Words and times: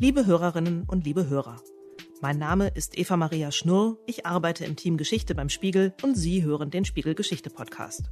Liebe 0.00 0.26
Hörerinnen 0.26 0.82
und 0.88 1.04
liebe 1.04 1.28
Hörer, 1.28 1.54
mein 2.20 2.36
Name 2.36 2.66
ist 2.66 2.98
Eva 2.98 3.16
Maria 3.16 3.52
Schnurr, 3.52 3.96
ich 4.06 4.26
arbeite 4.26 4.64
im 4.64 4.74
Team 4.74 4.96
Geschichte 4.96 5.36
beim 5.36 5.48
Spiegel 5.48 5.94
und 6.02 6.16
Sie 6.16 6.42
hören 6.42 6.72
den 6.72 6.84
Spiegel 6.84 7.14
Geschichte 7.14 7.48
Podcast. 7.48 8.10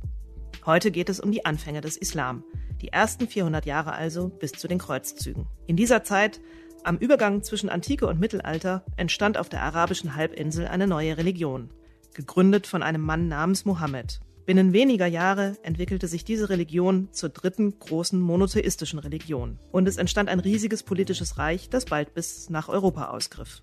Heute 0.65 0.93
geht 0.93 1.09
es 1.09 1.19
um 1.19 1.33
die 1.33 1.45
Anfänge 1.45 1.81
des 1.81 1.97
Islam, 1.97 2.45
die 2.81 2.89
ersten 2.89 3.27
400 3.27 3.67
Jahre 3.67 3.95
also 3.95 4.29
bis 4.29 4.53
zu 4.53 4.69
den 4.69 4.79
Kreuzzügen. 4.79 5.49
In 5.67 5.75
dieser 5.75 6.05
Zeit, 6.05 6.41
am 6.85 6.99
Übergang 6.99 7.43
zwischen 7.43 7.69
Antike 7.69 8.07
und 8.07 8.21
Mittelalter, 8.21 8.85
entstand 8.97 9.37
auf 9.37 9.49
der 9.49 9.63
arabischen 9.63 10.15
Halbinsel 10.15 10.69
eine 10.69 10.87
neue 10.87 11.17
Religion, 11.17 11.71
gegründet 12.15 12.69
von 12.69 12.85
einem 12.85 13.01
Mann 13.01 13.27
namens 13.27 13.65
Mohammed. 13.65 14.21
Binnen 14.45 14.73
weniger 14.73 15.07
Jahre 15.07 15.57
entwickelte 15.63 16.09
sich 16.09 16.25
diese 16.25 16.49
Religion 16.49 17.09
zur 17.13 17.29
dritten 17.29 17.79
großen 17.79 18.21
monotheistischen 18.21 18.99
Religion 18.99 19.59
und 19.71 19.87
es 19.87 19.99
entstand 19.99 20.29
ein 20.29 20.41
riesiges 20.41 20.83
politisches 20.83 21.39
Reich, 21.39 21.71
das 21.71 21.85
bald 21.85 22.13
bis 22.15 22.51
nach 22.51 22.69
Europa 22.69 23.11
ausgriff. 23.11 23.63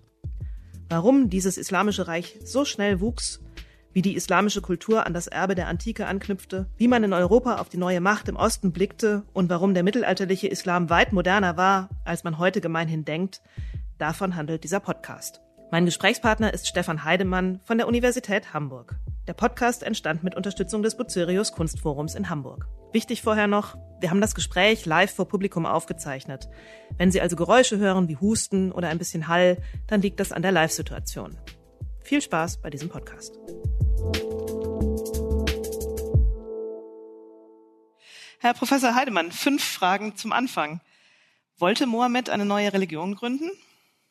Warum 0.88 1.30
dieses 1.30 1.58
islamische 1.58 2.08
Reich 2.08 2.40
so 2.46 2.64
schnell 2.64 3.02
wuchs, 3.02 3.42
wie 3.92 4.02
die 4.02 4.16
islamische 4.16 4.62
Kultur 4.62 5.06
an 5.06 5.14
das 5.14 5.28
Erbe 5.28 5.54
der 5.54 5.68
Antike 5.68 6.08
anknüpfte, 6.08 6.68
wie 6.78 6.88
man 6.88 7.04
in 7.04 7.12
Europa 7.12 7.58
auf 7.58 7.68
die 7.68 7.78
neue 7.78 8.00
Macht 8.00 8.30
im 8.30 8.38
Osten 8.38 8.72
blickte 8.72 9.24
und 9.34 9.50
warum 9.50 9.74
der 9.74 9.84
mittelalterliche 9.84 10.48
Islam 10.48 10.90
weit 10.90 11.12
moderner 11.12 11.58
war, 11.58 11.90
als 12.06 12.24
man 12.24 12.38
heute 12.38 12.62
gemeinhin 12.62 13.04
denkt, 13.04 13.42
davon 13.98 14.38
handelt 14.38 14.64
dieser 14.64 14.80
Podcast. 14.80 15.42
Mein 15.72 15.86
Gesprächspartner 15.86 16.54
ist 16.54 16.68
Stefan 16.68 17.04
Heidemann 17.04 17.60
von 17.66 17.78
der 17.78 17.88
Universität 17.88 18.54
Hamburg. 18.54 18.96
Der 19.30 19.36
Podcast 19.36 19.84
entstand 19.84 20.24
mit 20.24 20.34
Unterstützung 20.34 20.82
des 20.82 20.98
Bucerius 20.98 21.52
Kunstforums 21.52 22.16
in 22.16 22.32
Hamburg. 22.32 22.66
Wichtig 22.94 23.22
vorher 23.22 23.46
noch, 23.46 23.78
wir 24.00 24.10
haben 24.10 24.22
das 24.22 24.34
Gespräch 24.34 24.88
live 24.88 25.14
vor 25.14 25.28
Publikum 25.28 25.68
aufgezeichnet. 25.68 26.50
Wenn 26.98 27.12
Sie 27.12 27.22
also 27.22 27.36
Geräusche 27.36 27.78
hören 27.78 28.08
wie 28.08 28.18
Husten 28.18 28.72
oder 28.72 28.90
ein 28.90 28.98
bisschen 28.98 29.28
Hall, 29.28 29.62
dann 29.86 30.02
liegt 30.02 30.20
das 30.20 30.32
an 30.32 30.42
der 30.42 30.52
Live-Situation. 30.52 31.38
Viel 32.00 32.24
Spaß 32.24 32.60
bei 32.60 32.72
diesem 32.72 32.90
Podcast. 32.90 33.38
Herr 38.40 38.56
Professor 38.56 38.96
Heidemann, 38.96 39.32
fünf 39.32 39.64
Fragen 39.64 40.16
zum 40.16 40.34
Anfang. 40.34 40.82
Wollte 41.60 41.86
Mohammed 41.86 42.32
eine 42.32 42.46
neue 42.46 42.74
Religion 42.74 43.14
gründen? 43.14 43.52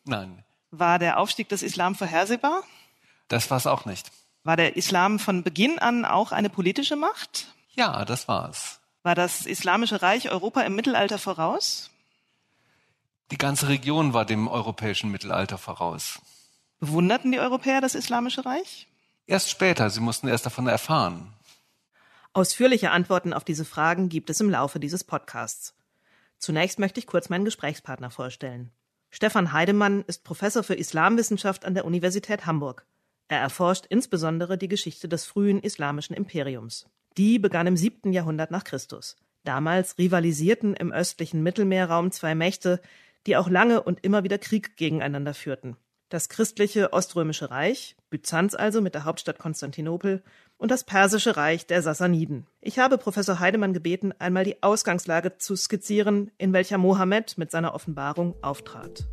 Nein. 0.05 0.45
War 0.71 1.01
der 1.01 1.19
Aufstieg 1.19 1.49
des 1.49 1.65
Islam 1.65 1.97
vorhersehbar? 1.97 2.63
Das 3.27 3.51
war 3.51 3.57
es 3.57 3.67
auch 3.67 3.85
nicht. 3.85 4.13
War 4.49 4.57
der 4.57 4.79
Islam 4.79 5.19
von 5.19 5.43
Beginn 5.43 5.79
an 5.79 6.07
auch 6.07 6.33
eine 6.33 6.49
politische 6.49 6.97
Macht? 6.97 7.49
Ja, 7.75 8.07
das 8.07 8.29
war 8.29 8.49
es. 8.49 8.81
War 9.03 9.15
das 9.15 9.45
Islamische 9.45 10.01
Reich 10.01 10.31
Europa 10.31 10.63
im 10.63 10.75
Mittelalter 10.75 11.19
voraus? 11.19 11.91
Die 13.31 13.37
ganze 13.37 13.69
Region 13.69 14.15
war 14.15 14.25
dem 14.25 14.49
europäischen 14.49 15.11
Mittelalter 15.11 15.59
voraus. 15.59 16.19
Bewunderten 16.81 17.31
die 17.31 17.41
Europäer 17.41 17.83
das 17.83 17.95
Islamische 17.95 18.47
Reich? 18.47 18.89
Erst 19.27 19.51
später, 19.51 19.91
sie 19.91 20.01
mussten 20.01 20.29
erst 20.29 20.47
davon 20.47 20.67
erfahren. 20.67 21.35
Ausführliche 22.33 22.91
Antworten 22.91 23.35
auf 23.35 23.45
diese 23.45 23.67
Fragen 23.67 24.09
gibt 24.09 24.31
es 24.31 24.41
im 24.41 24.49
Laufe 24.49 24.81
dieses 24.81 25.05
Podcasts. 25.05 25.75
Zunächst 26.39 26.79
möchte 26.79 27.01
ich 27.01 27.07
kurz 27.07 27.29
meinen 27.29 27.45
Gesprächspartner 27.45 28.11
vorstellen. 28.11 28.71
Stefan 29.11 29.53
Heidemann 29.53 30.05
ist 30.07 30.25
Professor 30.25 30.63
für 30.63 30.75
Islamwissenschaft 30.75 31.67
an 31.67 31.75
der 31.75 31.85
Universität 31.85 32.47
Hamburg. 32.47 32.87
Er 33.29 33.41
erforscht 33.41 33.87
insbesondere 33.89 34.59
die 34.59 34.69
Geschichte 34.69 35.09
des 35.09 35.27
frühen 35.27 35.61
islamischen 35.61 36.17
Imperiums. 36.17 36.87
Die 37.17 37.39
begann 37.39 37.67
im 37.67 37.77
siebten 37.77 38.13
Jahrhundert 38.13 38.51
nach 38.51 38.65
Christus. 38.65 39.17
Damals 39.45 39.97
rivalisierten 39.99 40.75
im 40.75 40.93
östlichen 40.93 41.43
Mittelmeerraum 41.43 42.11
zwei 42.11 42.35
Mächte, 42.35 42.81
die 43.27 43.37
auch 43.37 43.49
lange 43.49 43.83
und 43.83 44.05
immer 44.05 44.25
wieder 44.25 44.39
Krieg 44.39 44.77
gegeneinander 44.77 45.35
führten. 45.35 45.77
Das 46.09 46.31
christliche 46.31 46.95
Oströmische 46.95 47.51
Reich, 47.51 47.95
Byzanz 48.09 48.55
also 48.55 48.81
mit 48.81 48.95
der 48.95 49.05
Hauptstadt 49.05 49.39
Konstantinopel, 49.39 50.23
und 50.57 50.71
das 50.71 50.85
Persische 50.85 51.37
Reich 51.37 51.67
der 51.67 51.83
Sassaniden. 51.83 52.47
Ich 52.63 52.79
habe 52.79 52.97
Professor 52.97 53.41
Heidemann 53.41 53.75
gebeten, 53.75 54.13
einmal 54.19 54.45
die 54.45 54.63
Ausgangslage 54.63 55.37
zu 55.37 55.55
skizzieren, 55.55 56.31
in 56.39 56.55
welcher 56.55 56.79
Mohammed 56.79 57.37
mit 57.37 57.51
seiner 57.51 57.75
Offenbarung 57.75 58.35
auftrat. 58.43 59.07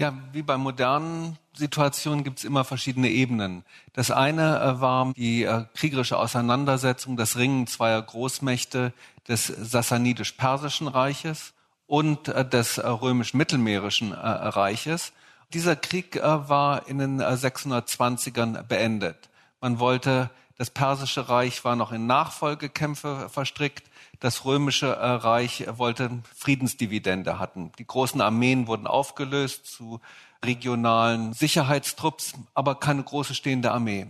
Ja, 0.00 0.14
wie 0.32 0.40
bei 0.40 0.56
modernen 0.56 1.36
Situationen 1.52 2.24
gibt 2.24 2.38
es 2.38 2.46
immer 2.46 2.64
verschiedene 2.64 3.10
Ebenen. 3.10 3.66
Das 3.92 4.10
eine 4.10 4.58
äh, 4.58 4.80
war 4.80 5.12
die 5.12 5.42
äh, 5.42 5.66
kriegerische 5.74 6.16
Auseinandersetzung, 6.16 7.18
das 7.18 7.36
Ringen 7.36 7.66
zweier 7.66 8.00
Großmächte 8.00 8.94
des 9.28 9.48
Sassanidisch-Persischen 9.48 10.88
Reiches 10.88 11.52
und 11.86 12.28
äh, 12.28 12.48
des 12.48 12.82
römisch-mittelmeerischen 12.82 14.14
Reiches. 14.14 15.12
Dieser 15.52 15.76
Krieg 15.76 16.18
war 16.22 16.88
in 16.88 16.96
den 16.96 17.20
620ern 17.20 18.62
beendet. 18.62 19.28
Man 19.60 19.80
wollte, 19.80 20.30
das 20.56 20.70
Persische 20.70 21.28
Reich 21.28 21.62
war 21.66 21.76
noch 21.76 21.92
in 21.92 22.06
Nachfolgekämpfe 22.06 23.28
verstrickt 23.28 23.89
das 24.20 24.44
römische 24.44 24.86
äh, 24.86 25.06
Reich 25.06 25.64
wollte 25.76 26.22
Friedensdividende 26.36 27.38
hatten. 27.38 27.72
Die 27.78 27.86
großen 27.86 28.20
Armeen 28.20 28.66
wurden 28.66 28.86
aufgelöst 28.86 29.66
zu 29.66 30.00
regionalen 30.44 31.32
Sicherheitstrupps, 31.32 32.34
aber 32.54 32.74
keine 32.74 33.02
große 33.02 33.34
stehende 33.34 33.72
Armee. 33.72 34.06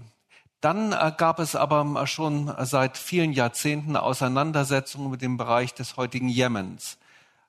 Dann 0.61 0.93
äh, 0.93 1.13
gab 1.17 1.39
es 1.39 1.55
aber 1.55 2.07
schon 2.09 2.53
seit 2.59 2.99
vielen 2.99 3.33
Jahrzehnten 3.33 3.97
Auseinandersetzungen 3.97 5.13
mit 5.13 5.23
dem 5.23 5.37
Bereich 5.37 5.75
des 5.75 5.97
heutigen 5.97 6.29
Jemens. 6.29 6.99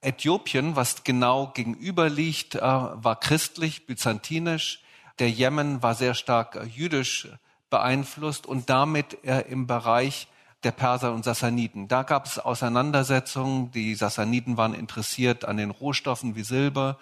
Äthiopien, 0.01 0.75
was 0.75 1.03
genau 1.03 1.47
gegenüber 1.47 2.09
liegt, 2.09 2.55
äh, 2.55 2.61
war 2.61 3.19
christlich, 3.19 3.87
byzantinisch. 3.87 4.83
Der 5.17 5.29
Jemen 5.29 5.81
war 5.81 5.95
sehr 5.95 6.13
stark 6.13 6.67
jüdisch 6.73 7.27
beeinflusst 7.69 8.47
und 8.47 8.69
damit 8.69 9.13
im 9.23 9.65
Bereich 9.65 10.27
der 10.63 10.71
Perser 10.71 11.13
und 11.13 11.23
Sassaniden. 11.23 11.87
Da 11.87 12.03
gab 12.03 12.25
es 12.25 12.37
Auseinandersetzungen. 12.39 13.71
Die 13.71 13.95
Sassaniden 13.95 14.57
waren 14.57 14.73
interessiert 14.73 15.45
an 15.45 15.57
den 15.57 15.71
Rohstoffen 15.71 16.35
wie 16.35 16.43
Silber. 16.43 16.97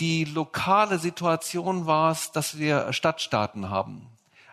Die 0.00 0.24
lokale 0.24 0.98
Situation 0.98 1.86
war 1.86 2.10
es, 2.10 2.32
dass 2.32 2.58
wir 2.58 2.92
Stadtstaaten 2.92 3.70
haben, 3.70 4.06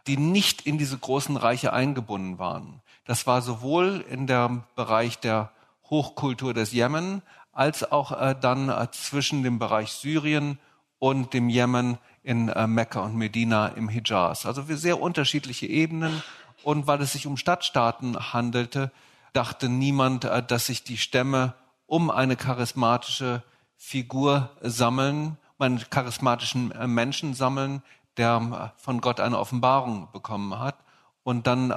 die 0.07 0.17
nicht 0.17 0.65
in 0.65 0.77
diese 0.77 0.97
großen 0.97 1.37
Reiche 1.37 1.73
eingebunden 1.73 2.39
waren. 2.39 2.81
Das 3.05 3.27
war 3.27 3.41
sowohl 3.41 4.03
in 4.09 4.27
der 4.27 4.63
Bereich 4.75 5.19
der 5.19 5.51
Hochkultur 5.89 6.53
des 6.53 6.71
Jemen 6.71 7.21
als 7.51 7.91
auch 7.91 8.11
äh, 8.11 8.35
dann 8.39 8.69
äh, 8.69 8.87
zwischen 8.91 9.43
dem 9.43 9.59
Bereich 9.59 9.91
Syrien 9.91 10.57
und 10.99 11.33
dem 11.33 11.49
Jemen 11.49 11.97
in 12.23 12.47
äh, 12.49 12.65
Mekka 12.67 13.01
und 13.01 13.15
Medina 13.15 13.67
im 13.67 13.89
Hijaz. 13.89 14.45
Also 14.45 14.69
wir 14.69 14.77
sehr 14.77 15.01
unterschiedliche 15.01 15.67
Ebenen 15.67 16.23
und 16.63 16.87
weil 16.87 17.01
es 17.01 17.13
sich 17.13 17.27
um 17.27 17.37
Stadtstaaten 17.37 18.33
handelte, 18.33 18.91
dachte 19.33 19.69
niemand, 19.69 20.25
äh, 20.25 20.43
dass 20.43 20.67
sich 20.67 20.83
die 20.83 20.97
Stämme 20.97 21.55
um 21.85 22.09
eine 22.09 22.35
charismatische 22.35 23.43
Figur 23.75 24.51
sammeln, 24.61 25.37
einen 25.59 25.83
charismatischen 25.89 26.71
äh, 26.71 26.87
Menschen 26.87 27.33
sammeln, 27.33 27.83
der 28.17 28.73
äh, 28.77 28.81
von 28.81 29.01
Gott 29.01 29.19
eine 29.19 29.37
Offenbarung 29.37 30.09
bekommen 30.11 30.59
hat 30.59 30.77
und 31.23 31.47
dann 31.47 31.71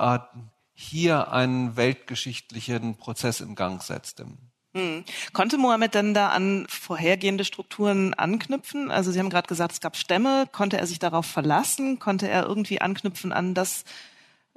hier 0.74 1.32
einen 1.32 1.76
weltgeschichtlichen 1.76 2.96
Prozess 2.96 3.40
in 3.40 3.54
Gang 3.54 3.82
setzte. 3.82 4.26
Hm. 4.76 5.04
Konnte 5.32 5.56
Mohammed 5.56 5.94
denn 5.94 6.12
da 6.12 6.28
an 6.28 6.66
vorhergehende 6.68 7.44
Strukturen 7.44 8.12
anknüpfen? 8.12 8.90
Also 8.90 9.10
Sie 9.10 9.18
haben 9.18 9.30
gerade 9.30 9.48
gesagt, 9.48 9.72
es 9.72 9.80
gab 9.80 9.96
Stämme. 9.96 10.46
Konnte 10.52 10.76
er 10.76 10.86
sich 10.86 10.98
darauf 10.98 11.24
verlassen? 11.24 11.98
Konnte 11.98 12.28
er 12.28 12.44
irgendwie 12.44 12.82
anknüpfen 12.82 13.32
an 13.32 13.54
das, 13.54 13.84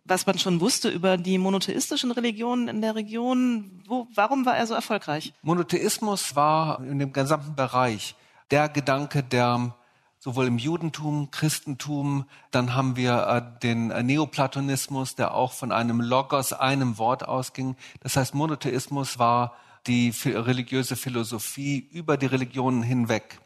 was 0.09 0.25
man 0.25 0.39
schon 0.39 0.59
wusste 0.59 0.89
über 0.89 1.17
die 1.17 1.37
monotheistischen 1.37 2.11
Religionen 2.11 2.67
in 2.67 2.81
der 2.81 2.95
Region. 2.95 3.81
Wo, 3.87 4.07
warum 4.13 4.45
war 4.45 4.57
er 4.57 4.67
so 4.67 4.73
erfolgreich? 4.73 5.33
Monotheismus 5.41 6.35
war 6.35 6.83
in 6.83 6.99
dem 6.99 7.13
gesamten 7.13 7.55
Bereich 7.55 8.15
der 8.51 8.69
Gedanke, 8.69 9.23
der 9.23 9.75
sowohl 10.19 10.47
im 10.47 10.57
Judentum, 10.57 11.31
Christentum, 11.31 12.25
dann 12.51 12.75
haben 12.75 12.95
wir 12.97 13.27
äh, 13.27 13.59
den 13.61 13.87
Neoplatonismus, 13.87 15.15
der 15.15 15.33
auch 15.33 15.53
von 15.53 15.71
einem 15.71 16.01
Logos, 16.01 16.51
einem 16.51 16.97
Wort 16.97 17.25
ausging. 17.25 17.77
Das 18.01 18.17
heißt, 18.17 18.35
Monotheismus 18.35 19.17
war 19.17 19.53
die 19.87 20.13
religiöse 20.25 20.97
Philosophie 20.97 21.87
über 21.91 22.17
die 22.17 22.25
Religionen 22.25 22.83
hinweg. 22.83 23.39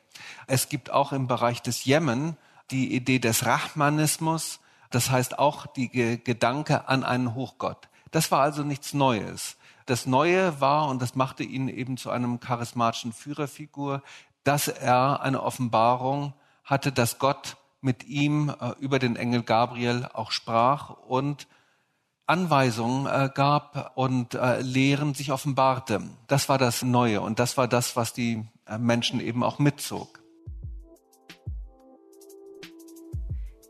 Es 0.48 0.68
gibt 0.68 0.90
auch 0.92 1.12
im 1.12 1.28
Bereich 1.28 1.62
des 1.62 1.86
Jemen 1.86 2.38
die 2.72 2.96
Idee 2.96 3.20
des 3.20 3.46
Rahmanismus, 3.46 4.60
das 4.94 5.10
heißt 5.10 5.40
auch 5.40 5.66
die 5.66 5.90
Gedanke 5.90 6.88
an 6.88 7.04
einen 7.04 7.34
Hochgott. 7.34 7.90
Das 8.12 8.32
war 8.32 8.42
also 8.42 8.64
nichts 8.64 8.94
Neues. 8.94 9.58
Das 9.88 10.06
Neue 10.06 10.62
war, 10.62 10.88
und 10.88 11.02
das 11.02 11.16
machte 11.16 11.44
ihn 11.44 11.68
eben 11.68 11.98
zu 11.98 12.12
einem 12.12 12.40
charismatischen 12.40 13.12
Führerfigur, 13.12 14.04
dass 14.44 14.68
er 14.68 15.22
eine 15.22 15.42
Offenbarung 15.42 16.34
hatte, 16.64 16.92
dass 16.92 17.18
Gott 17.18 17.58
mit 17.82 18.06
ihm 18.06 18.50
äh, 18.50 18.74
über 18.80 19.00
den 19.00 19.16
Engel 19.16 19.44
Gabriel 19.44 20.08
auch 20.14 20.32
sprach 20.32 20.92
und 20.92 21.48
Anweisungen 22.28 23.08
äh, 23.08 23.30
gab 23.34 23.92
und 23.96 24.36
äh, 24.36 24.62
Lehren 24.62 25.16
sich 25.16 25.32
offenbarte. 25.32 26.02
Das 26.28 26.48
war 26.48 26.58
das 26.58 26.84
Neue 26.84 27.20
und 27.20 27.40
das 27.40 27.58
war 27.58 27.68
das, 27.68 27.96
was 27.96 28.14
die 28.14 28.46
äh, 28.68 28.78
Menschen 28.78 29.20
eben 29.20 29.44
auch 29.44 29.60
mitzog. 29.60 30.23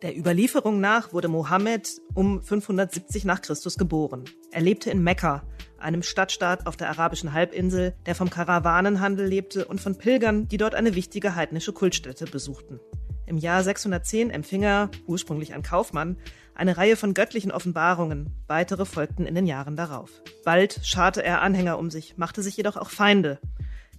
Der 0.04 0.18
Überlieferung 0.18 0.82
nach 0.82 1.14
wurde 1.14 1.30
Mohammed 1.30 2.02
um 2.14 2.44
570 2.44 3.24
nach 3.24 3.42
Christus 3.42 3.78
geboren. 3.78 4.26
Er 4.52 4.60
lebte 4.60 4.90
in 4.90 5.02
Mekka, 5.02 5.44
einem 5.78 6.04
Stadtstaat 6.04 6.68
auf 6.68 6.76
der 6.76 6.90
arabischen 6.90 7.32
Halbinsel, 7.32 7.96
der 8.06 8.14
vom 8.14 8.30
Karawanenhandel 8.30 9.26
lebte 9.26 9.64
und 9.64 9.80
von 9.80 9.98
Pilgern, 9.98 10.50
die 10.50 10.58
dort 10.58 10.76
eine 10.76 10.96
wichtige 10.96 11.36
heidnische 11.36 11.72
Kultstätte 11.72 12.26
besuchten. 12.26 12.82
Im 13.28 13.38
Jahr 13.38 13.64
610 13.64 14.30
empfing 14.30 14.64
er, 14.64 14.92
ursprünglich 15.08 15.54
ein 15.54 15.64
Kaufmann, 15.64 16.18
eine 16.54 16.76
Reihe 16.76 16.98
von 16.98 17.14
göttlichen 17.14 17.54
Offenbarungen, 17.54 18.30
weitere 18.48 18.84
folgten 18.84 19.26
in 19.26 19.36
den 19.36 19.48
Jahren 19.48 19.78
darauf. 19.78 20.22
Bald 20.44 20.82
scharte 20.84 21.24
er 21.24 21.42
Anhänger 21.42 21.80
um 21.80 21.90
sich, 21.90 22.18
machte 22.18 22.42
sich 22.42 22.58
jedoch 22.58 22.76
auch 22.76 22.90
Feinde. 22.90 23.40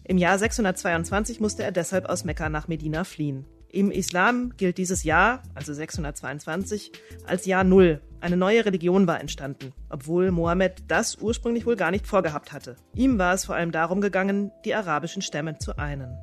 Im 0.05 0.19
Jahr 0.19 0.39
622 0.39 1.41
musste 1.41 1.63
er 1.63 1.73
deshalb 1.73 2.11
aus 2.11 2.25
Mekka 2.25 2.51
nach 2.51 2.69
Medina 2.69 3.05
fliehen. 3.05 3.47
Im 3.75 3.91
Islam 3.91 4.57
gilt 4.57 4.79
dieses 4.79 5.03
Jahr, 5.03 5.43
also 5.57 5.75
622, 5.75 6.93
als 7.27 7.45
Jahr 7.45 7.65
Null. 7.65 8.01
Eine 8.21 8.37
neue 8.37 8.65
Religion 8.65 9.09
war 9.09 9.19
entstanden, 9.19 9.73
obwohl 9.91 10.31
Mohammed 10.31 10.85
das 10.87 11.17
ursprünglich 11.17 11.67
wohl 11.67 11.75
gar 11.75 11.91
nicht 11.91 12.07
vorgehabt 12.07 12.53
hatte. 12.53 12.77
Ihm 12.95 13.19
war 13.19 13.35
es 13.35 13.47
vor 13.47 13.57
allem 13.57 13.73
darum 13.73 14.01
gegangen, 14.01 14.53
die 14.65 14.77
arabischen 14.77 15.23
Stämme 15.23 15.59
zu 15.59 15.77
einen. 15.77 16.17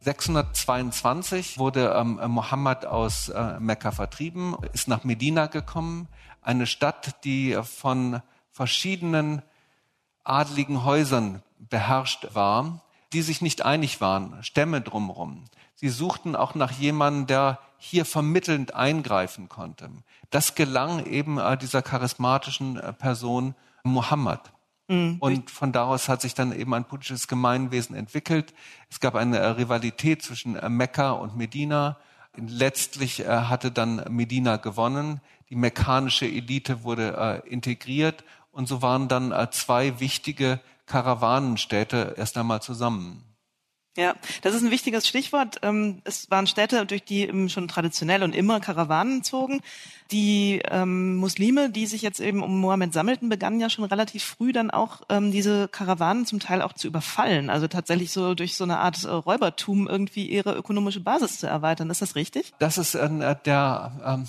622 0.00 1.58
wurde 1.58 1.94
ähm, 1.96 2.20
Mohammed 2.26 2.84
aus 2.84 3.30
äh, 3.30 3.58
Mekka 3.58 3.92
vertrieben, 3.92 4.54
ist 4.74 4.88
nach 4.88 5.04
Medina 5.04 5.46
gekommen, 5.46 6.06
eine 6.42 6.66
Stadt, 6.66 7.24
die 7.24 7.58
von 7.62 8.20
verschiedenen 8.50 9.40
adligen 10.22 10.84
Häusern 10.84 11.42
beherrscht 11.58 12.34
war, 12.34 12.82
die 13.12 13.22
sich 13.22 13.42
nicht 13.42 13.64
einig 13.64 14.00
waren, 14.00 14.42
Stämme 14.42 14.80
drumherum. 14.80 15.44
Sie 15.82 15.88
suchten 15.88 16.36
auch 16.36 16.54
nach 16.54 16.70
jemandem, 16.70 17.26
der 17.26 17.58
hier 17.76 18.04
vermittelnd 18.04 18.72
eingreifen 18.72 19.48
konnte. 19.48 19.90
Das 20.30 20.54
gelang 20.54 21.04
eben 21.06 21.38
äh, 21.38 21.58
dieser 21.58 21.82
charismatischen 21.82 22.76
äh, 22.76 22.92
Person 22.92 23.56
Muhammad. 23.82 24.52
Mhm. 24.86 25.16
Und 25.18 25.50
von 25.50 25.72
daraus 25.72 26.08
hat 26.08 26.22
sich 26.22 26.34
dann 26.34 26.52
eben 26.52 26.72
ein 26.72 26.84
politisches 26.84 27.26
Gemeinwesen 27.26 27.96
entwickelt. 27.96 28.54
Es 28.90 29.00
gab 29.00 29.16
eine 29.16 29.38
äh, 29.38 29.46
Rivalität 29.48 30.22
zwischen 30.22 30.52
Mekka 30.68 31.10
und 31.10 31.36
Medina. 31.36 31.98
Letztlich 32.36 33.26
hatte 33.26 33.72
dann 33.72 34.04
Medina 34.08 34.56
gewonnen. 34.56 35.20
Die 35.50 35.56
mekkanische 35.56 36.26
Elite 36.26 36.82
wurde 36.82 37.42
integriert 37.44 38.24
und 38.52 38.68
so 38.68 38.80
waren 38.80 39.08
dann 39.08 39.34
zwei 39.50 40.00
wichtige 40.00 40.58
Karawanenstädte 40.86 42.14
erst 42.16 42.38
einmal 42.38 42.62
zusammen. 42.62 43.31
Ja, 43.94 44.14
das 44.40 44.54
ist 44.54 44.62
ein 44.62 44.70
wichtiges 44.70 45.06
Stichwort. 45.06 45.58
Ähm, 45.62 46.00
es 46.04 46.30
waren 46.30 46.46
Städte, 46.46 46.86
durch 46.86 47.04
die 47.04 47.48
schon 47.50 47.68
traditionell 47.68 48.22
und 48.22 48.34
immer 48.34 48.58
Karawanen 48.58 49.22
zogen. 49.22 49.60
Die 50.10 50.62
ähm, 50.70 51.16
Muslime, 51.16 51.68
die 51.68 51.86
sich 51.86 52.00
jetzt 52.00 52.18
eben 52.18 52.42
um 52.42 52.58
Mohammed 52.58 52.94
sammelten, 52.94 53.28
begannen 53.28 53.60
ja 53.60 53.68
schon 53.68 53.84
relativ 53.84 54.24
früh 54.24 54.52
dann 54.52 54.70
auch 54.70 55.02
ähm, 55.10 55.30
diese 55.30 55.68
Karawanen 55.68 56.24
zum 56.24 56.40
Teil 56.40 56.62
auch 56.62 56.72
zu 56.72 56.86
überfallen. 56.86 57.50
Also 57.50 57.68
tatsächlich 57.68 58.12
so 58.12 58.34
durch 58.34 58.56
so 58.56 58.64
eine 58.64 58.78
Art 58.78 59.04
äh, 59.04 59.08
Räubertum 59.08 59.86
irgendwie 59.88 60.26
ihre 60.26 60.54
ökonomische 60.54 61.00
Basis 61.00 61.40
zu 61.40 61.46
erweitern. 61.46 61.90
Ist 61.90 62.00
das 62.00 62.16
richtig? 62.16 62.54
Das 62.58 62.78
ist 62.78 62.94
äh, 62.94 63.36
der 63.44 63.92
ähm, 64.06 64.28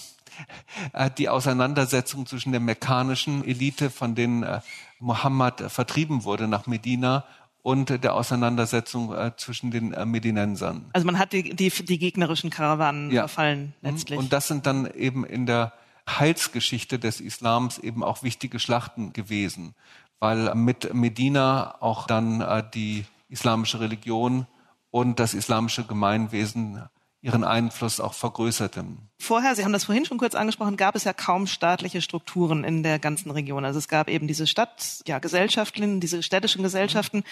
äh, 0.92 1.10
die 1.18 1.30
Auseinandersetzung 1.30 2.26
zwischen 2.26 2.52
der 2.52 2.62
mekkanischen 2.62 3.46
Elite, 3.46 3.90
von 3.90 4.14
denen 4.16 4.44
äh, 4.44 4.60
Mohammed 5.00 5.72
vertrieben 5.72 6.26
wurde 6.26 6.48
nach 6.50 6.68
Medina 6.68 7.26
und 7.64 8.04
der 8.04 8.14
Auseinandersetzung 8.14 9.14
äh, 9.14 9.32
zwischen 9.38 9.72
den 9.72 9.94
äh, 9.94 10.06
Medinensern. 10.06 10.86
Also 10.94 11.06
man 11.06 11.18
hat 11.18 11.34
die, 11.34 11.56
die, 11.56 11.70
die 11.70 11.98
gegnerischen 11.98 12.50
Karawanen 12.50 13.10
ja. 13.10 13.22
verfallen 13.22 13.74
mhm. 13.82 13.90
letztlich. 13.90 14.20
Und 14.20 14.32
das 14.32 14.48
sind 14.48 14.66
dann 14.68 14.86
eben 14.86 15.26
in 15.26 15.46
der 15.46 15.74
Heilsgeschichte 16.08 17.00
des 17.00 17.22
Islams 17.22 17.80
eben 17.80 18.04
auch 18.04 18.22
wichtige 18.22 18.60
Schlachten 18.60 19.14
gewesen, 19.14 19.74
weil 20.20 20.54
mit 20.56 20.94
Medina 20.94 21.82
auch 21.82 22.06
dann 22.06 22.42
äh, 22.42 22.64
die 22.74 23.06
islamische 23.30 23.80
Religion 23.80 24.46
und 24.92 25.20
das 25.20 25.34
islamische 25.34 25.86
Gemeinwesen 25.86 26.84
ihren 27.24 27.46
Einfluss 27.46 28.02
auch 28.02 28.14
vergrößerte. 28.14 28.84
Vorher, 29.18 29.56
Sie 29.56 29.64
haben 29.64 29.72
das 29.72 29.86
vorhin 29.86 30.04
schon 30.04 30.18
kurz 30.18 30.36
angesprochen, 30.36 30.76
gab 30.76 30.94
es 30.96 31.06
ja 31.06 31.14
kaum 31.14 31.48
staatliche 31.48 32.02
Strukturen 32.02 32.66
in 32.66 32.84
der 32.84 33.00
ganzen 33.00 33.32
Region. 33.32 33.64
Also 33.64 33.80
es 33.80 33.88
gab 33.88 34.10
eben 34.10 34.28
diese 34.28 34.46
Stadt, 34.46 35.02
ja, 35.08 35.20
diese 35.22 36.22
städtischen 36.22 36.64
Gesellschaften. 36.64 37.24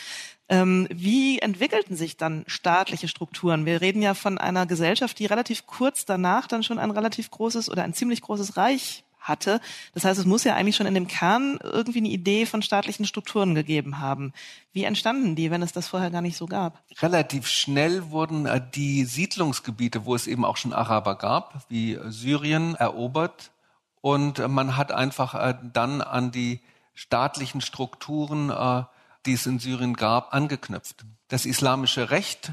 Ähm, 0.47 0.87
wie 0.89 1.39
entwickelten 1.39 1.97
sich 1.97 2.15
dann 2.15 2.45
staatliche 2.47 3.09
Strukturen? 3.09 3.65
Wir 3.65 3.81
reden 3.81 4.01
ja 4.01 4.13
von 4.13 4.37
einer 4.37 4.65
Gesellschaft, 4.65 5.19
die 5.19 5.25
relativ 5.25 5.67
kurz 5.67 6.05
danach 6.05 6.47
dann 6.47 6.63
schon 6.63 6.79
ein 6.79 6.91
relativ 6.91 7.29
großes 7.29 7.69
oder 7.69 7.83
ein 7.83 7.93
ziemlich 7.93 8.21
großes 8.21 8.55
Reich 8.55 9.03
hatte. 9.21 9.61
Das 9.93 10.03
heißt, 10.03 10.19
es 10.19 10.25
muss 10.25 10.43
ja 10.43 10.55
eigentlich 10.55 10.75
schon 10.75 10.87
in 10.87 10.95
dem 10.95 11.07
Kern 11.07 11.59
irgendwie 11.61 11.99
eine 11.99 12.09
Idee 12.09 12.45
von 12.45 12.61
staatlichen 12.61 13.05
Strukturen 13.05 13.55
gegeben 13.55 13.99
haben. 13.99 14.33
Wie 14.73 14.83
entstanden 14.83 15.35
die, 15.35 15.51
wenn 15.51 15.61
es 15.61 15.71
das 15.71 15.87
vorher 15.87 16.11
gar 16.11 16.21
nicht 16.21 16.37
so 16.37 16.47
gab? 16.47 16.81
Relativ 17.01 17.47
schnell 17.47 18.09
wurden 18.09 18.45
äh, 18.45 18.61
die 18.73 19.05
Siedlungsgebiete, 19.05 20.05
wo 20.05 20.15
es 20.15 20.27
eben 20.27 20.43
auch 20.43 20.57
schon 20.57 20.73
Araber 20.73 21.15
gab, 21.15 21.65
wie 21.69 21.99
Syrien, 22.07 22.75
erobert. 22.75 23.51
Und 24.01 24.39
äh, 24.39 24.47
man 24.47 24.75
hat 24.75 24.91
einfach 24.91 25.35
äh, 25.35 25.55
dann 25.71 26.01
an 26.01 26.31
die 26.31 26.59
staatlichen 26.93 27.61
Strukturen, 27.61 28.51
die 29.25 29.33
es 29.33 29.45
in 29.45 29.59
Syrien 29.59 29.93
gab, 29.93 30.33
angeknüpft. 30.33 31.05
Das 31.29 31.45
islamische 31.45 32.11
Recht 32.11 32.51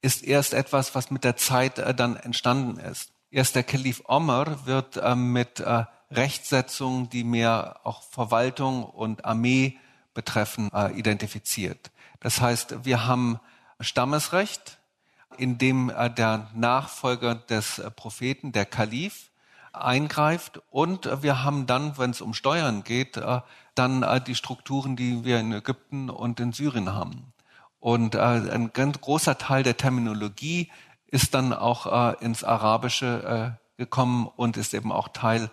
ist 0.00 0.24
erst 0.24 0.54
etwas, 0.54 0.94
was 0.94 1.10
mit 1.10 1.24
der 1.24 1.36
Zeit 1.36 1.78
dann 1.98 2.16
entstanden 2.16 2.80
ist. 2.80 3.12
Erst 3.30 3.54
der 3.54 3.64
Kalif 3.64 4.02
Omar 4.06 4.66
wird 4.66 4.98
mit 5.14 5.62
Rechtsetzungen, 6.10 7.08
die 7.08 7.24
mehr 7.24 7.80
auch 7.84 8.02
Verwaltung 8.02 8.84
und 8.84 9.24
Armee 9.24 9.78
betreffen, 10.14 10.70
äh, 10.72 10.92
identifiziert. 10.98 11.90
Das 12.20 12.40
heißt, 12.40 12.84
wir 12.84 13.06
haben 13.06 13.38
Stammesrecht, 13.80 14.78
in 15.36 15.58
dem 15.58 15.90
äh, 15.90 16.10
der 16.10 16.48
Nachfolger 16.54 17.34
des 17.34 17.78
äh, 17.78 17.90
Propheten, 17.90 18.52
der 18.52 18.64
Kalif, 18.64 19.30
eingreift 19.72 20.62
und 20.70 21.22
wir 21.22 21.44
haben 21.44 21.66
dann, 21.66 21.98
wenn 21.98 22.10
es 22.10 22.22
um 22.22 22.32
Steuern 22.32 22.82
geht, 22.82 23.20
dann 23.74 24.24
die 24.26 24.34
Strukturen, 24.34 24.96
die 24.96 25.22
wir 25.22 25.38
in 25.38 25.52
Ägypten 25.52 26.08
und 26.08 26.40
in 26.40 26.54
Syrien 26.54 26.94
haben. 26.94 27.34
Und 27.78 28.16
ein 28.16 28.70
ganz 28.72 28.98
großer 29.02 29.36
Teil 29.36 29.64
der 29.64 29.76
Terminologie 29.76 30.70
ist 31.08 31.34
dann 31.34 31.52
auch 31.52 32.18
ins 32.22 32.42
Arabische 32.42 33.58
gekommen 33.76 34.26
und 34.34 34.56
ist 34.56 34.72
eben 34.72 34.92
auch 34.92 35.08
Teil 35.08 35.50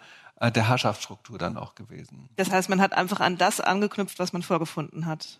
der 0.52 0.68
Herrschaftsstruktur 0.68 1.38
dann 1.38 1.58
auch 1.58 1.76
gewesen. 1.76 2.30
Das 2.36 2.52
heißt, 2.52 2.70
man 2.70 2.82
hat 2.82 2.94
einfach 2.94 3.20
an 3.20 3.38
das 3.38 3.62
angeknüpft, 3.62 4.20
was 4.20 4.34
man 4.34 4.42
vorgefunden 4.42 5.06
hat. 5.06 5.40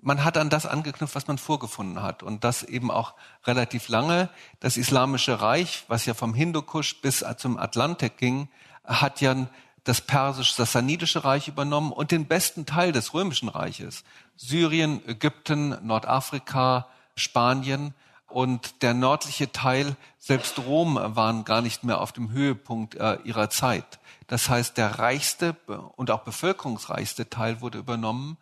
Man 0.00 0.22
hat 0.24 0.38
an 0.38 0.48
das 0.48 0.64
angeknüpft, 0.64 1.14
was 1.14 1.26
man 1.26 1.38
vorgefunden 1.38 2.02
hat. 2.02 2.22
Und 2.22 2.44
das 2.44 2.62
eben 2.62 2.90
auch 2.90 3.14
relativ 3.44 3.88
lange. 3.88 4.28
Das 4.60 4.76
Islamische 4.76 5.40
Reich, 5.40 5.84
was 5.88 6.06
ja 6.06 6.14
vom 6.14 6.34
Hindukusch 6.34 7.00
bis 7.00 7.24
zum 7.38 7.58
Atlantik 7.58 8.16
ging, 8.16 8.48
hat 8.84 9.20
ja 9.20 9.48
das 9.84 10.00
persisch-sassanidische 10.02 11.24
Reich 11.24 11.48
übernommen 11.48 11.92
und 11.92 12.10
den 12.10 12.26
besten 12.26 12.66
Teil 12.66 12.92
des 12.92 13.14
römischen 13.14 13.48
Reiches. 13.48 14.04
Syrien, 14.36 15.02
Ägypten, 15.08 15.78
Nordafrika, 15.86 16.88
Spanien 17.16 17.94
und 18.28 18.82
der 18.82 18.94
nördliche 18.94 19.50
Teil, 19.52 19.96
selbst 20.18 20.58
Rom 20.58 20.96
waren 20.96 21.44
gar 21.44 21.62
nicht 21.62 21.84
mehr 21.84 22.00
auf 22.00 22.12
dem 22.12 22.30
Höhepunkt 22.30 22.94
äh, 22.94 23.18
ihrer 23.24 23.50
Zeit. 23.50 23.98
Das 24.26 24.48
heißt, 24.48 24.76
der 24.76 24.98
reichste 24.98 25.56
und 25.96 26.10
auch 26.10 26.20
bevölkerungsreichste 26.20 27.30
Teil 27.30 27.60
wurde 27.60 27.78
übernommen 27.78 28.36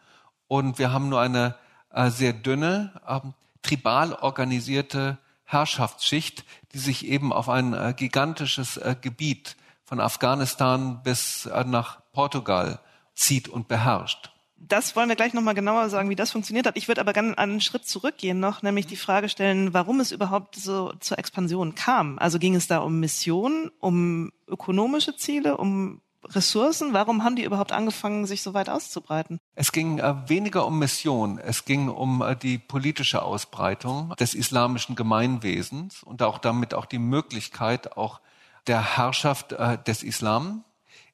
und 0.49 0.79
wir 0.79 0.93
haben 0.93 1.09
nur 1.09 1.21
eine 1.21 1.55
äh, 1.93 2.11
sehr 2.11 2.33
dünne, 2.33 3.01
äh, 3.07 3.21
tribal 3.63 4.13
organisierte 4.15 5.19
Herrschaftsschicht, 5.45 6.45
die 6.73 6.79
sich 6.79 7.07
eben 7.07 7.33
auf 7.33 7.49
ein 7.49 7.73
äh, 7.73 7.95
gigantisches 7.97 8.77
äh, 8.77 8.97
Gebiet 9.01 9.57
von 9.85 10.01
Afghanistan 10.01 11.03
bis 11.05 11.47
äh, 11.47 11.63
nach 11.65 12.01
Portugal 12.13 12.81
zieht 13.15 13.49
und 13.49 13.69
beherrscht 13.69 14.33
das 14.59 14.97
wollen 14.97 15.09
wir 15.09 15.17
gleich 15.17 15.35
nochmal 15.35 15.55
genauer 15.55 15.89
sagen, 15.91 16.09
wie 16.11 16.17
das 16.17 16.33
funktioniert 16.33 16.67
hat. 16.67 16.77
Ich 16.77 16.89
würde 16.89 17.01
aber 17.01 17.13
gerne 17.13 17.37
einen 17.39 17.61
Schritt 17.61 17.87
zurückgehen 17.87 18.41
noch, 18.41 18.63
nämlich 18.63 18.87
die 18.87 18.97
Frage 18.97 19.29
stellen, 19.29 19.75
warum 19.75 20.01
es 20.01 20.13
überhaupt 20.13 20.57
so 20.57 20.93
zur 21.01 21.19
Expansion 21.19 21.75
kam. 21.75 22.19
Also 22.19 22.39
ging 22.39 22.55
es 22.55 22.67
da 22.67 22.79
um 22.79 22.99
Mission, 22.99 23.71
um 23.81 24.33
ökonomische 24.49 25.17
Ziele, 25.17 25.57
um 25.57 26.01
Ressourcen? 26.25 26.93
Warum 26.93 27.23
haben 27.23 27.37
die 27.37 27.45
überhaupt 27.45 27.73
angefangen, 27.73 28.27
sich 28.27 28.43
so 28.43 28.55
weit 28.55 28.69
auszubreiten? 28.69 29.39
Es 29.55 29.73
ging 29.73 29.99
äh, 29.99 30.29
weniger 30.29 30.67
um 30.67 30.79
Mission. 30.79 31.39
Es 31.39 31.65
ging 31.65 31.89
um 31.89 32.23
äh, 32.23 32.37
die 32.37 32.59
politische 32.59 33.23
Ausbreitung 33.23 34.15
des 34.19 34.35
islamischen 34.35 34.97
Gemeinwesens 34.97 36.03
und 36.03 36.23
auch 36.23 36.39
damit 36.39 36.75
auch 36.75 36.87
die 36.87 36.99
Möglichkeit 36.99 37.97
auch 37.97 38.21
der 38.67 38.97
Herrschaft 38.97 39.53
äh, 39.53 39.79
des 39.87 40.03
Islam 40.03 40.65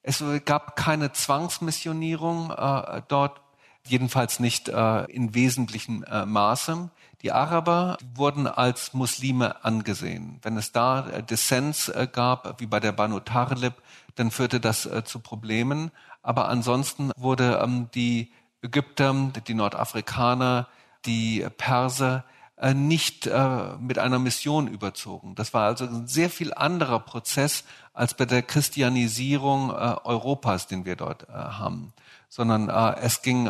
Es 0.03 0.23
gab 0.45 0.75
keine 0.75 1.13
Zwangsmissionierung 1.13 2.51
äh, 2.51 3.01
dort, 3.07 3.41
jedenfalls 3.85 4.39
nicht 4.39 4.67
äh, 4.69 5.05
in 5.05 5.33
wesentlichem 5.33 6.03
äh, 6.03 6.25
Maße. 6.25 6.89
Die 7.21 7.31
Araber 7.31 7.97
wurden 8.15 8.47
als 8.47 8.93
Muslime 8.93 9.63
angesehen. 9.63 10.39
Wenn 10.41 10.57
es 10.57 10.73
da 10.73 11.07
äh, 11.07 11.23
Dissens 11.23 11.87
äh, 11.87 12.07
gab, 12.11 12.59
wie 12.59 12.65
bei 12.65 12.81
der 12.81 12.91
Banu 12.91 13.21
Tarlib, 13.21 13.75
dann 14.15 14.29
führte 14.29 14.59
das 14.59 14.85
äh, 14.85 15.05
zu 15.05 15.19
Problemen. 15.19 15.91
Aber 16.21 16.49
ansonsten 16.49 17.11
wurde 17.17 17.61
ähm, 17.63 17.89
die 17.93 18.31
Ägypter, 18.61 19.13
die 19.47 19.53
Nordafrikaner, 19.53 20.67
die 21.05 21.45
Perser 21.57 22.25
nicht 22.71 23.27
äh, 23.27 23.75
mit 23.79 23.99
einer 23.99 24.19
Mission 24.19 24.67
überzogen. 24.67 25.35
Das 25.35 25.53
war 25.53 25.65
also 25.65 25.85
ein 25.85 26.07
sehr 26.07 26.29
viel 26.29 26.53
anderer 26.53 26.99
Prozess 26.99 27.63
als 27.93 28.13
bei 28.13 28.25
der 28.25 28.41
Christianisierung 28.41 29.71
äh, 29.71 29.95
Europas, 30.03 30.67
den 30.67 30.85
wir 30.85 30.95
dort 30.95 31.27
haben, 31.27 31.93
sondern 32.29 32.69
es 32.69 33.21
ging 33.21 33.49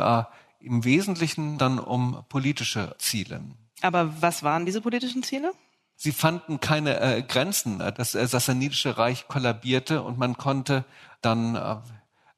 im 0.59 0.83
Wesentlichen 0.83 1.57
dann 1.57 1.79
um 1.79 2.23
politische 2.29 2.95
Ziele. 2.97 3.41
Aber 3.81 4.21
was 4.21 4.43
waren 4.43 4.65
diese 4.65 4.81
politischen 4.81 5.23
Ziele? 5.23 5.53
Sie 5.95 6.11
fanden 6.11 6.59
keine 6.59 6.99
äh, 6.99 7.21
Grenzen. 7.21 7.79
Das 7.79 8.15
äh, 8.15 8.27
Sassanidische 8.27 8.97
Reich 8.97 9.27
kollabierte 9.27 10.01
und 10.01 10.17
man 10.17 10.37
konnte 10.37 10.85
dann 11.21 11.55
äh, 11.55 11.75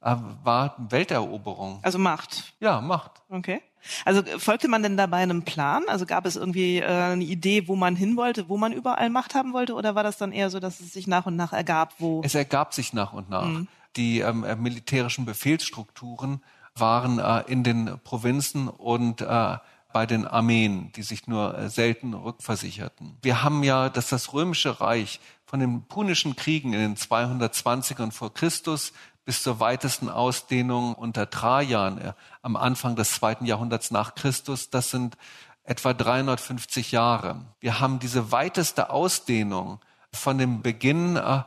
war 0.02 0.76
Welteroberung. 0.78 1.80
Also 1.82 1.98
Macht. 1.98 2.54
Ja, 2.60 2.82
Macht. 2.82 3.24
Okay. 3.30 3.62
Also 4.04 4.24
folgte 4.40 4.68
man 4.68 4.84
denn 4.84 4.98
dabei 4.98 5.18
einem 5.18 5.44
Plan? 5.44 5.84
Also 5.88 6.06
gab 6.06 6.26
es 6.26 6.36
irgendwie 6.36 6.80
äh, 6.80 6.86
eine 6.86 7.24
Idee, 7.24 7.68
wo 7.68 7.76
man 7.76 7.96
hin 7.96 8.18
wollte, 8.18 8.50
wo 8.50 8.58
man 8.58 8.74
überall 8.74 9.10
Macht 9.10 9.36
haben 9.36 9.54
wollte? 9.54 9.74
Oder 9.74 9.96
war 9.96 10.04
das 10.04 10.18
dann 10.18 10.32
eher 10.32 10.50
so, 10.50 10.60
dass 10.60 10.80
es 10.80 10.94
sich 10.94 11.08
nach 11.08 11.26
und 11.26 11.36
nach 11.36 11.54
ergab, 11.54 11.94
wo? 12.00 12.22
Es 12.24 12.36
ergab 12.36 12.74
sich 12.74 12.94
nach 12.94 13.14
und 13.14 13.30
nach. 13.30 13.46
Mhm. 13.46 13.68
Die 13.96 14.20
ähm, 14.20 14.44
äh, 14.44 14.56
militärischen 14.56 15.26
Befehlsstrukturen 15.26 16.42
waren 16.76 17.20
äh, 17.20 17.42
in 17.48 17.64
den 17.64 18.00
Provinzen 18.04 18.68
und 18.68 19.22
äh, 19.22 19.58
bei 19.94 20.06
den 20.06 20.28
Armeen, 20.28 20.92
die 20.94 21.04
sich 21.04 21.28
nur 21.28 21.58
äh, 21.58 21.70
selten 21.70 22.14
rückversicherten. 22.14 23.18
Wir 23.22 23.44
haben 23.44 23.64
ja, 23.64 23.90
dass 23.90 24.10
das 24.10 24.34
römische 24.34 24.82
Reich 24.82 25.22
von 25.46 25.62
den 25.62 25.84
punischen 25.84 26.36
Kriegen 26.36 26.74
in 26.74 26.80
den 26.80 26.96
220ern 26.98 28.12
vor 28.12 28.34
Christus 28.34 28.92
bis 29.26 29.42
zur 29.42 29.60
weitesten 29.60 30.10
Ausdehnung 30.10 30.94
unter 30.94 31.30
Trajan 31.30 31.98
äh, 31.98 32.14
am 32.42 32.56
Anfang 32.56 32.96
des 32.96 33.12
zweiten 33.12 33.46
Jahrhunderts 33.46 33.92
nach 33.92 34.16
Christus. 34.16 34.70
Das 34.70 34.92
sind 34.92 35.18
etwa 35.64 35.94
350 35.94 36.92
Jahre. 36.92 37.42
Wir 37.60 37.80
haben 37.80 38.00
diese 38.00 38.32
weiteste 38.32 38.92
Ausdehnung 38.92 39.80
von 40.14 40.38
dem 40.38 40.62
Beginn, 40.62 41.18
äh, 41.18 41.42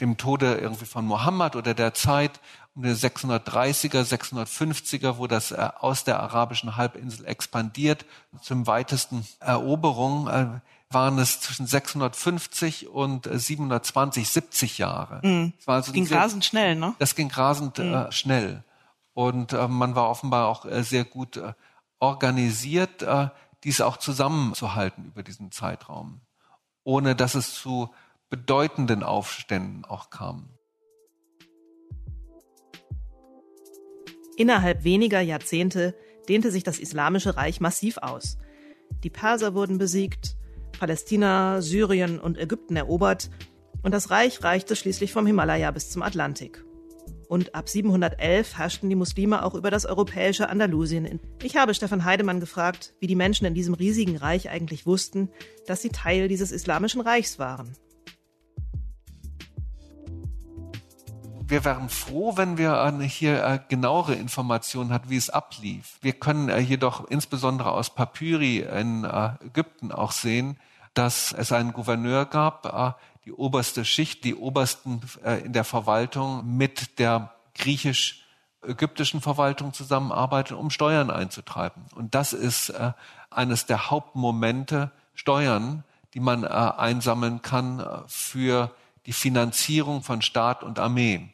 dem 0.00 0.18
Tode 0.18 0.56
irgendwie 0.56 0.84
von 0.84 1.06
Mohammed 1.06 1.56
oder 1.56 1.74
der 1.74 1.94
Zeit 1.94 2.40
um 2.74 2.82
die 2.82 2.90
630er, 2.90 4.02
650er, 4.02 5.18
wo 5.18 5.26
das 5.26 5.52
äh, 5.52 5.68
aus 5.78 6.04
der 6.04 6.20
arabischen 6.20 6.76
Halbinsel 6.76 7.26
expandiert, 7.26 8.04
zum 8.40 8.66
weitesten 8.66 9.26
Eroberung. 9.40 10.28
Äh, 10.28 10.60
waren 10.94 11.18
es 11.18 11.40
zwischen 11.40 11.66
650 11.66 12.88
und 12.88 13.28
720, 13.30 14.22
äh, 14.22 14.26
70 14.26 14.78
Jahre. 14.78 15.20
Mhm. 15.22 15.52
Das 15.56 15.66
war 15.66 15.74
also 15.76 15.92
ging 15.92 16.06
sehr, 16.06 16.18
rasend 16.18 16.44
schnell, 16.44 16.76
ne? 16.76 16.94
Das 16.98 17.14
ging 17.14 17.30
rasend 17.30 17.78
mhm. 17.78 17.94
äh, 17.94 18.12
schnell. 18.12 18.64
Und 19.14 19.52
äh, 19.52 19.68
man 19.68 19.94
war 19.94 20.08
offenbar 20.08 20.48
auch 20.48 20.64
äh, 20.64 20.82
sehr 20.82 21.04
gut 21.04 21.36
äh, 21.36 21.52
organisiert, 21.98 23.02
äh, 23.02 23.28
dies 23.64 23.80
auch 23.80 23.96
zusammenzuhalten 23.96 25.04
über 25.06 25.22
diesen 25.22 25.52
Zeitraum, 25.52 26.20
ohne 26.84 27.14
dass 27.14 27.34
es 27.34 27.54
zu 27.54 27.90
bedeutenden 28.28 29.02
Aufständen 29.02 29.84
auch 29.84 30.10
kam. 30.10 30.48
Innerhalb 34.36 34.84
weniger 34.84 35.20
Jahrzehnte 35.20 35.94
dehnte 36.28 36.50
sich 36.50 36.64
das 36.64 36.78
Islamische 36.78 37.36
Reich 37.36 37.60
massiv 37.60 37.98
aus. 37.98 38.38
Die 39.04 39.10
Perser 39.10 39.54
wurden 39.54 39.78
besiegt, 39.78 40.36
Palästina, 40.82 41.62
Syrien 41.62 42.18
und 42.18 42.36
Ägypten 42.36 42.74
erobert 42.74 43.30
und 43.84 43.94
das 43.94 44.10
Reich 44.10 44.42
reichte 44.42 44.74
schließlich 44.74 45.12
vom 45.12 45.28
Himalaya 45.28 45.70
bis 45.70 45.90
zum 45.90 46.02
Atlantik. 46.02 46.64
Und 47.28 47.54
ab 47.54 47.68
711 47.68 48.58
herrschten 48.58 48.90
die 48.90 48.96
Muslime 48.96 49.44
auch 49.44 49.54
über 49.54 49.70
das 49.70 49.86
europäische 49.86 50.48
Andalusien. 50.48 51.20
Ich 51.40 51.56
habe 51.56 51.74
Stefan 51.74 52.04
Heidemann 52.04 52.40
gefragt, 52.40 52.94
wie 52.98 53.06
die 53.06 53.14
Menschen 53.14 53.46
in 53.46 53.54
diesem 53.54 53.74
riesigen 53.74 54.16
Reich 54.16 54.50
eigentlich 54.50 54.84
wussten, 54.84 55.28
dass 55.68 55.82
sie 55.82 55.90
Teil 55.90 56.26
dieses 56.26 56.50
islamischen 56.50 57.00
Reichs 57.00 57.38
waren. 57.38 57.76
wir 61.52 61.66
wären 61.66 61.90
froh, 61.90 62.38
wenn 62.38 62.56
wir 62.56 62.98
hier 63.02 63.44
äh, 63.44 63.58
genauere 63.68 64.14
Informationen 64.14 64.90
hatten, 64.90 65.10
wie 65.10 65.18
es 65.18 65.28
ablief. 65.28 65.98
Wir 66.00 66.14
können 66.14 66.48
äh, 66.48 66.60
jedoch 66.60 67.10
insbesondere 67.10 67.72
aus 67.72 67.94
Papyri 67.94 68.60
in 68.60 69.04
äh, 69.04 69.34
Ägypten 69.44 69.92
auch 69.92 70.12
sehen, 70.12 70.56
dass 70.94 71.32
es 71.32 71.52
einen 71.52 71.72
Gouverneur 71.72 72.26
gab, 72.26 72.66
äh, 72.66 72.92
die 73.24 73.32
oberste 73.32 73.84
Schicht, 73.84 74.24
die 74.24 74.34
obersten 74.34 75.00
äh, 75.24 75.44
in 75.44 75.52
der 75.52 75.64
Verwaltung 75.64 76.56
mit 76.56 76.98
der 76.98 77.34
griechisch-ägyptischen 77.54 79.20
Verwaltung 79.20 79.72
zusammenarbeiten, 79.72 80.54
um 80.54 80.70
Steuern 80.70 81.10
einzutreiben. 81.10 81.84
Und 81.94 82.14
das 82.14 82.32
ist 82.32 82.70
äh, 82.70 82.92
eines 83.30 83.66
der 83.66 83.90
Hauptmomente, 83.90 84.90
Steuern, 85.14 85.84
die 86.14 86.20
man 86.20 86.44
einsammeln 86.44 87.42
kann 87.42 87.86
für 88.06 88.74
die 89.06 89.12
Finanzierung 89.12 90.02
von 90.02 90.22
Staat 90.22 90.62
und 90.62 90.78
Armee. 90.78 91.28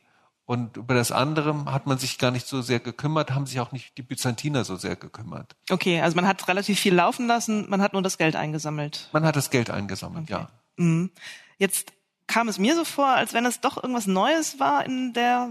Und 0.48 0.78
über 0.78 0.94
das 0.94 1.12
andere 1.12 1.66
hat 1.66 1.86
man 1.86 1.98
sich 1.98 2.16
gar 2.16 2.30
nicht 2.30 2.46
so 2.46 2.62
sehr 2.62 2.80
gekümmert, 2.80 3.32
haben 3.32 3.44
sich 3.44 3.60
auch 3.60 3.70
nicht 3.70 3.98
die 3.98 4.02
Byzantiner 4.02 4.64
so 4.64 4.76
sehr 4.76 4.96
gekümmert. 4.96 5.54
Okay, 5.68 6.00
also 6.00 6.16
man 6.16 6.26
hat 6.26 6.48
relativ 6.48 6.80
viel 6.80 6.94
laufen 6.94 7.26
lassen, 7.26 7.68
man 7.68 7.82
hat 7.82 7.92
nur 7.92 8.00
das 8.00 8.16
Geld 8.16 8.34
eingesammelt. 8.34 9.10
Man 9.12 9.26
hat 9.26 9.36
das 9.36 9.50
Geld 9.50 9.68
eingesammelt, 9.68 10.30
okay. 10.30 10.32
ja. 10.32 10.48
Mhm. 10.76 11.10
Jetzt 11.58 11.92
kam 12.26 12.48
es 12.48 12.58
mir 12.58 12.74
so 12.74 12.86
vor, 12.86 13.08
als 13.08 13.34
wenn 13.34 13.44
es 13.44 13.60
doch 13.60 13.76
irgendwas 13.76 14.06
Neues 14.06 14.58
war 14.58 14.86
in 14.86 15.12
der 15.12 15.50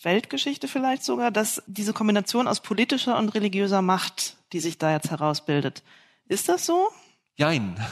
Weltgeschichte 0.00 0.68
vielleicht 0.68 1.02
sogar, 1.02 1.32
dass 1.32 1.60
diese 1.66 1.92
Kombination 1.92 2.46
aus 2.46 2.60
politischer 2.60 3.18
und 3.18 3.30
religiöser 3.30 3.82
Macht, 3.82 4.36
die 4.52 4.60
sich 4.60 4.78
da 4.78 4.92
jetzt 4.92 5.10
herausbildet. 5.10 5.82
Ist 6.26 6.48
das 6.48 6.66
so? 6.66 6.88
Jein. 7.34 7.84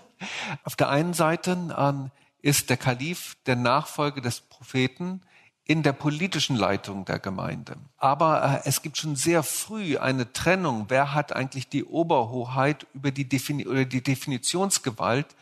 Auf 0.64 0.76
der 0.76 0.88
einen 0.88 1.12
Seite 1.12 1.58
ähm, 1.76 2.10
ist 2.40 2.70
der 2.70 2.78
Kalif 2.78 3.36
der 3.44 3.56
Nachfolger 3.56 4.22
des 4.22 4.40
Propheten, 4.40 5.20
in 5.66 5.82
der 5.82 5.92
politischen 5.92 6.56
Leitung 6.56 7.04
der 7.04 7.18
Gemeinde. 7.18 7.76
Aber 7.96 8.62
äh, 8.64 8.68
es 8.68 8.82
gibt 8.82 8.98
schon 8.98 9.16
sehr 9.16 9.42
früh 9.42 9.96
eine 9.96 10.32
Trennung. 10.32 10.86
Wer 10.88 11.14
hat 11.14 11.32
eigentlich 11.32 11.68
die 11.68 11.84
Oberhoheit 11.84 12.86
über 12.92 13.10
die, 13.10 13.28
Defini 13.28 13.66
oder 13.66 13.84
die 13.84 14.02
Definitionsgewalt 14.02 15.34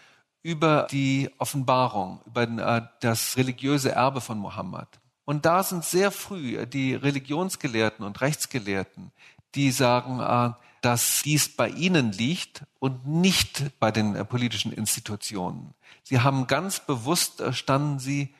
über 0.44 0.86
die 0.90 1.30
Offenbarung, 1.38 2.20
über 2.26 2.42
äh, 2.42 2.82
das 3.00 3.36
religiöse 3.36 3.92
Erbe 3.92 4.20
von 4.20 4.38
Mohammed? 4.38 4.88
Und 5.24 5.44
da 5.44 5.62
sind 5.62 5.84
sehr 5.84 6.10
früh 6.10 6.66
die 6.66 6.94
Religionsgelehrten 6.94 8.04
und 8.04 8.20
Rechtsgelehrten, 8.20 9.12
die 9.54 9.72
sagen, 9.72 10.20
äh, 10.20 10.52
dass 10.82 11.22
dies 11.22 11.48
bei 11.48 11.68
ihnen 11.68 12.12
liegt 12.12 12.64
und 12.80 13.06
nicht 13.06 13.78
bei 13.78 13.90
den 13.90 14.14
äh, 14.14 14.24
politischen 14.24 14.72
Institutionen. 14.72 15.74
Sie 16.02 16.20
haben 16.20 16.46
ganz 16.46 16.80
bewusst, 16.80 17.40
äh, 17.40 17.52
standen 17.52 17.98
sie 17.98 18.34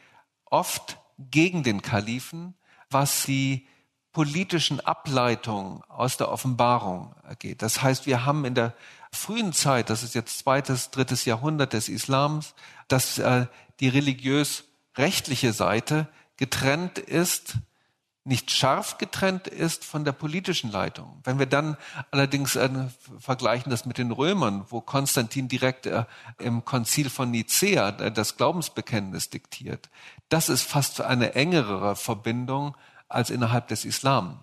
oft 0.45 0.99
gegen 1.19 1.63
den 1.63 1.83
Kalifen, 1.83 2.55
was 2.91 3.25
die 3.25 3.67
politischen 4.13 4.81
Ableitungen 4.81 5.83
aus 5.89 6.17
der 6.17 6.31
Offenbarung 6.31 7.15
geht. 7.39 7.63
Das 7.63 7.83
heißt, 7.83 8.07
wir 8.07 8.27
haben 8.27 8.45
in 8.45 8.55
der 8.55 8.75
frühen 9.11 9.53
Zeit, 9.53 9.91
das 9.91 10.03
ist 10.03 10.15
jetzt 10.15 10.39
zweites, 10.39 10.91
drittes 10.91 11.25
Jahrhundert 11.25 11.73
des 11.73 11.89
Islams, 11.89 12.55
dass 12.89 13.19
äh, 13.19 13.47
die 13.81 13.89
religiös-rechtliche 13.89 15.53
Seite 15.53 16.09
getrennt 16.37 16.99
ist, 16.99 17.57
nicht 18.25 18.53
scharf 18.53 18.99
getrennt 18.99 19.49
ist 19.49 19.85
von 19.85 20.05
der 20.05 20.13
politischen 20.13 20.71
Leitung. 20.71 21.21
Wenn 21.25 21.41
wir 21.41 21.47
dann 21.47 21.77
allerdings 22.13 22.55
äh, 22.55 22.71
vergleichen 23.19 23.71
das 23.71 23.85
mit 23.85 23.99
den 23.99 24.13
Römern, 24.13 24.65
wo 24.69 24.81
Konstantin 24.81 25.49
direkt 25.49 25.87
äh, 25.87 26.05
im 26.39 26.65
Konzil 26.65 27.11
von 27.11 27.33
Nicea 27.33 27.89
äh, 27.89 28.13
das 28.13 28.37
Glaubensbekenntnis 28.37 29.31
diktiert, 29.31 29.91
das 30.33 30.49
ist 30.49 30.63
fast 30.63 31.01
eine 31.03 31.35
engere 31.35 31.95
Verbindung 31.95 32.75
als 33.09 33.29
innerhalb 33.29 33.69
des 33.69 33.85
Islam. 33.85 34.39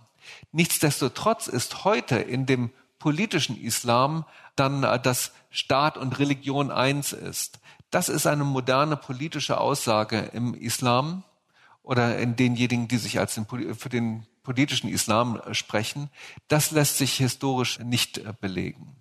Nichtsdestotrotz 0.51 1.47
ist 1.47 1.83
heute 1.83 2.17
in 2.17 2.45
dem 2.45 2.69
politischen 2.99 3.59
Islam 3.59 4.25
dann, 4.55 4.83
äh, 4.83 4.99
dass 4.99 5.31
Staat 5.49 5.97
und 5.97 6.19
Religion 6.19 6.69
eins 6.69 7.11
ist. 7.13 7.59
Das 7.89 8.07
ist 8.07 8.27
eine 8.27 8.43
moderne 8.43 8.97
politische 8.97 9.59
Aussage 9.59 10.29
im 10.33 10.53
Islam 10.53 11.23
oder 11.81 12.19
in 12.19 12.35
denjenigen, 12.35 12.87
die 12.87 12.97
sich 12.97 13.17
als 13.17 13.33
den, 13.33 13.47
für 13.47 13.89
den 13.89 14.27
politischen 14.43 14.89
Islam 14.89 15.39
äh, 15.39 15.55
sprechen. 15.55 16.11
Das 16.49 16.69
lässt 16.69 16.97
sich 16.97 17.15
historisch 17.15 17.79
nicht 17.79 18.19
äh, 18.19 18.33
belegen. 18.39 18.95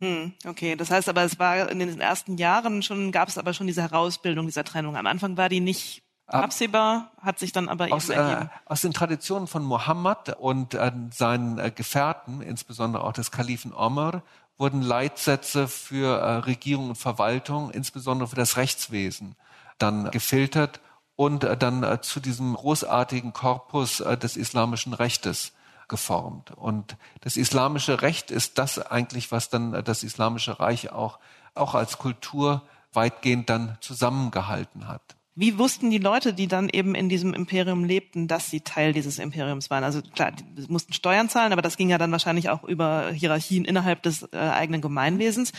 Hm, 0.00 0.34
okay, 0.46 0.76
das 0.76 0.90
heißt 0.90 1.08
aber, 1.08 1.22
es 1.22 1.38
war 1.38 1.70
in 1.70 1.78
den 1.78 2.00
ersten 2.00 2.36
Jahren 2.36 2.82
schon, 2.82 3.12
gab 3.12 3.28
es 3.28 3.38
aber 3.38 3.54
schon 3.54 3.66
diese 3.66 3.82
Herausbildung 3.82 4.46
dieser 4.46 4.64
Trennung. 4.64 4.96
Am 4.96 5.06
Anfang 5.06 5.36
war 5.36 5.48
die 5.48 5.60
nicht 5.60 6.02
Absehbar 6.28 7.12
hat 7.20 7.38
sich 7.38 7.52
dann 7.52 7.68
aber 7.68 7.92
aus. 7.92 8.08
Äh, 8.08 8.46
aus 8.64 8.80
den 8.80 8.92
Traditionen 8.92 9.46
von 9.46 9.62
Mohammed 9.62 10.36
und 10.40 10.74
äh, 10.74 10.90
seinen 11.12 11.58
äh, 11.58 11.70
Gefährten, 11.70 12.40
insbesondere 12.40 13.04
auch 13.04 13.12
des 13.12 13.30
Kalifen 13.30 13.72
Omar, 13.72 14.22
wurden 14.58 14.82
Leitsätze 14.82 15.68
für 15.68 16.18
äh, 16.18 16.32
Regierung 16.38 16.90
und 16.90 16.96
Verwaltung, 16.96 17.70
insbesondere 17.70 18.28
für 18.28 18.36
das 18.36 18.56
Rechtswesen, 18.56 19.36
dann 19.78 20.10
gefiltert 20.10 20.80
und 21.14 21.44
äh, 21.44 21.56
dann 21.56 21.84
äh, 21.84 22.00
zu 22.00 22.18
diesem 22.18 22.54
großartigen 22.54 23.32
Korpus 23.32 23.98
des 23.98 24.36
islamischen 24.36 24.94
Rechtes 24.94 25.52
geformt. 25.88 26.50
Und 26.50 26.96
das 27.20 27.36
islamische 27.36 28.02
Recht 28.02 28.30
ist 28.30 28.58
das 28.58 28.78
eigentlich, 28.78 29.32
was 29.32 29.48
dann 29.50 29.84
das 29.84 30.02
islamische 30.02 30.58
Reich 30.60 30.92
auch, 30.92 31.18
auch 31.54 31.74
als 31.74 31.98
Kultur 31.98 32.62
weitgehend 32.92 33.50
dann 33.50 33.76
zusammengehalten 33.80 34.88
hat. 34.88 35.16
Wie 35.38 35.58
wussten 35.58 35.90
die 35.90 35.98
Leute, 35.98 36.32
die 36.32 36.48
dann 36.48 36.70
eben 36.70 36.94
in 36.94 37.10
diesem 37.10 37.34
Imperium 37.34 37.84
lebten, 37.84 38.26
dass 38.26 38.50
sie 38.50 38.62
Teil 38.62 38.94
dieses 38.94 39.18
Imperiums 39.18 39.68
waren? 39.68 39.84
Also 39.84 40.00
klar, 40.00 40.32
die 40.32 40.72
mussten 40.72 40.94
Steuern 40.94 41.28
zahlen, 41.28 41.52
aber 41.52 41.60
das 41.60 41.76
ging 41.76 41.90
ja 41.90 41.98
dann 41.98 42.10
wahrscheinlich 42.10 42.48
auch 42.48 42.64
über 42.64 43.10
Hierarchien 43.10 43.66
innerhalb 43.66 44.02
des 44.02 44.22
äh, 44.32 44.38
eigenen 44.38 44.80
Gemeinwesens. 44.80 45.52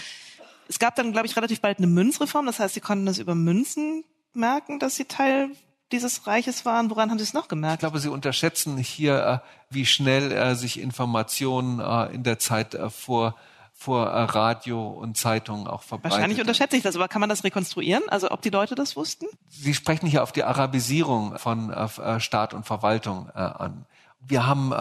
Es 0.68 0.80
gab 0.80 0.96
dann, 0.96 1.12
glaube 1.12 1.28
ich, 1.28 1.36
relativ 1.38 1.62
bald 1.62 1.78
eine 1.78 1.86
Münzreform. 1.86 2.48
Das 2.48 2.60
heißt, 2.60 2.74
sie 2.74 2.82
konnten 2.82 3.06
das 3.06 3.20
über 3.20 3.36
Münzen 3.36 4.04
merken, 4.34 4.80
dass 4.80 4.96
sie 4.96 5.06
Teil 5.06 5.52
dieses 5.92 6.28
Reiches 6.28 6.66
waren. 6.66 6.90
Woran 6.90 7.10
haben 7.10 7.18
Sie 7.18 7.24
es 7.24 7.34
noch 7.34 7.48
gemerkt? 7.48 7.76
Ich 7.76 7.80
glaube, 7.80 8.00
Sie 8.00 8.10
unterschätzen 8.10 8.78
hier, 8.78 9.44
äh, 9.44 9.48
wie 9.70 9.86
schnell 9.86 10.32
äh, 10.32 10.56
sich 10.56 10.80
Informationen 10.80 11.80
äh, 11.80 12.14
in 12.14 12.24
der 12.24 12.40
Zeit 12.40 12.78
vor 12.90 13.36
vor 13.80 14.08
Radio 14.08 14.90
und 14.90 15.18
Zeitungen 15.18 15.68
auch 15.68 15.84
verbreitet. 15.84 16.14
Wahrscheinlich 16.14 16.40
unterschätze 16.40 16.78
ich 16.78 16.82
das, 16.82 16.96
aber 16.96 17.08
kann 17.08 17.20
man 17.20 17.30
das 17.30 17.44
rekonstruieren? 17.44 18.02
Also 18.10 18.32
ob 18.32 18.42
die 18.42 18.50
Leute 18.50 18.74
das 18.74 18.96
wussten? 18.96 19.28
Sie 19.50 19.76
sprechen 19.76 20.08
hier 20.08 20.24
auf 20.24 20.32
die 20.32 20.44
Arabisierung 20.44 21.38
von 21.38 21.72
Staat 22.18 22.56
und 22.56 22.66
Verwaltung 22.66 23.30
an. 23.30 23.86
Wir 24.20 24.48
haben 24.48 24.74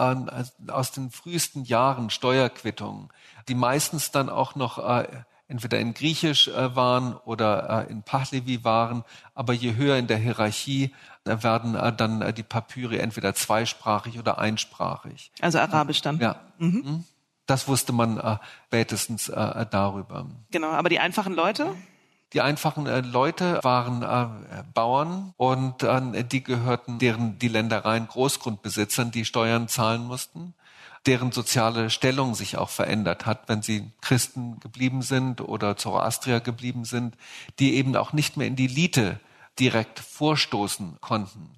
aus 0.67 0.93
den 0.93 1.11
frühesten 1.11 1.63
Jahren 1.63 2.09
Steuerquittungen, 2.09 3.09
die 3.47 3.53
meistens 3.53 4.09
dann 4.09 4.29
auch 4.29 4.55
noch 4.55 4.79
entweder 5.47 5.79
in 5.79 5.93
Griechisch 5.93 6.47
äh, 6.47 6.75
waren 6.75 7.15
oder 7.15 7.87
äh, 7.87 7.91
in 7.91 8.03
Pahlevi 8.03 8.63
waren, 8.63 9.03
aber 9.33 9.53
je 9.53 9.75
höher 9.75 9.97
in 9.97 10.07
der 10.07 10.17
Hierarchie 10.17 10.93
werden 11.23 11.75
äh, 11.75 11.93
dann 11.93 12.33
die 12.35 12.43
Papyri 12.43 12.97
entweder 12.97 13.33
zweisprachig 13.33 14.19
oder 14.19 14.37
einsprachig. 14.37 15.31
Also 15.41 15.59
Arabisch 15.59 16.01
dann. 16.01 16.19
Ja. 16.19 16.41
Mhm. 16.57 16.83
mhm. 16.85 17.03
Das 17.45 17.69
wusste 17.69 17.93
man 17.93 18.21
spätestens 18.65 19.27
darüber. 19.27 20.25
Genau, 20.51 20.67
aber 20.67 20.89
die 20.89 20.99
einfachen 20.99 21.33
Leute? 21.33 21.73
Die 22.33 22.41
einfachen 22.41 22.87
äh, 22.87 22.99
Leute 23.01 23.59
waren 23.63 24.03
äh, 24.03 24.63
Bauern 24.73 25.33
und 25.37 25.83
äh, 25.83 26.23
die 26.25 26.43
gehörten 26.43 26.99
deren 26.99 27.39
die 27.39 27.47
Ländereien 27.47 28.07
Großgrundbesitzern, 28.07 29.11
die 29.11 29.23
Steuern 29.23 29.69
zahlen 29.69 30.03
mussten, 30.03 30.53
deren 31.07 31.31
soziale 31.31 31.89
Stellung 31.89 32.35
sich 32.35 32.57
auch 32.57 32.69
verändert 32.69 33.25
hat, 33.25 33.47
wenn 33.47 33.61
sie 33.61 33.91
Christen 34.01 34.59
geblieben 34.59 35.01
sind 35.01 35.41
oder 35.41 35.77
Zoroastrier 35.77 36.41
geblieben 36.41 36.85
sind, 36.85 37.15
die 37.59 37.75
eben 37.75 37.95
auch 37.95 38.13
nicht 38.13 38.37
mehr 38.37 38.47
in 38.47 38.57
die 38.57 38.65
Elite 38.65 39.19
direkt 39.57 39.99
vorstoßen 39.99 40.97
konnten. 40.99 41.49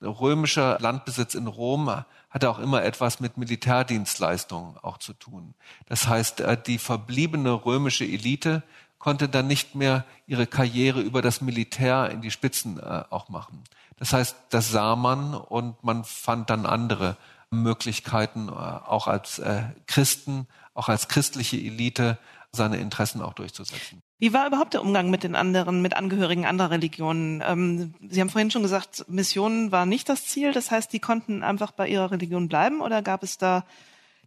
Römischer 0.00 0.78
Landbesitz 0.80 1.34
in 1.34 1.46
Rom 1.46 2.04
hatte 2.30 2.50
auch 2.50 2.58
immer 2.58 2.82
etwas 2.82 3.20
mit 3.20 3.36
Militärdienstleistungen 3.36 4.76
auch 4.78 4.98
zu 4.98 5.12
tun. 5.12 5.54
Das 5.86 6.08
heißt, 6.08 6.40
äh, 6.40 6.58
die 6.60 6.78
verbliebene 6.78 7.52
römische 7.52 8.04
Elite 8.04 8.62
konnte 8.98 9.28
dann 9.28 9.46
nicht 9.46 9.74
mehr 9.74 10.04
ihre 10.26 10.46
Karriere 10.46 11.00
über 11.00 11.22
das 11.22 11.40
Militär 11.40 12.10
in 12.10 12.22
die 12.22 12.30
Spitzen 12.30 12.78
äh, 12.78 13.04
auch 13.10 13.28
machen. 13.28 13.62
Das 13.98 14.12
heißt, 14.12 14.36
das 14.50 14.70
sah 14.70 14.96
man 14.96 15.34
und 15.34 15.84
man 15.84 16.04
fand 16.04 16.50
dann 16.50 16.66
andere 16.66 17.16
Möglichkeiten, 17.54 18.48
äh, 18.48 18.52
auch 18.52 19.06
als 19.06 19.40
Christen, 19.86 20.46
auch 20.74 20.88
als 20.88 21.08
christliche 21.08 21.56
Elite 21.56 22.18
seine 22.52 22.76
Interessen 22.76 23.20
auch 23.20 23.34
durchzusetzen. 23.34 24.02
Wie 24.18 24.32
war 24.32 24.46
überhaupt 24.46 24.74
der 24.74 24.82
Umgang 24.82 25.10
mit 25.10 25.22
den 25.22 25.34
anderen, 25.34 25.82
mit 25.82 25.96
Angehörigen 25.96 26.46
anderer 26.46 26.70
Religionen? 26.70 27.42
Ähm, 27.46 27.94
Sie 28.08 28.20
haben 28.20 28.30
vorhin 28.30 28.50
schon 28.50 28.62
gesagt, 28.62 29.04
Mission 29.08 29.72
war 29.72 29.86
nicht 29.86 30.08
das 30.08 30.26
Ziel. 30.26 30.52
Das 30.52 30.70
heißt, 30.70 30.92
die 30.92 31.00
konnten 31.00 31.42
einfach 31.42 31.72
bei 31.72 31.88
ihrer 31.88 32.10
Religion 32.10 32.48
bleiben 32.48 32.80
oder 32.80 33.02
gab 33.02 33.22
es 33.22 33.38
da 33.38 33.64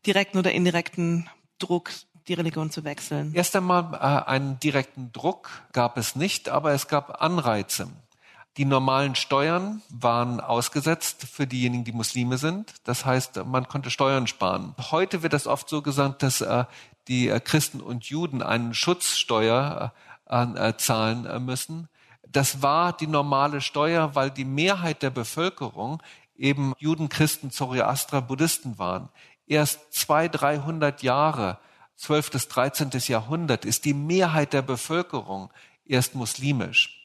direkten 0.05 0.37
oder 0.37 0.51
indirekten 0.51 1.29
Druck, 1.57 1.91
die 2.27 2.33
Religion 2.33 2.69
zu 2.69 2.83
wechseln? 2.83 3.33
Erst 3.33 3.55
einmal 3.55 3.93
äh, 3.93 4.29
einen 4.29 4.59
direkten 4.59 5.11
Druck 5.13 5.49
gab 5.71 5.97
es 5.97 6.15
nicht, 6.15 6.49
aber 6.49 6.73
es 6.73 6.87
gab 6.87 7.21
Anreize. 7.21 7.87
Die 8.57 8.65
normalen 8.65 9.13
Steuern 9.13 9.83
waren 9.89 10.39
ausgesetzt 10.39 11.27
für 11.31 11.45
diejenigen, 11.45 11.83
die 11.83 11.91
Muslime 11.91 12.39
sind. 12.39 12.73
Das 12.85 13.05
heißt, 13.05 13.45
man 13.45 13.67
konnte 13.67 13.91
Steuern 13.91 14.25
sparen. 14.25 14.73
Heute 14.89 15.21
wird 15.21 15.33
das 15.33 15.45
oft 15.45 15.69
so 15.69 15.83
gesagt, 15.83 16.23
dass 16.23 16.41
äh, 16.41 16.65
die 17.07 17.29
äh, 17.29 17.39
Christen 17.39 17.81
und 17.81 18.05
Juden 18.05 18.41
einen 18.41 18.73
Schutzsteuer 18.73 19.93
äh, 20.27 20.43
äh, 20.69 20.75
zahlen 20.77 21.45
müssen. 21.45 21.87
Das 22.27 22.63
war 22.63 22.93
die 22.93 23.05
normale 23.05 23.61
Steuer, 23.61 24.15
weil 24.15 24.31
die 24.31 24.45
Mehrheit 24.45 25.03
der 25.03 25.11
Bevölkerung 25.11 26.01
eben 26.35 26.73
Juden, 26.79 27.09
Christen, 27.09 27.51
Zoroaster, 27.51 28.23
Buddhisten 28.23 28.79
waren. 28.79 29.09
Erst 29.45 29.93
zwei, 29.93 30.27
dreihundert 30.27 31.03
Jahre, 31.03 31.59
12. 31.97 32.31
bis 32.31 32.47
13. 32.47 32.89
Jahrhundert, 33.07 33.65
ist 33.65 33.85
die 33.85 33.93
Mehrheit 33.93 34.53
der 34.53 34.63
Bevölkerung 34.63 35.51
erst 35.85 36.15
muslimisch. 36.15 36.96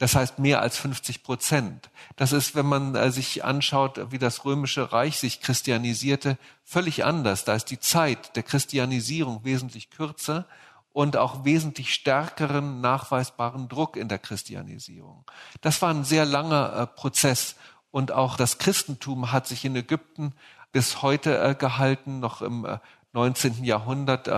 Das 0.00 0.16
heißt 0.16 0.38
mehr 0.38 0.62
als 0.62 0.78
50 0.78 1.22
Prozent. 1.22 1.90
Das 2.16 2.32
ist, 2.32 2.54
wenn 2.54 2.64
man 2.64 2.94
äh, 2.94 3.10
sich 3.10 3.44
anschaut, 3.44 4.10
wie 4.10 4.16
das 4.16 4.46
römische 4.46 4.94
Reich 4.94 5.18
sich 5.18 5.42
christianisierte, 5.42 6.38
völlig 6.64 7.04
anders. 7.04 7.44
Da 7.44 7.54
ist 7.54 7.66
die 7.66 7.78
Zeit 7.78 8.34
der 8.34 8.42
Christianisierung 8.42 9.44
wesentlich 9.44 9.90
kürzer 9.90 10.46
und 10.94 11.18
auch 11.18 11.44
wesentlich 11.44 11.92
stärkeren 11.92 12.80
nachweisbaren 12.80 13.68
Druck 13.68 13.98
in 13.98 14.08
der 14.08 14.18
Christianisierung. 14.18 15.26
Das 15.60 15.82
war 15.82 15.90
ein 15.90 16.04
sehr 16.04 16.24
langer 16.24 16.72
äh, 16.74 16.86
Prozess 16.86 17.56
und 17.90 18.10
auch 18.10 18.38
das 18.38 18.56
Christentum 18.56 19.32
hat 19.32 19.46
sich 19.46 19.66
in 19.66 19.76
Ägypten 19.76 20.32
bis 20.72 21.02
heute 21.02 21.38
äh, 21.42 21.54
gehalten. 21.54 22.20
Noch 22.20 22.40
im 22.40 22.66
19. 23.12 23.64
Jahrhundert 23.64 24.28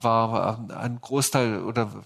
war 0.00 0.58
ein 0.70 0.98
Großteil 1.00 1.62
oder 1.62 2.04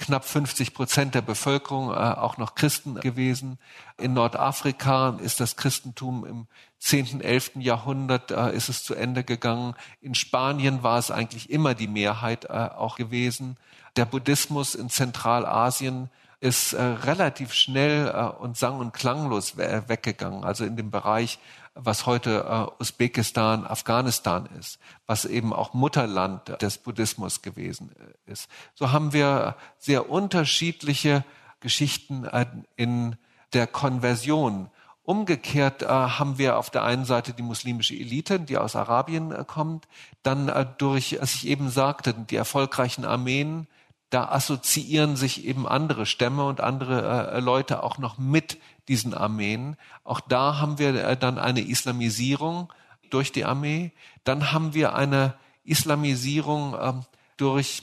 knapp 0.00 0.24
50 0.24 0.74
Prozent 0.74 1.14
der 1.14 1.20
Bevölkerung 1.20 1.90
äh, 1.90 1.94
auch 1.94 2.38
noch 2.38 2.54
Christen 2.54 2.94
gewesen. 2.96 3.58
In 3.98 4.14
Nordafrika 4.14 5.18
ist 5.22 5.40
das 5.40 5.56
Christentum 5.56 6.24
im 6.24 6.46
10., 6.78 7.20
11. 7.20 7.52
Jahrhundert 7.56 8.30
äh, 8.30 8.52
ist 8.54 8.70
es 8.70 8.82
zu 8.82 8.94
Ende 8.94 9.22
gegangen. 9.22 9.74
In 10.00 10.14
Spanien 10.14 10.82
war 10.82 10.98
es 10.98 11.10
eigentlich 11.10 11.50
immer 11.50 11.74
die 11.74 11.86
Mehrheit 11.86 12.46
äh, 12.46 12.48
auch 12.48 12.96
gewesen. 12.96 13.58
Der 13.96 14.06
Buddhismus 14.06 14.74
in 14.74 14.88
Zentralasien 14.88 16.08
ist 16.40 16.72
äh, 16.72 16.82
relativ 16.82 17.52
schnell 17.52 18.08
äh, 18.08 18.42
und 18.42 18.56
sang- 18.56 18.78
und 18.78 18.94
klanglos 18.94 19.58
weggegangen, 19.58 20.44
also 20.44 20.64
in 20.64 20.76
dem 20.76 20.90
Bereich 20.90 21.38
was 21.74 22.06
heute 22.06 22.44
äh, 22.78 22.82
Usbekistan, 22.82 23.66
Afghanistan 23.66 24.48
ist, 24.58 24.78
was 25.06 25.24
eben 25.24 25.52
auch 25.52 25.72
Mutterland 25.72 26.60
des 26.60 26.78
Buddhismus 26.78 27.42
gewesen 27.42 27.92
äh, 28.26 28.32
ist. 28.32 28.48
So 28.74 28.92
haben 28.92 29.12
wir 29.12 29.56
sehr 29.78 30.10
unterschiedliche 30.10 31.24
Geschichten 31.60 32.24
äh, 32.24 32.46
in 32.76 33.16
der 33.52 33.66
Konversion. 33.66 34.70
Umgekehrt 35.02 35.82
äh, 35.82 35.86
haben 35.86 36.38
wir 36.38 36.58
auf 36.58 36.70
der 36.70 36.84
einen 36.84 37.04
Seite 37.04 37.32
die 37.32 37.42
muslimische 37.42 37.94
Elite, 37.94 38.40
die 38.40 38.58
aus 38.58 38.76
Arabien 38.76 39.32
äh, 39.32 39.44
kommt, 39.46 39.88
dann 40.22 40.48
äh, 40.48 40.66
durch, 40.78 41.18
was 41.20 41.34
ich 41.34 41.46
eben 41.46 41.70
sagte, 41.70 42.14
die 42.14 42.36
erfolgreichen 42.36 43.04
Armeen, 43.04 43.66
da 44.10 44.28
assoziieren 44.28 45.16
sich 45.16 45.44
eben 45.44 45.68
andere 45.68 46.04
Stämme 46.04 46.44
und 46.44 46.60
andere 46.60 47.32
äh, 47.32 47.40
Leute 47.40 47.82
auch 47.82 47.98
noch 47.98 48.18
mit 48.18 48.58
diesen 48.88 49.14
Armeen. 49.14 49.76
Auch 50.02 50.20
da 50.20 50.58
haben 50.58 50.78
wir 50.78 50.94
äh, 50.94 51.16
dann 51.16 51.38
eine 51.38 51.60
Islamisierung 51.60 52.72
durch 53.10 53.30
die 53.30 53.44
Armee. 53.44 53.92
Dann 54.24 54.52
haben 54.52 54.74
wir 54.74 54.94
eine 54.94 55.34
Islamisierung 55.62 56.74
äh, 56.74 56.92
durch, 57.36 57.82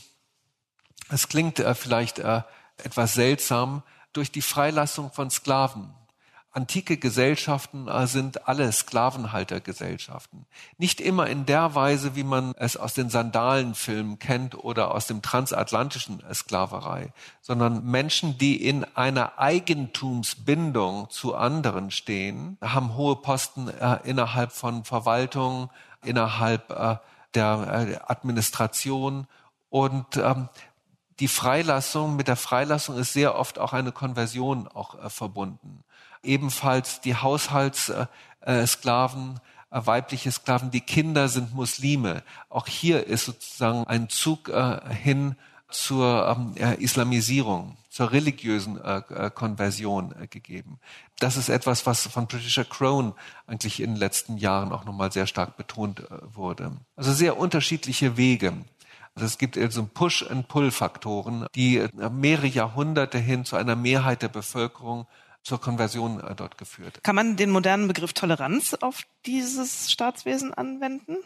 es 1.10 1.30
klingt 1.30 1.60
äh, 1.60 1.74
vielleicht 1.74 2.20
äh, 2.20 2.42
etwas 2.78 3.14
seltsam, 3.14 3.84
durch 4.12 4.32
die 4.32 4.42
Freilassung 4.42 5.12
von 5.12 5.30
Sklaven 5.30 5.94
antike 6.58 6.98
Gesellschaften 6.98 7.88
äh, 7.88 8.08
sind 8.08 8.48
alle 8.48 8.72
Sklavenhaltergesellschaften. 8.72 10.48
Nicht 10.80 11.00
immer 11.00 11.28
in 11.28 11.46
der 11.46 11.76
Weise, 11.76 12.16
wie 12.16 12.24
man 12.24 12.54
es 12.58 12.76
aus 12.76 12.96
den 12.96 13.12
Sandalenfilmen 13.12 14.18
kennt 14.18 14.56
oder 14.56 14.94
aus 14.94 15.06
dem 15.06 15.22
transatlantischen 15.22 16.24
Sklaverei, 16.34 17.14
sondern 17.42 17.86
Menschen, 17.86 18.40
die 18.40 18.56
in 18.56 18.84
einer 18.96 19.38
Eigentumsbindung 19.38 21.12
zu 21.12 21.36
anderen 21.36 21.92
stehen, 21.92 22.58
haben 22.60 22.96
hohe 22.96 23.18
Posten 23.18 23.70
äh, 23.70 24.00
innerhalb 24.04 24.52
von 24.52 24.84
Verwaltung, 24.84 25.70
innerhalb 26.04 26.72
äh, 26.72 26.96
der 27.36 28.10
Administration 28.10 29.28
und 29.70 30.18
ähm, 30.18 30.50
die 31.20 31.28
Freilassung, 31.28 32.16
mit 32.16 32.28
der 32.28 32.36
Freilassung 32.36 32.98
ist 32.98 33.14
sehr 33.14 33.38
oft 33.38 33.60
auch 33.60 33.74
eine 33.74 33.92
Konversion 33.92 34.68
auch 34.68 35.12
verbunden 35.12 35.84
ebenfalls 36.28 37.02
die 37.02 37.16
Haushaltssklaven, 37.16 39.40
äh, 39.72 39.82
weibliche 39.86 40.32
Sklaven, 40.32 40.72
die 40.72 40.82
Kinder 40.82 41.28
sind 41.28 41.54
Muslime. 41.54 42.24
Auch 42.50 42.68
hier 42.68 43.08
ist 43.08 43.26
sozusagen 43.26 43.86
ein 43.86 44.10
Zug 44.10 44.50
äh, 44.50 44.80
hin 44.94 45.36
zur 45.70 46.38
ähm, 46.38 46.54
Islamisierung, 46.80 47.76
zur 47.90 48.14
religiösen 48.14 48.80
äh, 48.82 49.30
Konversion 49.34 50.16
gegeben. 50.30 50.80
Das 51.20 51.36
ist 51.36 51.50
etwas, 51.50 51.86
was 51.86 52.08
von 52.08 52.28
Patricia 52.28 52.64
Crone 52.64 53.14
eigentlich 53.48 53.82
in 53.82 53.92
den 53.92 54.00
letzten 54.00 54.38
Jahren 54.38 54.72
auch 54.72 54.86
nochmal 54.86 55.12
sehr 55.12 55.28
stark 55.28 55.58
betont 55.58 56.04
wurde. 56.34 56.72
Also 56.96 57.12
sehr 57.12 57.38
unterschiedliche 57.38 58.16
Wege. 58.16 58.54
Also 59.16 59.26
es 59.26 59.38
gibt 59.40 59.58
so 59.74 59.84
Push- 59.84 60.30
and 60.30 60.48
Pull-Faktoren, 60.48 61.48
die 61.56 61.86
mehrere 62.12 62.48
Jahrhunderte 62.48 63.18
hin 63.18 63.46
zu 63.46 63.56
einer 63.56 63.76
Mehrheit 63.76 64.22
der 64.22 64.30
Bevölkerung 64.30 65.08
zur 65.44 65.62
Konversion 65.62 66.20
äh, 66.20 66.36
dort 66.36 66.58
geführt. 66.58 67.04
Kann 67.04 67.16
man 67.16 67.36
den 67.36 67.52
modernen 67.52 67.88
Begriff 67.88 68.14
Toleranz 68.14 68.74
auf 68.76 69.04
dieses 69.26 69.92
Staatswesen 69.92 70.54
anwenden? 70.54 71.18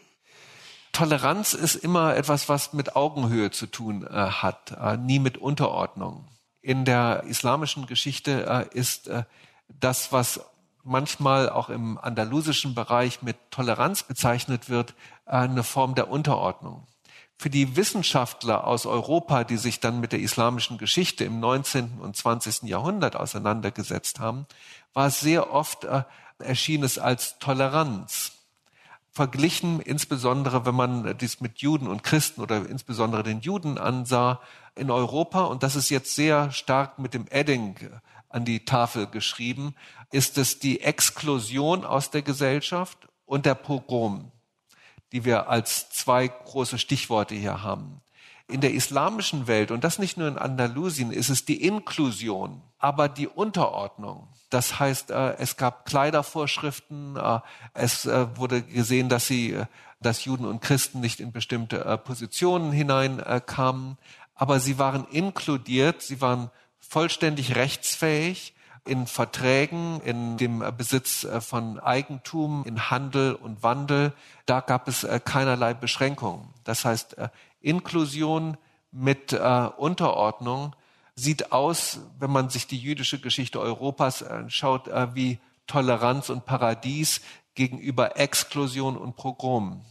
Toleranz 0.92 1.54
ist 1.54 1.74
immer 1.74 2.16
etwas, 2.16 2.48
was 2.48 2.74
mit 2.74 2.96
Augenhöhe 2.96 3.50
zu 3.50 3.66
tun 3.66 4.06
äh, 4.06 4.10
hat, 4.10 4.76
äh, 4.78 4.96
nie 4.96 5.18
mit 5.18 5.38
Unterordnung. 5.38 6.28
In 6.60 6.84
der 6.84 7.24
islamischen 7.24 7.86
Geschichte 7.86 8.46
äh, 8.46 8.78
ist 8.78 9.08
äh, 9.08 9.24
das, 9.68 10.12
was 10.12 10.40
manchmal 10.84 11.48
auch 11.48 11.70
im 11.70 11.98
andalusischen 11.98 12.74
Bereich 12.74 13.22
mit 13.22 13.36
Toleranz 13.50 14.02
bezeichnet 14.02 14.68
wird, 14.68 14.94
äh, 15.26 15.30
eine 15.32 15.62
Form 15.62 15.94
der 15.94 16.10
Unterordnung. 16.10 16.86
Für 17.42 17.50
die 17.50 17.74
Wissenschaftler 17.74 18.68
aus 18.68 18.86
Europa, 18.86 19.42
die 19.42 19.56
sich 19.56 19.80
dann 19.80 19.98
mit 19.98 20.12
der 20.12 20.20
islamischen 20.20 20.78
Geschichte 20.78 21.24
im 21.24 21.40
19. 21.40 21.98
und 21.98 22.16
20. 22.16 22.68
Jahrhundert 22.68 23.16
auseinandergesetzt 23.16 24.20
haben, 24.20 24.46
war 24.94 25.08
es 25.08 25.18
sehr 25.18 25.52
oft, 25.52 25.82
äh, 25.82 26.04
erschien 26.38 26.84
es 26.84 27.00
als 27.00 27.40
Toleranz. 27.40 28.30
Verglichen, 29.10 29.80
insbesondere 29.80 30.66
wenn 30.66 30.76
man 30.76 31.18
dies 31.18 31.40
mit 31.40 31.58
Juden 31.58 31.88
und 31.88 32.04
Christen 32.04 32.42
oder 32.42 32.64
insbesondere 32.64 33.24
den 33.24 33.40
Juden 33.40 33.76
ansah, 33.76 34.38
in 34.76 34.92
Europa, 34.92 35.40
und 35.40 35.64
das 35.64 35.74
ist 35.74 35.90
jetzt 35.90 36.14
sehr 36.14 36.52
stark 36.52 37.00
mit 37.00 37.12
dem 37.12 37.26
Edding 37.28 37.74
an 38.28 38.44
die 38.44 38.64
Tafel 38.64 39.08
geschrieben, 39.08 39.74
ist 40.12 40.38
es 40.38 40.60
die 40.60 40.82
Exklusion 40.82 41.84
aus 41.84 42.10
der 42.10 42.22
Gesellschaft 42.22 43.08
und 43.26 43.46
der 43.46 43.56
Pogrom 43.56 44.30
die 45.12 45.24
wir 45.24 45.48
als 45.48 45.90
zwei 45.90 46.26
große 46.28 46.78
Stichworte 46.78 47.34
hier 47.34 47.62
haben. 47.62 48.00
In 48.48 48.60
der 48.60 48.72
islamischen 48.72 49.46
Welt, 49.46 49.70
und 49.70 49.84
das 49.84 49.98
nicht 49.98 50.16
nur 50.16 50.28
in 50.28 50.38
Andalusien, 50.38 51.12
ist 51.12 51.28
es 51.28 51.44
die 51.44 51.62
Inklusion, 51.64 52.60
aber 52.78 53.08
die 53.08 53.28
Unterordnung. 53.28 54.28
Das 54.50 54.78
heißt, 54.78 55.10
äh, 55.10 55.36
es 55.36 55.56
gab 55.56 55.86
Kleidervorschriften, 55.86 57.16
äh, 57.16 57.40
es 57.74 58.04
äh, 58.04 58.26
wurde 58.36 58.62
gesehen, 58.62 59.08
dass 59.08 59.26
sie, 59.26 59.56
dass 60.00 60.24
Juden 60.24 60.44
und 60.44 60.60
Christen 60.60 61.00
nicht 61.00 61.20
in 61.20 61.32
bestimmte 61.32 61.96
Positionen 61.98 62.72
hineinkamen, 62.72 63.96
aber 64.34 64.58
sie 64.58 64.78
waren 64.78 65.06
inkludiert, 65.10 66.02
sie 66.02 66.20
waren 66.20 66.50
vollständig 66.80 67.54
rechtsfähig 67.54 68.54
in 68.84 69.06
Verträgen, 69.06 70.00
in 70.00 70.36
dem 70.36 70.64
Besitz 70.76 71.24
äh, 71.24 71.40
von 71.40 71.78
Eigentum, 71.78 72.64
in 72.66 72.90
Handel 72.90 73.34
und 73.34 73.62
Wandel. 73.62 74.12
Da 74.46 74.60
gab 74.60 74.88
es 74.88 75.04
äh, 75.04 75.20
keinerlei 75.24 75.74
Beschränkungen. 75.74 76.48
Das 76.64 76.84
heißt, 76.84 77.18
äh, 77.18 77.28
Inklusion 77.60 78.56
mit 78.90 79.32
Unterordnung 79.32 80.76
sieht 81.14 81.50
aus, 81.50 82.00
wenn 82.18 82.30
man 82.30 82.50
sich 82.50 82.66
die 82.66 82.76
jüdische 82.76 83.18
Geschichte 83.20 83.58
Europas 83.58 84.22
anschaut, 84.22 84.90
wie 85.14 85.38
Toleranz 85.66 86.28
und 86.28 86.44
Paradies 86.44 87.22
gegenüber 87.54 88.18
Exklusion 88.18 88.98
und 88.98 89.16
Pogrom. 89.16 89.82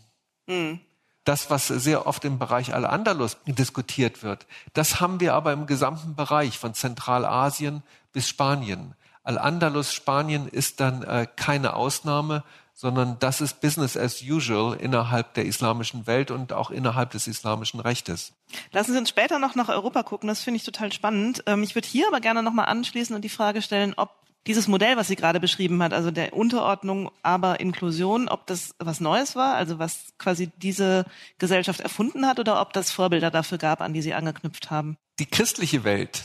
Mhm. 0.45 0.81
Das, 1.23 1.49
was 1.49 1.67
sehr 1.67 2.05
oft 2.05 2.25
im 2.25 2.39
Bereich 2.39 2.73
Al-Andalus 2.73 3.37
diskutiert 3.45 4.21
wird, 4.21 4.45
das 4.73 4.99
haben 4.99 5.19
wir 5.19 5.33
aber 5.33 5.53
im 5.53 5.65
gesamten 5.65 6.15
Bereich 6.15 6.59
von 6.59 6.73
Zentralasien 6.73 7.83
bis 8.13 8.27
Spanien. 8.27 8.95
Al-Andalus, 9.23 9.93
Spanien 9.93 10.47
ist 10.47 10.79
dann 10.79 11.03
äh, 11.03 11.27
keine 11.35 11.75
Ausnahme, 11.75 12.43
sondern 12.73 13.17
das 13.19 13.41
ist 13.41 13.61
Business 13.61 13.95
as 13.95 14.23
usual 14.23 14.75
innerhalb 14.75 15.35
der 15.35 15.45
islamischen 15.45 16.07
Welt 16.07 16.31
und 16.31 16.51
auch 16.51 16.71
innerhalb 16.71 17.11
des 17.11 17.27
islamischen 17.27 17.79
Rechtes. 17.79 18.33
Lassen 18.71 18.93
Sie 18.93 18.97
uns 18.97 19.09
später 19.09 19.37
noch 19.37 19.53
nach 19.53 19.69
Europa 19.69 20.01
gucken, 20.01 20.27
das 20.27 20.41
finde 20.41 20.57
ich 20.57 20.63
total 20.63 20.91
spannend. 20.91 21.43
Ähm, 21.45 21.61
ich 21.61 21.75
würde 21.75 21.87
hier 21.87 22.07
aber 22.07 22.19
gerne 22.19 22.41
nochmal 22.41 22.65
anschließen 22.65 23.15
und 23.15 23.21
die 23.21 23.29
Frage 23.29 23.61
stellen, 23.61 23.93
ob 23.97 24.09
dieses 24.47 24.67
Modell, 24.67 24.97
was 24.97 25.07
sie 25.07 25.15
gerade 25.15 25.39
beschrieben 25.39 25.83
hat, 25.83 25.93
also 25.93 26.09
der 26.09 26.33
Unterordnung, 26.33 27.11
aber 27.21 27.59
Inklusion, 27.59 28.27
ob 28.27 28.47
das 28.47 28.73
was 28.79 28.99
Neues 28.99 29.35
war, 29.35 29.53
also 29.53 29.77
was 29.77 30.13
quasi 30.17 30.49
diese 30.57 31.05
Gesellschaft 31.37 31.79
erfunden 31.79 32.25
hat 32.25 32.39
oder 32.39 32.59
ob 32.59 32.73
das 32.73 32.89
Vorbilder 32.89 33.29
dafür 33.29 33.59
gab, 33.59 33.81
an 33.81 33.93
die 33.93 34.01
sie 34.01 34.15
angeknüpft 34.15 34.71
haben? 34.71 34.97
Die 35.19 35.27
christliche 35.27 35.83
Welt 35.83 36.23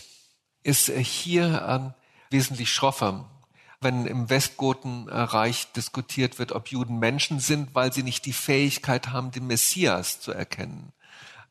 ist 0.67 0.91
hier 0.91 1.95
äh, 1.95 2.35
wesentlich 2.35 2.73
schroffer. 2.73 3.27
Wenn 3.81 4.07
im 4.07 4.29
Westgotenreich 4.29 5.71
diskutiert 5.73 6.39
wird, 6.39 6.53
ob 6.53 6.69
Juden 6.69 6.99
Menschen 6.99 7.39
sind, 7.39 7.75
weil 7.75 7.93
sie 7.93 8.03
nicht 8.03 8.27
die 8.27 8.33
Fähigkeit 8.33 9.11
haben, 9.11 9.31
den 9.31 9.47
Messias 9.47 10.21
zu 10.21 10.33
erkennen, 10.33 10.93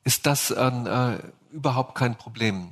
ist 0.03 0.25
das 0.25 0.51
äh, 0.51 1.19
überhaupt 1.51 1.95
kein 1.95 2.17
Problem 2.17 2.71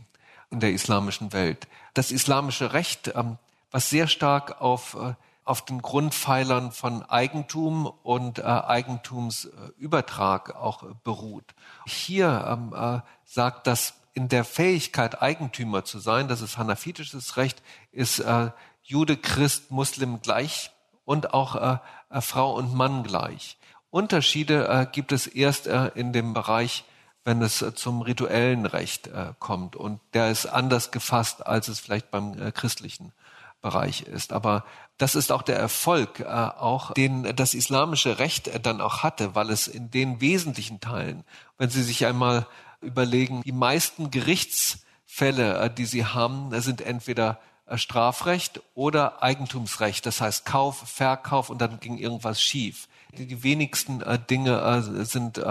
in 0.49 0.59
der 0.59 0.73
islamischen 0.73 1.31
Welt. 1.31 1.67
Das 1.93 2.11
islamische 2.11 2.73
Recht, 2.73 3.07
äh, 3.09 3.23
was 3.71 3.89
sehr 3.89 4.07
stark 4.07 4.59
auf, 4.59 4.95
äh, 4.95 5.13
auf 5.45 5.63
den 5.63 5.81
Grundpfeilern 5.81 6.73
von 6.73 7.03
Eigentum 7.03 7.85
und 8.03 8.39
äh, 8.39 8.43
Eigentumsübertrag 8.43 10.55
auch 10.55 10.83
beruht. 11.03 11.55
Hier 11.85 12.45
ähm, 12.49 12.73
äh, 12.75 12.99
sagt 13.25 13.67
das 13.67 13.93
in 14.13 14.29
der 14.29 14.43
Fähigkeit, 14.43 15.21
Eigentümer 15.21 15.85
zu 15.85 15.99
sein, 15.99 16.27
das 16.27 16.41
ist 16.41 16.57
hanafitisches 16.57 17.37
Recht, 17.37 17.61
ist 17.91 18.19
äh, 18.19 18.51
Jude, 18.83 19.17
Christ, 19.17 19.71
Muslim 19.71 20.21
gleich 20.21 20.71
und 21.05 21.33
auch 21.33 21.55
äh, 21.55 21.77
äh, 22.09 22.21
Frau 22.21 22.53
und 22.53 22.73
Mann 22.73 23.03
gleich. 23.03 23.57
Unterschiede 23.89 24.67
äh, 24.67 24.87
gibt 24.91 25.11
es 25.11 25.27
erst 25.27 25.67
äh, 25.67 25.91
in 25.95 26.13
dem 26.13 26.33
Bereich, 26.33 26.83
wenn 27.23 27.41
es 27.41 27.61
äh, 27.61 27.73
zum 27.73 28.01
rituellen 28.01 28.65
Recht 28.65 29.07
äh, 29.07 29.33
kommt. 29.39 29.75
Und 29.75 29.99
der 30.13 30.29
ist 30.31 30.45
anders 30.45 30.91
gefasst, 30.91 31.45
als 31.45 31.67
es 31.67 31.79
vielleicht 31.79 32.11
beim 32.11 32.39
äh, 32.39 32.51
christlichen 32.51 33.13
Bereich 33.61 34.01
ist. 34.01 34.33
Aber 34.33 34.65
das 34.97 35.15
ist 35.15 35.31
auch 35.31 35.41
der 35.41 35.57
Erfolg, 35.57 36.19
äh, 36.19 36.25
auch 36.25 36.91
den 36.93 37.35
das 37.35 37.53
islamische 37.53 38.19
Recht 38.19 38.47
äh, 38.47 38.59
dann 38.59 38.81
auch 38.81 39.03
hatte, 39.03 39.35
weil 39.35 39.49
es 39.49 39.67
in 39.67 39.89
den 39.89 40.21
wesentlichen 40.21 40.79
Teilen, 40.79 41.23
wenn 41.57 41.69
Sie 41.69 41.83
sich 41.83 42.05
einmal 42.05 42.45
überlegen, 42.83 43.41
die 43.43 43.51
meisten 43.51 44.11
Gerichtsfälle, 44.11 45.59
äh, 45.59 45.73
die 45.73 45.85
sie 45.85 46.05
haben, 46.05 46.59
sind 46.61 46.81
entweder 46.81 47.39
äh, 47.65 47.77
Strafrecht 47.77 48.61
oder 48.75 49.23
Eigentumsrecht, 49.23 50.05
das 50.05 50.21
heißt 50.21 50.45
Kauf, 50.45 50.89
Verkauf 50.89 51.49
und 51.49 51.59
dann 51.61 51.79
ging 51.79 51.97
irgendwas 51.97 52.41
schief. 52.41 52.87
Die, 53.17 53.25
die 53.25 53.43
wenigsten 53.43 54.01
äh, 54.01 54.19
Dinge 54.19 54.81
sind 55.05 55.41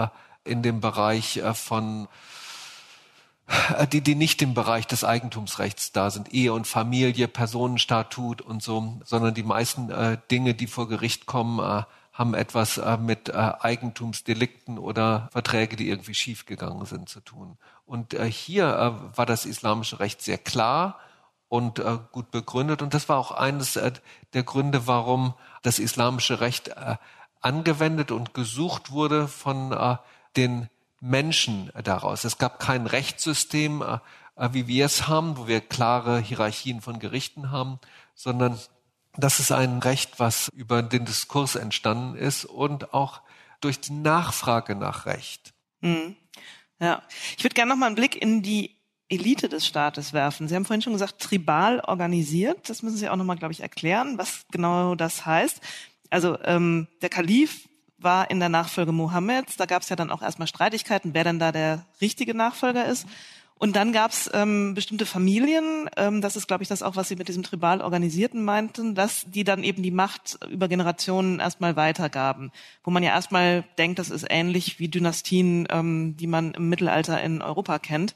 in 0.43 0.61
dem 0.61 0.81
Bereich 0.81 1.41
von 1.53 2.07
die, 3.91 4.01
die 4.01 4.15
nicht 4.15 4.41
im 4.41 4.53
Bereich 4.53 4.87
des 4.87 5.03
Eigentumsrechts 5.03 5.91
da 5.91 6.09
sind, 6.09 6.33
Ehe 6.33 6.53
und 6.53 6.65
Familie, 6.65 7.27
Personenstatut 7.27 8.41
und 8.41 8.63
so, 8.63 8.99
sondern 9.03 9.33
die 9.33 9.43
meisten 9.43 9.89
äh, 9.89 10.17
Dinge, 10.31 10.53
die 10.53 10.67
vor 10.67 10.87
Gericht 10.87 11.25
kommen, 11.25 11.59
äh, 11.59 11.83
haben 12.13 12.35
etwas 12.35 12.77
äh, 12.77 12.97
mit 12.97 13.29
äh, 13.29 13.33
Eigentumsdelikten 13.33 14.77
oder 14.77 15.29
Verträge, 15.31 15.75
die 15.75 15.89
irgendwie 15.89 16.13
schiefgegangen 16.13 16.85
sind, 16.85 17.09
zu 17.09 17.19
tun. 17.21 17.57
Und 17.87 18.13
äh, 18.13 18.29
hier 18.31 18.67
äh, 18.67 19.17
war 19.17 19.25
das 19.25 19.45
islamische 19.45 19.99
Recht 19.99 20.21
sehr 20.21 20.37
klar 20.37 20.99
und 21.49 21.79
äh, 21.79 21.97
gut 22.11 22.29
begründet. 22.29 22.83
Und 22.83 22.93
das 22.93 23.09
war 23.09 23.17
auch 23.17 23.31
eines 23.31 23.75
äh, 23.77 23.91
der 24.33 24.43
Gründe, 24.43 24.85
warum 24.85 25.33
das 25.63 25.79
islamische 25.79 26.39
Recht 26.39 26.71
angewendet 27.39 28.11
und 28.11 28.33
gesucht 28.33 28.91
wurde 28.91 29.29
von 29.29 29.97
den 30.35 30.67
Menschen 30.99 31.71
daraus. 31.83 32.25
Es 32.25 32.37
gab 32.37 32.59
kein 32.59 32.85
Rechtssystem, 32.85 33.81
wie 34.51 34.67
wir 34.67 34.85
es 34.85 35.07
haben, 35.07 35.37
wo 35.37 35.47
wir 35.47 35.61
klare 35.61 36.19
Hierarchien 36.19 36.81
von 36.81 36.99
Gerichten 36.99 37.49
haben, 37.49 37.79
sondern 38.13 38.59
das 39.15 39.39
ist 39.39 39.51
ein 39.51 39.79
Recht, 39.79 40.19
was 40.19 40.49
über 40.55 40.81
den 40.81 41.05
Diskurs 41.05 41.55
entstanden 41.55 42.15
ist 42.15 42.45
und 42.45 42.93
auch 42.93 43.21
durch 43.61 43.79
die 43.79 43.93
Nachfrage 43.93 44.75
nach 44.75 45.05
Recht. 45.05 45.53
Mhm. 45.81 46.15
Ja, 46.79 47.01
ich 47.37 47.43
würde 47.43 47.53
gerne 47.53 47.69
noch 47.69 47.77
mal 47.77 47.87
einen 47.87 47.95
Blick 47.95 48.19
in 48.21 48.41
die 48.41 48.75
Elite 49.09 49.47
des 49.47 49.65
Staates 49.67 50.11
werfen. 50.13 50.47
Sie 50.47 50.55
haben 50.55 50.65
vorhin 50.65 50.81
schon 50.81 50.93
gesagt, 50.93 51.21
tribal 51.21 51.79
organisiert. 51.81 52.69
Das 52.69 52.81
müssen 52.81 52.97
Sie 52.97 53.09
auch 53.09 53.15
noch 53.15 53.25
mal, 53.25 53.37
glaube 53.37 53.53
ich, 53.53 53.61
erklären, 53.61 54.17
was 54.17 54.45
genau 54.51 54.95
das 54.95 55.25
heißt. 55.25 55.61
Also 56.09 56.37
ähm, 56.43 56.87
der 57.01 57.09
Kalif 57.09 57.69
war 57.97 58.29
in 58.29 58.39
der 58.39 58.49
Nachfolge 58.49 58.91
Mohammeds. 58.91 59.55
Da 59.55 59.65
gab 59.65 59.83
es 59.83 59.89
ja 59.89 59.95
dann 59.95 60.11
auch 60.11 60.21
erstmal 60.21 60.47
Streitigkeiten, 60.47 61.13
wer 61.13 61.23
denn 61.23 61.39
da 61.39 61.51
der 61.51 61.85
richtige 62.01 62.33
Nachfolger 62.33 62.85
ist. 62.85 63.07
Und 63.63 63.77
dann 63.77 63.93
gab 63.93 64.11
es 64.11 64.29
ähm, 64.33 64.73
bestimmte 64.73 65.05
Familien, 65.05 65.89
ähm, 65.95 66.19
das 66.19 66.35
ist, 66.35 66.49
glaube 66.49 66.63
ich, 66.63 66.67
das 66.67 66.83
auch, 66.83 66.97
was 66.97 67.07
Sie 67.07 67.15
mit 67.15 67.29
diesem 67.29 67.43
tribal 67.43 67.79
Organisierten 67.79 68.43
meinten, 68.43 68.93
dass 68.93 69.23
die 69.25 69.45
dann 69.45 69.63
eben 69.63 69.81
die 69.81 69.89
Macht 69.89 70.37
über 70.49 70.67
Generationen 70.67 71.39
erstmal 71.39 71.77
weitergaben. 71.77 72.51
Wo 72.83 72.91
man 72.91 73.03
ja 73.03 73.11
erstmal 73.11 73.63
denkt, 73.77 73.99
das 73.99 74.09
ist 74.09 74.25
ähnlich 74.29 74.79
wie 74.79 74.89
Dynastien, 74.89 75.65
ähm, 75.69 76.17
die 76.17 76.27
man 76.27 76.51
im 76.55 76.67
Mittelalter 76.67 77.21
in 77.21 77.41
Europa 77.41 77.79
kennt. 77.79 78.15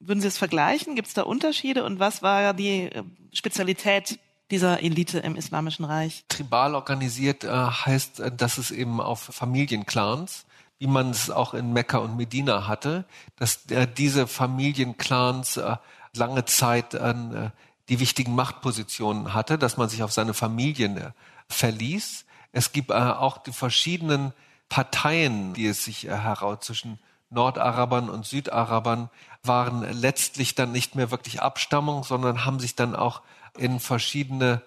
Würden 0.00 0.22
Sie 0.22 0.28
es 0.28 0.38
vergleichen? 0.38 0.94
Gibt 0.94 1.08
es 1.08 1.12
da 1.12 1.24
Unterschiede? 1.24 1.84
Und 1.84 1.98
was 1.98 2.22
war 2.22 2.54
die 2.54 2.84
äh, 2.84 3.02
Spezialität 3.34 4.18
dieser 4.50 4.82
Elite 4.82 5.18
im 5.18 5.36
Islamischen 5.36 5.84
Reich? 5.84 6.24
Tribal 6.30 6.74
organisiert 6.74 7.44
äh, 7.44 7.48
heißt, 7.50 8.20
äh, 8.20 8.32
dass 8.34 8.56
es 8.56 8.70
eben 8.70 9.02
auf 9.02 9.20
Familienclans 9.20 10.46
wie 10.78 10.86
man 10.86 11.10
es 11.10 11.30
auch 11.30 11.54
in 11.54 11.72
Mekka 11.72 11.98
und 11.98 12.16
Medina 12.16 12.66
hatte, 12.68 13.04
dass 13.36 13.66
äh, 13.70 13.86
diese 13.86 14.26
Familienclans 14.26 15.56
äh, 15.56 15.76
lange 16.14 16.44
Zeit 16.44 16.94
äh, 16.94 17.14
die 17.88 18.00
wichtigen 18.00 18.34
Machtpositionen 18.34 19.34
hatte, 19.34 19.58
dass 19.58 19.76
man 19.76 19.88
sich 19.88 20.02
auf 20.02 20.12
seine 20.12 20.34
Familien 20.34 20.96
äh, 20.98 21.10
verließ. 21.48 22.24
Es 22.52 22.72
gibt 22.72 22.90
äh, 22.90 22.94
auch 22.94 23.38
die 23.38 23.52
verschiedenen 23.52 24.32
Parteien, 24.68 25.54
die 25.54 25.66
es 25.66 25.84
sich 25.84 26.06
äh, 26.06 26.16
heraus 26.16 26.58
zwischen 26.60 26.98
Nordarabern 27.30 28.08
und 28.08 28.26
Südarabern 28.26 29.10
waren 29.42 29.82
letztlich 29.92 30.54
dann 30.54 30.72
nicht 30.72 30.94
mehr 30.94 31.10
wirklich 31.10 31.42
Abstammung, 31.42 32.02
sondern 32.02 32.44
haben 32.44 32.58
sich 32.58 32.74
dann 32.74 32.96
auch 32.96 33.20
in 33.56 33.80
verschiedene 33.80 34.62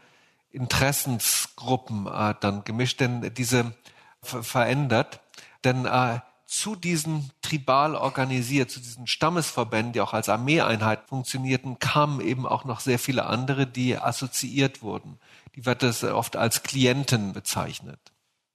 Interessensgruppen 0.51 2.05
dann 2.39 2.63
gemischt, 2.63 2.99
denn 2.99 3.33
diese 3.33 3.73
verändert. 4.21 5.21
Denn 5.63 5.85
äh, 5.85 6.19
zu 6.51 6.75
diesen 6.75 7.31
tribal 7.41 7.95
organisiert, 7.95 8.69
zu 8.71 8.81
diesen 8.81 9.07
Stammesverbänden, 9.07 9.93
die 9.93 10.01
auch 10.01 10.13
als 10.13 10.27
Armeeeinheit 10.27 11.07
funktionierten, 11.07 11.79
kamen 11.79 12.19
eben 12.19 12.45
auch 12.45 12.65
noch 12.65 12.81
sehr 12.81 12.99
viele 12.99 13.25
andere, 13.25 13.67
die 13.67 13.97
assoziiert 13.97 14.81
wurden. 14.81 15.17
Die 15.55 15.65
wird 15.65 15.81
es 15.83 16.03
oft 16.03 16.35
als 16.35 16.63
Klienten 16.63 17.31
bezeichnet. 17.31 17.99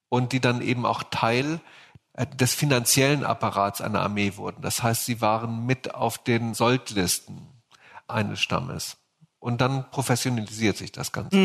Und 0.09 0.31
die 0.31 0.39
dann 0.39 0.61
eben 0.61 0.85
auch 0.85 1.03
Teil 1.09 1.59
äh, 2.13 2.27
des 2.27 2.53
finanziellen 2.53 3.25
Apparats 3.25 3.81
einer 3.81 4.01
Armee 4.01 4.37
wurden. 4.37 4.61
Das 4.61 4.83
heißt, 4.83 5.05
sie 5.05 5.19
waren 5.19 5.65
mit 5.65 5.95
auf 5.95 6.17
den 6.17 6.53
Soldlisten 6.53 7.47
eines 8.07 8.39
Stammes. 8.39 8.97
Und 9.39 9.59
dann 9.59 9.89
professionalisiert 9.91 10.77
sich 10.77 10.91
das 10.91 11.11
Ganze. 11.11 11.35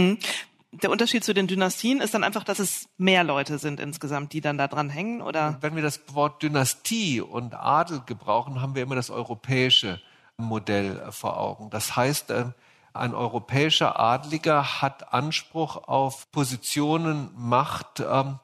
Der 0.72 0.90
Unterschied 0.90 1.22
zu 1.22 1.34
den 1.34 1.46
Dynastien 1.46 2.00
ist 2.00 2.14
dann 2.14 2.24
einfach, 2.24 2.44
dass 2.44 2.58
es 2.58 2.88
mehr 2.96 3.24
Leute 3.24 3.58
sind 3.58 3.78
insgesamt, 3.78 4.32
die 4.32 4.40
dann 4.40 4.56
da 4.56 4.68
dran 4.68 4.88
hängen, 4.88 5.20
oder? 5.20 5.58
Wenn 5.60 5.76
wir 5.76 5.82
das 5.82 6.00
Wort 6.14 6.42
Dynastie 6.42 7.20
und 7.20 7.54
Adel 7.54 8.00
gebrauchen, 8.06 8.62
haben 8.62 8.74
wir 8.74 8.82
immer 8.82 8.94
das 8.94 9.10
europäische 9.10 10.00
Modell 10.38 11.12
vor 11.12 11.38
Augen. 11.38 11.68
Das 11.68 11.94
heißt, 11.94 12.30
äh, 12.30 12.46
ein 12.94 13.14
europäischer 13.14 14.00
Adliger 14.00 14.82
hat 14.82 15.12
Anspruch 15.12 15.76
auf 15.88 16.30
Positionen, 16.30 17.30
Macht, 17.36 18.00
ähm, 18.00 18.38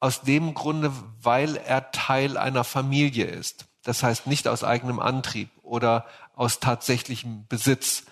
aus 0.00 0.22
dem 0.22 0.54
Grunde, 0.54 0.92
weil 1.22 1.56
er 1.56 1.90
Teil 1.92 2.36
einer 2.36 2.64
Familie 2.64 3.26
ist. 3.26 3.66
Das 3.84 4.02
heißt 4.02 4.26
nicht 4.26 4.48
aus 4.48 4.64
eigenem 4.64 5.00
Antrieb 5.00 5.50
oder 5.62 6.06
aus 6.34 6.60
tatsächlichem 6.60 7.46
Besitz. 7.48 8.04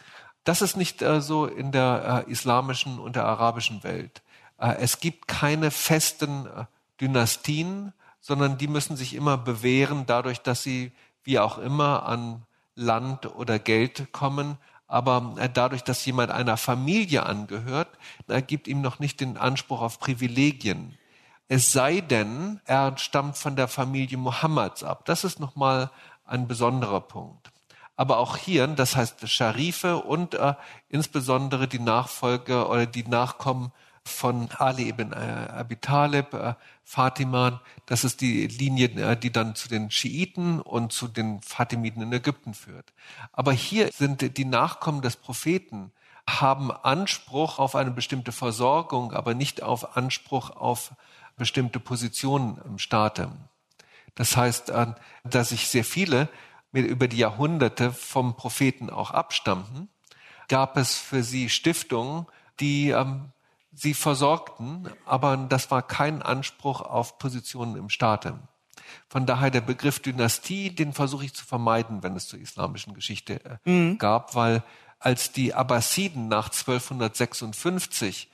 Das 0.45 0.61
ist 0.61 0.77
nicht 0.77 1.03
äh, 1.03 1.21
so 1.21 1.47
in 1.47 1.71
der 1.71 2.25
äh, 2.27 2.31
islamischen 2.31 2.99
und 2.99 3.17
der 3.17 3.27
arabischen 3.27 3.85
Welt. 3.85 4.23
Äh, 4.59 4.77
es 4.81 4.99
gibt 4.99 5.29
keine 5.29 5.71
festen 5.71 6.47
äh, 6.47 6.65
Dynastien, 7.01 7.93
sondern 8.21 8.59
die 8.59 8.69
müssen 8.69 8.97
sich 8.97 9.15
immer 9.15 9.39
bewähren, 9.39 10.05
dadurch, 10.07 10.41
dass 10.41 10.63
sie 10.63 10.93
wie 11.23 11.39
auch 11.39 11.59
immer 11.59 12.07
an 12.07 12.43
Land 12.75 13.27
oder 13.35 13.59
Geld 13.59 14.13
kommen. 14.13 14.59
Aber 14.89 15.37
äh, 15.39 15.49
dadurch, 15.49 15.85
dass 15.85 16.05
jemand 16.05 16.33
einer 16.33 16.57
Familie 16.57 17.25
angehört, 17.25 17.89
äh, 18.27 18.43
gibt 18.43 18.67
ihm 18.67 18.81
noch 18.81 18.99
nicht 18.99 19.21
den 19.21 19.37
Anspruch 19.37 19.81
auf 19.81 20.01
Privilegien. 20.01 20.99
Es 21.47 21.73
sei 21.73 22.01
denn, 22.01 22.61
er 22.65 22.97
stammt 22.99 23.37
von 23.37 23.55
der 23.55 23.69
Familie 23.69 24.19
Mohammeds 24.19 24.83
ab. 24.83 25.05
Das 25.05 25.23
ist 25.23 25.39
nochmal 25.39 25.91
ein 26.25 26.49
besonderer 26.49 27.01
Punkt 27.01 27.52
aber 28.03 28.19
auch 28.19 28.37
hier, 28.37 28.67
das 28.67 28.97
heißt 28.97 29.29
Scharife 29.29 29.99
und 29.99 30.35
äh, 30.35 30.55
insbesondere 30.89 31.69
die 31.69 31.79
Nachfolger 31.79 32.69
oder 32.69 32.85
die 32.85 33.05
Nachkommen 33.05 33.71
von 34.05 34.49
Ali 34.59 34.89
ibn 34.89 35.13
äh, 35.13 35.15
Abi 35.15 35.77
Talib, 35.77 36.35
äh, 36.35 36.55
Fatima, 36.83 37.63
das 37.87 38.03
ist 38.03 38.21
die 38.21 38.49
Linie, 38.49 38.89
äh, 38.97 39.17
die 39.17 39.31
dann 39.31 39.55
zu 39.55 39.69
den 39.69 39.93
Schiiten 39.93 40.61
und 40.61 40.93
zu 40.93 41.07
den 41.07 41.43
Fatimiden 41.43 42.03
in 42.03 42.13
Ägypten 42.13 42.55
führt. 42.55 42.93
Aber 43.31 43.53
hier 43.53 43.93
sind 43.93 44.37
die 44.37 44.45
Nachkommen 44.47 45.01
des 45.01 45.15
Propheten, 45.15 45.93
haben 46.29 46.73
Anspruch 46.73 47.61
auf 47.61 47.77
eine 47.77 47.93
bestimmte 47.93 48.33
Versorgung, 48.33 49.13
aber 49.13 49.35
nicht 49.35 49.63
auf 49.63 49.97
Anspruch 49.97 50.51
auf 50.51 50.91
bestimmte 51.37 51.79
Positionen 51.79 52.61
im 52.65 52.81
Staate. 52.81 53.31
Das 54.17 54.37
heißt, 54.37 54.71
äh, 54.71 54.87
dass 55.23 55.51
sich 55.51 55.69
sehr 55.69 55.85
viele 55.85 56.29
über 56.73 57.09
die 57.09 57.19
Jahrhunderte 57.19 57.93
vom 57.93 58.37
Propheten 58.37 58.91
auch 58.91 59.11
abstammten, 59.11 59.89
gab 60.49 60.77
es 60.77 60.97
für 60.97 61.23
sie 61.23 61.49
Stiftungen, 61.49 62.27
die 62.61 62.91
ähm, 62.91 63.33
sie 63.73 63.95
versorgten, 63.95 64.89
aber 65.07 65.37
das 65.37 65.71
war 65.71 65.83
kein 65.83 66.23
Anspruch 66.23 66.81
auf 66.81 67.19
Positionen 67.19 67.77
im 67.77 67.89
Staate. 67.89 68.39
Von 69.09 69.27
daher 69.27 69.51
der 69.51 69.61
Begriff 69.61 70.01
Dynastie, 70.01 70.75
den 70.75 70.93
versuche 70.93 71.25
ich 71.25 71.35
zu 71.35 71.45
vermeiden, 71.45 72.03
wenn 72.03 72.17
es 72.17 72.29
zur 72.29 72.39
islamischen 72.39 72.95
Geschichte 72.95 73.41
äh, 73.45 73.71
mhm. 73.71 73.99
gab, 73.99 74.35
weil 74.35 74.63
als 74.99 75.33
die 75.33 75.55
Abbasiden 75.55 76.29
nach 76.29 76.49
1256 76.49 78.29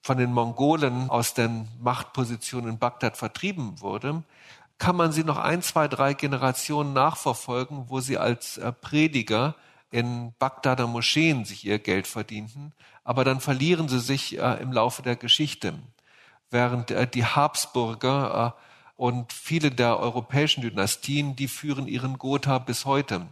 von 0.00 0.18
den 0.18 0.32
Mongolen 0.32 1.10
aus 1.10 1.34
den 1.34 1.68
Machtpositionen 1.80 2.70
in 2.70 2.78
Bagdad 2.78 3.16
vertrieben 3.16 3.80
wurde, 3.80 4.24
kann 4.82 4.96
man 4.96 5.12
sie 5.12 5.22
noch 5.22 5.38
ein, 5.38 5.62
zwei, 5.62 5.86
drei 5.86 6.12
Generationen 6.12 6.92
nachverfolgen, 6.92 7.84
wo 7.88 8.00
sie 8.00 8.18
als 8.18 8.58
äh, 8.58 8.72
Prediger 8.72 9.54
in 9.92 10.34
Bagdader 10.40 10.88
Moscheen 10.88 11.44
sich 11.44 11.64
ihr 11.64 11.78
Geld 11.78 12.08
verdienten, 12.08 12.72
aber 13.04 13.22
dann 13.22 13.38
verlieren 13.38 13.88
sie 13.88 14.00
sich 14.00 14.40
äh, 14.40 14.60
im 14.60 14.72
Laufe 14.72 15.02
der 15.02 15.14
Geschichte. 15.14 15.74
Während 16.50 16.90
äh, 16.90 17.06
die 17.06 17.24
Habsburger 17.24 18.56
und 18.96 19.32
viele 19.32 19.70
der 19.70 20.00
europäischen 20.00 20.62
Dynastien, 20.62 21.36
die 21.36 21.46
führen 21.46 21.86
ihren 21.86 22.18
Gotha 22.18 22.58
bis 22.58 22.84
heute. 22.84 23.28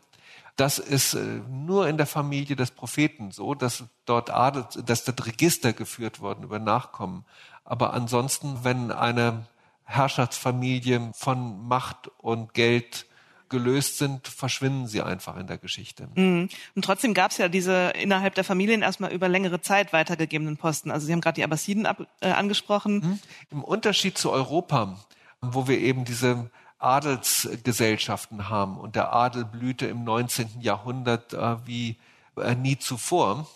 Das 0.55 0.79
ist 0.79 1.17
nur 1.49 1.89
in 1.89 1.97
der 1.97 2.07
Familie 2.07 2.55
des 2.55 2.71
Propheten 2.71 3.33
so, 3.33 3.57
dass 3.57 3.83
dort 4.05 4.31
Adel, 4.31 4.67
dass 4.87 5.03
das 5.03 5.27
Register 5.27 5.73
geführt 5.73 6.21
worden 6.21 6.45
über 6.45 6.61
Nachkommen. 6.61 7.25
Aber 7.65 7.93
ansonsten, 7.93 8.63
wenn 8.63 8.93
eine 8.93 9.47
Herrschaftsfamilie 9.91 11.11
von 11.15 11.67
Macht 11.67 12.11
und 12.19 12.55
Geld 12.55 13.07
gelöst 13.49 13.99
sind, 13.99 14.29
verschwinden 14.29 14.87
sie 14.87 15.03
einfach 15.03 15.37
in 15.37 15.49
der 15.49 15.59
Geschichte. 15.59 16.09
Mhm. 16.15 16.49
Und 16.77 16.85
trotzdem 16.85 17.13
gab 17.13 17.33
es 17.33 17.39
ja 17.39 17.49
diese 17.49 17.91
innerhalb 18.01 18.37
der 18.37 18.45
Familien 18.45 18.83
erstmal 18.83 19.13
über 19.13 19.29
längere 19.29 19.61
Zeit 19.61 19.93
weitergegebenen 19.93 20.57
Posten. 20.57 20.91
Also 20.91 21.07
Sie 21.07 21.13
haben 21.13 21.21
gerade 21.21 21.35
die 21.35 21.45
Abbasiden 21.45 21.85
ab, 21.85 22.07
äh, 22.21 22.31
angesprochen. 22.31 22.95
Mhm. 22.95 23.19
Im 23.51 23.65
Unterschied 23.65 24.17
zu 24.17 24.31
Europa, 24.31 24.97
wo 25.41 25.67
wir 25.67 25.79
eben 25.79 26.05
diese 26.05 26.49
Adelsgesellschaften 26.79 28.49
haben 28.49 28.79
und 28.79 28.95
der 28.95 29.13
Adel 29.13 29.45
blühte 29.45 29.87
im 29.87 30.05
19. 30.05 30.61
Jahrhundert 30.61 31.35
äh, 31.35 31.57
wie 31.67 31.99
äh, 32.37 32.55
nie 32.55 32.79
zuvor, 32.79 33.49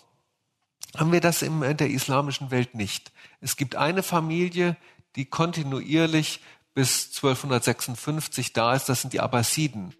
haben 0.97 1.11
wir 1.11 1.21
das 1.21 1.41
in 1.41 1.59
der 1.61 1.89
islamischen 1.89 2.51
Welt 2.51 2.75
nicht. 2.75 3.11
Es 3.41 3.57
gibt 3.57 3.75
eine 3.75 4.03
Familie, 4.03 4.77
die 5.15 5.25
kontinuierlich 5.25 6.41
bis 6.73 7.07
1256 7.15 8.53
da 8.53 8.75
ist. 8.75 8.89
Das 8.89 9.01
sind 9.01 9.13
die 9.13 9.21
Abbasiden. 9.21 9.93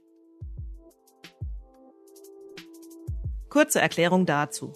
Kurze 3.49 3.79
Erklärung 3.79 4.25
dazu. 4.25 4.73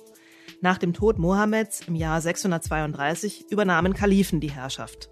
Nach 0.61 0.77
dem 0.77 0.93
Tod 0.93 1.19
Mohammeds 1.19 1.81
im 1.87 1.95
Jahr 1.95 2.21
632 2.21 3.45
übernahmen 3.49 3.93
Kalifen 3.93 4.39
die 4.39 4.51
Herrschaft. 4.51 5.09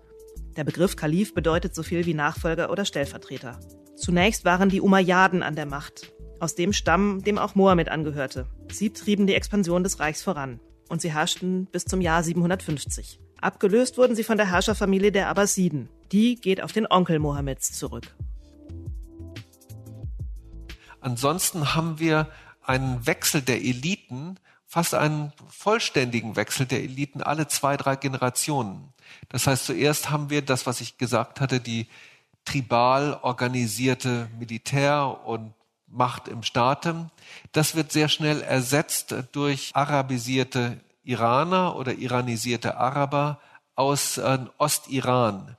Der 0.55 0.63
Begriff 0.63 0.95
Kalif 0.95 1.33
bedeutet 1.33 1.75
so 1.75 1.83
viel 1.83 2.05
wie 2.05 2.13
Nachfolger 2.13 2.71
oder 2.71 2.85
Stellvertreter. 2.85 3.59
Zunächst 3.95 4.45
waren 4.45 4.69
die 4.69 4.81
Umayyaden 4.81 5.43
an 5.43 5.55
der 5.55 5.65
Macht, 5.65 6.13
aus 6.39 6.55
dem 6.55 6.73
Stamm, 6.73 7.23
dem 7.23 7.37
auch 7.37 7.55
Mohammed 7.55 7.89
angehörte. 7.89 8.47
Sie 8.71 8.91
trieben 8.91 9.27
die 9.27 9.35
Expansion 9.35 9.83
des 9.83 9.99
Reichs 9.99 10.21
voran 10.21 10.59
und 10.89 11.01
sie 11.01 11.13
herrschten 11.13 11.67
bis 11.71 11.85
zum 11.85 12.01
Jahr 12.01 12.23
750. 12.23 13.19
Abgelöst 13.41 13.97
wurden 13.97 14.15
sie 14.15 14.23
von 14.23 14.37
der 14.37 14.49
Herrscherfamilie 14.49 15.11
der 15.11 15.29
Abbasiden. 15.29 15.89
Die 16.11 16.35
geht 16.35 16.61
auf 16.61 16.71
den 16.71 16.87
Onkel 16.89 17.19
Mohammeds 17.19 17.71
zurück. 17.73 18.15
Ansonsten 20.99 21.75
haben 21.75 21.99
wir 21.99 22.29
einen 22.63 23.05
Wechsel 23.05 23.41
der 23.41 23.61
Eliten, 23.61 24.39
fast 24.65 24.93
einen 24.93 25.31
vollständigen 25.47 26.35
Wechsel 26.35 26.65
der 26.65 26.81
Eliten 26.81 27.21
alle 27.21 27.47
zwei, 27.47 27.77
drei 27.77 27.95
Generationen. 27.95 28.93
Das 29.29 29.47
heißt, 29.47 29.65
zuerst 29.65 30.09
haben 30.09 30.29
wir 30.29 30.41
das, 30.41 30.65
was 30.65 30.81
ich 30.81 30.97
gesagt 30.97 31.39
hatte, 31.39 31.59
die 31.59 31.87
tribal 32.43 33.19
organisierte 33.21 34.29
Militär- 34.37 35.25
und 35.25 35.53
Macht 35.89 36.27
im 36.27 36.43
Staate. 36.43 37.09
Das 37.53 37.75
wird 37.75 37.93
sehr 37.93 38.09
schnell 38.09 38.41
ersetzt 38.41 39.15
durch 39.31 39.71
arabisierte 39.73 40.81
Iraner 41.07 41.75
oder 41.75 41.93
iranisierte 41.93 42.77
Araber 42.77 43.39
aus 43.75 44.17
äh, 44.17 44.39
Ostiran. 44.57 45.55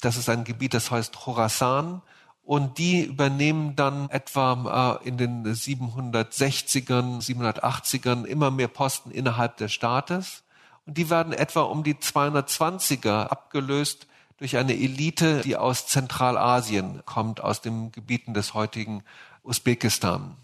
Das 0.00 0.16
ist 0.16 0.28
ein 0.28 0.44
Gebiet, 0.44 0.74
das 0.74 0.90
heißt 0.90 1.16
Khorasan. 1.16 2.02
Und 2.42 2.78
die 2.78 3.04
übernehmen 3.04 3.76
dann 3.76 4.08
etwa 4.08 4.98
äh, 5.02 5.08
in 5.08 5.18
den 5.18 5.44
760ern, 5.44 7.20
780ern 7.20 8.24
immer 8.24 8.50
mehr 8.50 8.68
Posten 8.68 9.10
innerhalb 9.10 9.58
des 9.58 9.72
Staates. 9.72 10.44
Und 10.86 10.96
die 10.96 11.10
werden 11.10 11.34
etwa 11.34 11.60
um 11.62 11.84
die 11.84 11.94
220er 11.94 13.26
abgelöst 13.28 14.06
durch 14.38 14.56
eine 14.56 14.72
Elite, 14.72 15.42
die 15.42 15.56
aus 15.56 15.86
Zentralasien 15.86 17.02
kommt, 17.04 17.42
aus 17.42 17.60
den 17.60 17.92
Gebieten 17.92 18.32
des 18.32 18.54
heutigen 18.54 19.02
Usbekistan. 19.42 20.36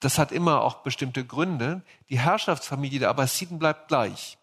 Das 0.00 0.18
hat 0.18 0.32
immer 0.32 0.62
auch 0.62 0.82
bestimmte 0.82 1.24
Gründe. 1.24 1.82
Die 2.10 2.18
Herrschaftsfamilie 2.18 2.98
der 2.98 3.10
Abbasiden 3.10 3.58
bleibt 3.58 3.88
gleich. 3.88 4.38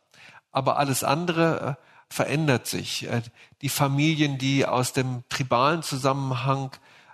Aber 0.52 0.78
alles 0.78 1.04
andere 1.04 1.78
äh, 1.78 2.14
verändert 2.14 2.68
sich. 2.68 3.08
Äh, 3.08 3.22
die 3.62 3.70
Familien, 3.70 4.38
die 4.38 4.66
aus 4.66 4.94
dem 4.94 5.24
tribalen 5.30 5.84
Zusammenhang 5.84 6.72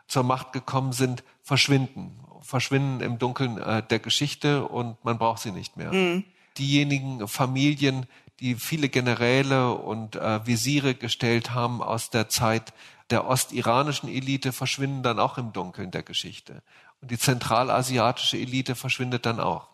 zur 0.07 0.23
Macht 0.23 0.53
gekommen 0.53 0.93
sind, 0.93 1.23
verschwinden, 1.43 2.19
verschwinden 2.41 3.01
im 3.01 3.19
Dunkeln 3.19 3.57
äh, 3.57 3.83
der 3.83 3.99
Geschichte 3.99 4.65
und 4.65 5.03
man 5.03 5.17
braucht 5.17 5.41
sie 5.41 5.51
nicht 5.51 5.77
mehr. 5.77 5.93
Mhm. 5.93 6.23
Diejenigen 6.57 7.27
Familien, 7.27 8.07
die 8.39 8.55
viele 8.55 8.89
Generäle 8.89 9.73
und 9.73 10.15
Visiere 10.15 10.95
gestellt 10.95 11.51
haben 11.51 11.83
aus 11.83 12.09
der 12.09 12.29
Zeit 12.29 12.73
der 13.11 13.27
ostiranischen 13.27 14.09
Elite, 14.09 14.51
verschwinden 14.51 15.03
dann 15.03 15.19
auch 15.19 15.37
im 15.37 15.53
Dunkeln 15.53 15.91
der 15.91 16.03
Geschichte. 16.03 16.63
Und 17.01 17.11
die 17.11 17.19
zentralasiatische 17.19 18.37
Elite 18.37 18.75
verschwindet 18.75 19.25
dann 19.25 19.39
auch. 19.39 19.67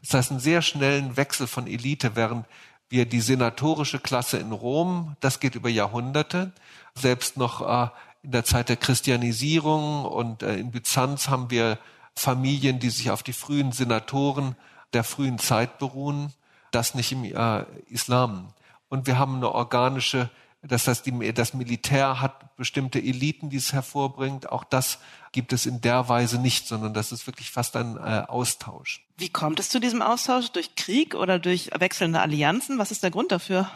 Das 0.00 0.14
heißt, 0.14 0.30
einen 0.32 0.40
sehr 0.40 0.62
schnellen 0.62 1.16
Wechsel 1.16 1.46
von 1.46 1.66
Elite, 1.66 2.16
während 2.16 2.46
wir 2.88 3.06
die 3.06 3.20
senatorische 3.20 3.98
Klasse 3.98 4.38
in 4.38 4.52
Rom, 4.52 5.16
das 5.20 5.40
geht 5.40 5.54
über 5.54 5.68
Jahrhunderte, 5.68 6.52
selbst 6.94 7.36
noch 7.36 7.60
äh, 7.60 7.88
in 8.22 8.32
der 8.32 8.44
Zeit 8.44 8.68
der 8.68 8.76
Christianisierung 8.76 10.04
und 10.04 10.42
äh, 10.42 10.56
in 10.56 10.70
Byzanz 10.70 11.28
haben 11.28 11.50
wir 11.50 11.78
Familien, 12.14 12.78
die 12.78 12.90
sich 12.90 13.10
auf 13.10 13.22
die 13.22 13.32
frühen 13.32 13.72
Senatoren 13.72 14.56
der 14.92 15.04
frühen 15.04 15.38
Zeit 15.38 15.78
beruhen, 15.78 16.32
das 16.70 16.94
nicht 16.94 17.12
im 17.12 17.24
äh, 17.24 17.64
Islam. 17.88 18.52
Und 18.88 19.06
wir 19.06 19.18
haben 19.18 19.36
eine 19.36 19.50
organische, 19.50 20.30
das 20.66 20.88
heißt, 20.88 21.04
die, 21.04 21.34
das 21.34 21.52
Militär 21.52 22.20
hat 22.20 22.56
bestimmte 22.56 22.98
Eliten, 22.98 23.50
die 23.50 23.58
es 23.58 23.72
hervorbringt. 23.72 24.50
Auch 24.50 24.64
das 24.64 24.98
gibt 25.32 25.52
es 25.52 25.66
in 25.66 25.80
der 25.80 26.08
Weise 26.08 26.38
nicht, 26.38 26.66
sondern 26.66 26.94
das 26.94 27.12
ist 27.12 27.26
wirklich 27.26 27.50
fast 27.50 27.76
ein 27.76 27.96
äh, 27.96 28.24
Austausch. 28.26 29.04
Wie 29.18 29.28
kommt 29.28 29.60
es 29.60 29.68
zu 29.68 29.78
diesem 29.78 30.00
Austausch? 30.00 30.50
Durch 30.50 30.74
Krieg 30.74 31.14
oder 31.14 31.38
durch 31.38 31.70
wechselnde 31.78 32.20
Allianzen? 32.20 32.78
Was 32.78 32.90
ist 32.90 33.02
der 33.02 33.10
Grund 33.10 33.30
dafür? 33.30 33.70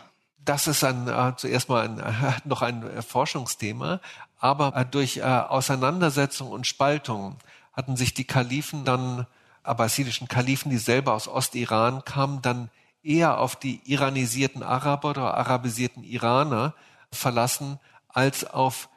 Das 0.44 0.66
ist 0.66 0.82
ein, 0.82 1.08
äh, 1.08 1.34
zuerst 1.36 1.68
mal 1.68 1.84
ein, 1.84 1.98
äh, 1.98 2.32
noch 2.44 2.62
ein 2.62 2.82
äh, 2.82 3.02
Forschungsthema, 3.02 4.00
aber 4.38 4.74
äh, 4.74 4.86
durch 4.86 5.18
äh, 5.18 5.22
Auseinandersetzung 5.22 6.48
und 6.50 6.66
Spaltung 6.66 7.36
hatten 7.74 7.96
sich 7.96 8.14
die 8.14 8.24
Kalifen 8.24 8.84
dann, 8.84 9.26
abbasidischen 9.62 10.28
Kalifen, 10.28 10.70
die 10.70 10.78
selber 10.78 11.12
aus 11.12 11.28
Ostiran 11.28 12.04
kamen, 12.06 12.40
dann 12.40 12.70
eher 13.02 13.38
auf 13.38 13.56
die 13.56 13.80
iranisierten 13.90 14.62
Araber 14.62 15.10
oder 15.10 15.34
arabisierten 15.34 16.04
Iraner 16.04 16.74
verlassen, 17.12 17.78
als 18.08 18.44
auf 18.44 18.88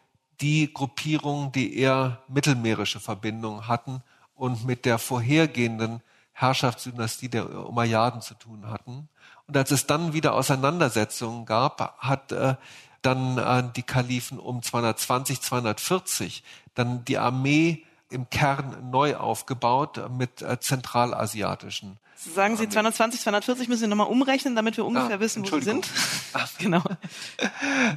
die 0.42 0.74
Gruppierungen, 0.74 1.52
die 1.52 1.78
eher 1.78 2.24
mittelmeerische 2.28 3.00
Verbindungen 3.00 3.68
hatten 3.68 4.02
und 4.34 4.66
mit 4.66 4.86
der 4.86 4.98
vorhergehenden 4.98 6.02
Herrschaftsdynastie 6.34 7.30
der 7.30 7.68
Umayyaden 7.68 8.22
zu 8.22 8.34
tun 8.34 8.68
hatten. 8.68 9.10
Und 9.48 9.56
als 9.56 9.72
es 9.72 9.86
dann 9.86 10.14
wieder 10.14 10.34
Auseinandersetzungen 10.34 11.46
gab, 11.46 11.98
hat 12.00 12.32
äh, 12.32 12.56
dann 13.02 13.38
äh, 13.38 13.64
die 13.76 13.84
Kalifen 13.84 14.40
um 14.40 14.62
220, 14.62 15.42
240 15.42 16.44
dann 16.74 17.06
die 17.06 17.18
Armee 17.18 17.84
im 18.10 18.30
Kern 18.30 18.90
neu 18.90 19.16
aufgebaut 19.16 20.02
mit 20.18 20.42
äh, 20.42 20.60
zentralasiatischen. 20.60 21.98
Sagen 22.24 22.56
Sie 22.56 22.70
220, 22.70 23.22
240 23.22 23.68
müssen 23.68 23.82
Sie 23.82 23.88
nochmal 23.88 24.08
umrechnen, 24.08 24.56
damit 24.56 24.78
wir 24.78 24.86
ungefähr 24.86 25.16
ah, 25.16 25.20
wissen, 25.20 25.44
wo 25.44 25.58
Sie 25.58 25.64
sind. 25.64 25.90
Ach, 26.34 26.50
genau. 26.60 26.84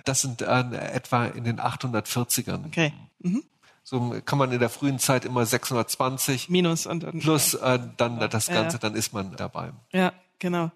Das 0.04 0.22
sind 0.22 0.40
äh, 0.40 0.64
etwa 0.92 1.26
in 1.26 1.44
den 1.44 1.60
840ern. 1.60 2.66
Okay. 2.66 2.94
Mhm. 3.18 3.44
So 3.82 4.16
kann 4.24 4.38
man 4.38 4.50
in 4.50 4.60
der 4.60 4.70
frühen 4.70 4.98
Zeit 4.98 5.26
immer 5.26 5.44
620 5.44 6.48
minus 6.48 6.86
und, 6.86 7.04
und 7.04 7.20
plus 7.20 7.52
äh, 7.52 7.78
dann 7.98 8.18
das 8.18 8.46
Ganze, 8.46 8.76
ja. 8.76 8.80
dann 8.80 8.94
ist 8.94 9.12
man 9.12 9.36
dabei. 9.36 9.72
Ja, 9.92 10.14
genau. 10.38 10.70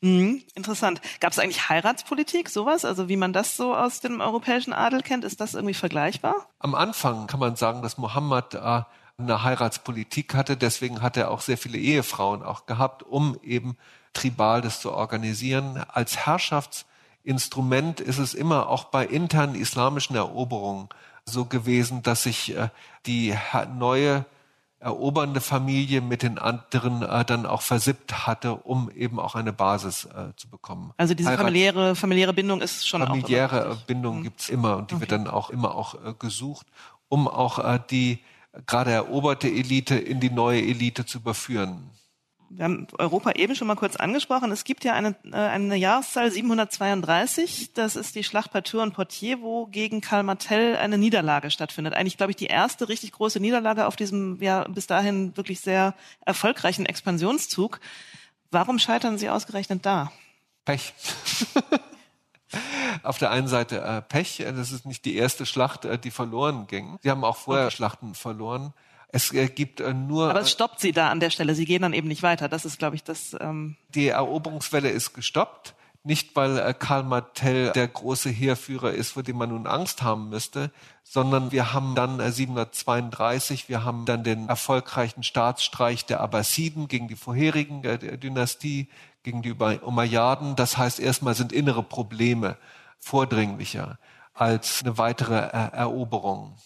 Mhm, 0.00 0.42
interessant. 0.56 1.00
Gab 1.20 1.30
es 1.30 1.38
eigentlich 1.38 1.68
Heiratspolitik, 1.68 2.48
sowas? 2.48 2.84
Also 2.84 3.08
wie 3.08 3.16
man 3.16 3.32
das 3.32 3.56
so 3.56 3.76
aus 3.76 4.00
dem 4.00 4.20
europäischen 4.20 4.72
Adel 4.72 5.02
kennt, 5.02 5.22
ist 5.22 5.40
das 5.40 5.54
irgendwie 5.54 5.74
vergleichbar? 5.74 6.48
Am 6.58 6.74
Anfang 6.74 7.28
kann 7.28 7.38
man 7.38 7.54
sagen, 7.54 7.82
dass 7.82 7.96
Mohammed 7.96 8.54
äh, 8.54 8.82
eine 9.18 9.42
Heiratspolitik 9.42 10.34
hatte. 10.34 10.56
Deswegen 10.56 11.02
hat 11.02 11.16
er 11.16 11.30
auch 11.30 11.40
sehr 11.40 11.58
viele 11.58 11.78
Ehefrauen 11.78 12.42
auch 12.42 12.66
gehabt, 12.66 13.02
um 13.02 13.36
eben 13.42 13.76
tribal 14.12 14.60
das 14.60 14.80
zu 14.80 14.92
organisieren. 14.92 15.82
Als 15.88 16.16
Herrschaftsinstrument 16.26 18.00
ist 18.00 18.18
es 18.18 18.34
immer 18.34 18.68
auch 18.68 18.84
bei 18.84 19.06
internen 19.06 19.54
islamischen 19.54 20.16
Eroberungen 20.16 20.88
so 21.24 21.44
gewesen, 21.44 22.02
dass 22.02 22.24
sich 22.24 22.56
äh, 22.56 22.68
die 23.06 23.34
neue 23.76 24.24
erobernde 24.82 25.40
Familie 25.40 26.00
mit 26.00 26.22
den 26.22 26.38
anderen 26.38 27.02
äh, 27.02 27.24
dann 27.24 27.46
auch 27.46 27.62
versippt 27.62 28.26
hatte, 28.26 28.54
um 28.54 28.90
eben 28.90 29.20
auch 29.20 29.36
eine 29.36 29.52
Basis 29.52 30.06
äh, 30.06 30.34
zu 30.36 30.50
bekommen. 30.50 30.92
Also 30.96 31.14
diese 31.14 31.36
familiäre, 31.36 31.94
familiäre 31.94 32.32
Bindung 32.32 32.60
ist 32.60 32.86
schon 32.88 33.06
familiäre 33.06 33.70
auch 33.70 33.76
Bindung 33.82 34.18
mhm. 34.18 34.22
gibt's 34.24 34.48
immer 34.48 34.76
und 34.76 34.90
die 34.90 34.96
okay. 34.96 35.02
wird 35.02 35.12
dann 35.12 35.28
auch 35.28 35.50
immer 35.50 35.76
auch 35.76 35.94
äh, 35.94 36.14
gesucht, 36.18 36.66
um 37.08 37.28
auch 37.28 37.60
äh, 37.60 37.78
die 37.90 38.18
gerade 38.66 38.90
eroberte 38.90 39.48
Elite 39.48 39.96
in 39.96 40.20
die 40.20 40.30
neue 40.30 40.62
Elite 40.62 41.06
zu 41.06 41.18
überführen 41.18 41.90
wir 42.54 42.64
haben 42.64 42.86
Europa 42.98 43.32
eben 43.32 43.54
schon 43.54 43.66
mal 43.66 43.76
kurz 43.76 43.96
angesprochen. 43.96 44.52
Es 44.52 44.64
gibt 44.64 44.84
ja 44.84 44.92
eine, 44.92 45.16
äh, 45.24 45.36
eine 45.36 45.76
Jahreszahl 45.76 46.30
732. 46.30 47.72
Das 47.72 47.96
ist 47.96 48.14
die 48.14 48.24
Schlacht 48.24 48.52
bei 48.52 48.60
Tours 48.60 48.82
und 48.82 48.92
Portier, 48.92 49.40
wo 49.40 49.66
gegen 49.66 50.00
Karl 50.02 50.22
Martell 50.22 50.76
eine 50.76 50.98
Niederlage 50.98 51.50
stattfindet. 51.50 51.94
Eigentlich, 51.94 52.18
glaube 52.18 52.32
ich, 52.32 52.36
die 52.36 52.46
erste 52.46 52.88
richtig 52.88 53.12
große 53.12 53.40
Niederlage 53.40 53.86
auf 53.86 53.96
diesem 53.96 54.40
ja 54.42 54.68
bis 54.68 54.86
dahin 54.86 55.36
wirklich 55.36 55.60
sehr 55.60 55.94
erfolgreichen 56.26 56.84
Expansionszug. 56.84 57.80
Warum 58.50 58.78
scheitern 58.78 59.16
Sie 59.16 59.30
ausgerechnet 59.30 59.86
da? 59.86 60.12
Pech. 60.64 60.92
auf 63.02 63.18
der 63.18 63.30
einen 63.30 63.48
Seite 63.48 63.80
äh, 63.80 64.02
Pech, 64.02 64.44
das 64.44 64.72
ist 64.72 64.86
nicht 64.86 65.04
die 65.04 65.16
erste 65.16 65.46
Schlacht, 65.46 65.84
äh, 65.84 65.98
die 65.98 66.10
verloren 66.10 66.66
ging. 66.66 66.98
Sie 67.02 67.10
haben 67.10 67.24
auch 67.24 67.36
vorher 67.36 67.66
okay. 67.66 67.76
Schlachten 67.76 68.14
verloren. 68.14 68.72
Es 69.08 69.32
äh, 69.32 69.46
gibt 69.48 69.80
äh, 69.80 69.92
nur. 69.92 70.30
Aber 70.30 70.40
es 70.40 70.50
stoppt 70.50 70.80
sie 70.80 70.92
da 70.92 71.10
an 71.10 71.20
der 71.20 71.30
Stelle. 71.30 71.54
Sie 71.54 71.66
gehen 71.66 71.82
dann 71.82 71.92
eben 71.92 72.08
nicht 72.08 72.22
weiter. 72.22 72.48
Das 72.48 72.64
ist, 72.64 72.78
glaube 72.78 72.96
ich, 72.96 73.04
das. 73.04 73.36
Ähm 73.40 73.76
die 73.94 74.08
Eroberungswelle 74.08 74.88
ist 74.88 75.12
gestoppt. 75.12 75.74
Nicht, 76.04 76.34
weil 76.34 76.58
äh, 76.58 76.74
Karl 76.76 77.04
Martell 77.04 77.70
der 77.70 77.86
große 77.86 78.28
Heerführer 78.28 78.90
ist, 78.90 79.12
vor 79.12 79.22
dem 79.22 79.36
man 79.36 79.50
nun 79.50 79.68
Angst 79.68 80.02
haben 80.02 80.30
müsste, 80.30 80.72
sondern 81.04 81.52
wir 81.52 81.72
haben 81.72 81.94
dann 81.94 82.18
732, 82.18 83.68
wir 83.68 83.84
haben 83.84 84.04
dann 84.04 84.24
den 84.24 84.48
erfolgreichen 84.48 85.22
Staatsstreich 85.22 86.04
der 86.04 86.20
Abbasiden 86.20 86.88
gegen 86.88 87.06
die 87.06 87.14
vorherigen 87.14 87.82
der 87.82 87.98
Dynastie, 87.98 88.88
gegen 89.22 89.42
die 89.42 89.52
Umayyaden. 89.52 90.56
Das 90.56 90.76
heißt, 90.76 91.00
erstmal 91.00 91.34
sind 91.34 91.52
innere 91.52 91.82
Probleme 91.82 92.56
vordringlicher 92.98 93.98
als 94.34 94.82
eine 94.82 94.98
weitere 94.98 95.34
Eroberung. 95.34 96.56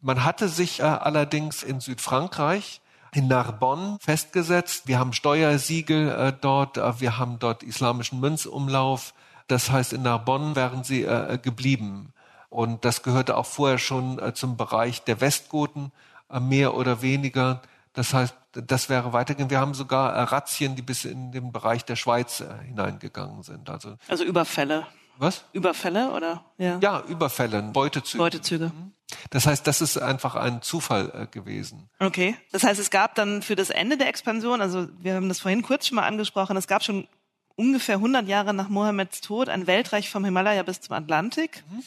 Man 0.00 0.24
hatte 0.24 0.48
sich 0.48 0.80
äh, 0.80 0.84
allerdings 0.84 1.62
in 1.62 1.80
Südfrankreich 1.80 2.80
in 3.12 3.26
Narbonne 3.26 3.98
festgesetzt. 4.00 4.86
Wir 4.86 4.98
haben 4.98 5.12
Steuersiegel 5.12 6.10
äh, 6.10 6.32
dort, 6.40 6.76
äh, 6.76 7.00
wir 7.00 7.18
haben 7.18 7.38
dort 7.38 7.62
islamischen 7.62 8.20
Münzumlauf. 8.20 9.12
Das 9.48 9.70
heißt, 9.70 9.94
in 9.94 10.02
Narbonne 10.02 10.54
wären 10.56 10.84
sie 10.84 11.06
geblieben. 11.42 12.12
Und 12.50 12.84
das 12.84 13.02
gehörte 13.02 13.34
auch 13.34 13.46
vorher 13.46 13.78
schon 13.78 14.20
zum 14.34 14.58
Bereich 14.58 15.04
der 15.04 15.22
Westgoten, 15.22 15.90
mehr 16.38 16.74
oder 16.74 17.00
weniger. 17.00 17.62
Das 17.94 18.12
heißt, 18.12 18.34
das 18.66 18.88
wäre 18.88 19.12
weitergehen. 19.12 19.50
Wir 19.50 19.60
haben 19.60 19.74
sogar 19.74 20.32
Razzien, 20.32 20.76
die 20.76 20.82
bis 20.82 21.04
in 21.04 21.32
den 21.32 21.52
Bereich 21.52 21.84
der 21.84 21.96
Schweiz 21.96 22.42
hineingegangen 22.64 23.42
sind. 23.42 23.68
Also, 23.70 23.96
also 24.08 24.24
Überfälle. 24.24 24.86
Was? 25.18 25.44
Überfälle 25.52 26.12
oder? 26.12 26.44
Ja, 26.58 26.78
ja 26.80 27.02
Überfälle, 27.08 27.60
Beutezüge. 27.62 28.22
Beutezüge. 28.22 28.66
Mhm. 28.66 28.92
Das 29.30 29.46
heißt, 29.46 29.66
das 29.66 29.80
ist 29.80 29.96
einfach 29.98 30.34
ein 30.36 30.62
Zufall 30.62 31.10
äh, 31.14 31.26
gewesen. 31.26 31.88
Okay. 31.98 32.36
Das 32.52 32.62
heißt, 32.62 32.78
es 32.78 32.90
gab 32.90 33.14
dann 33.14 33.42
für 33.42 33.56
das 33.56 33.70
Ende 33.70 33.96
der 33.96 34.08
Expansion, 34.08 34.60
also 34.60 34.88
wir 34.98 35.14
haben 35.14 35.28
das 35.28 35.40
vorhin 35.40 35.62
kurz 35.62 35.88
schon 35.88 35.96
mal 35.96 36.06
angesprochen, 36.06 36.56
es 36.56 36.66
gab 36.66 36.84
schon 36.84 37.08
ungefähr 37.56 37.96
100 37.96 38.28
Jahre 38.28 38.54
nach 38.54 38.68
Mohammeds 38.68 39.20
Tod 39.20 39.48
ein 39.48 39.66
Weltreich 39.66 40.08
vom 40.10 40.24
Himalaya 40.24 40.62
bis 40.62 40.80
zum 40.80 40.94
Atlantik. 40.94 41.64
Mhm. 41.70 41.82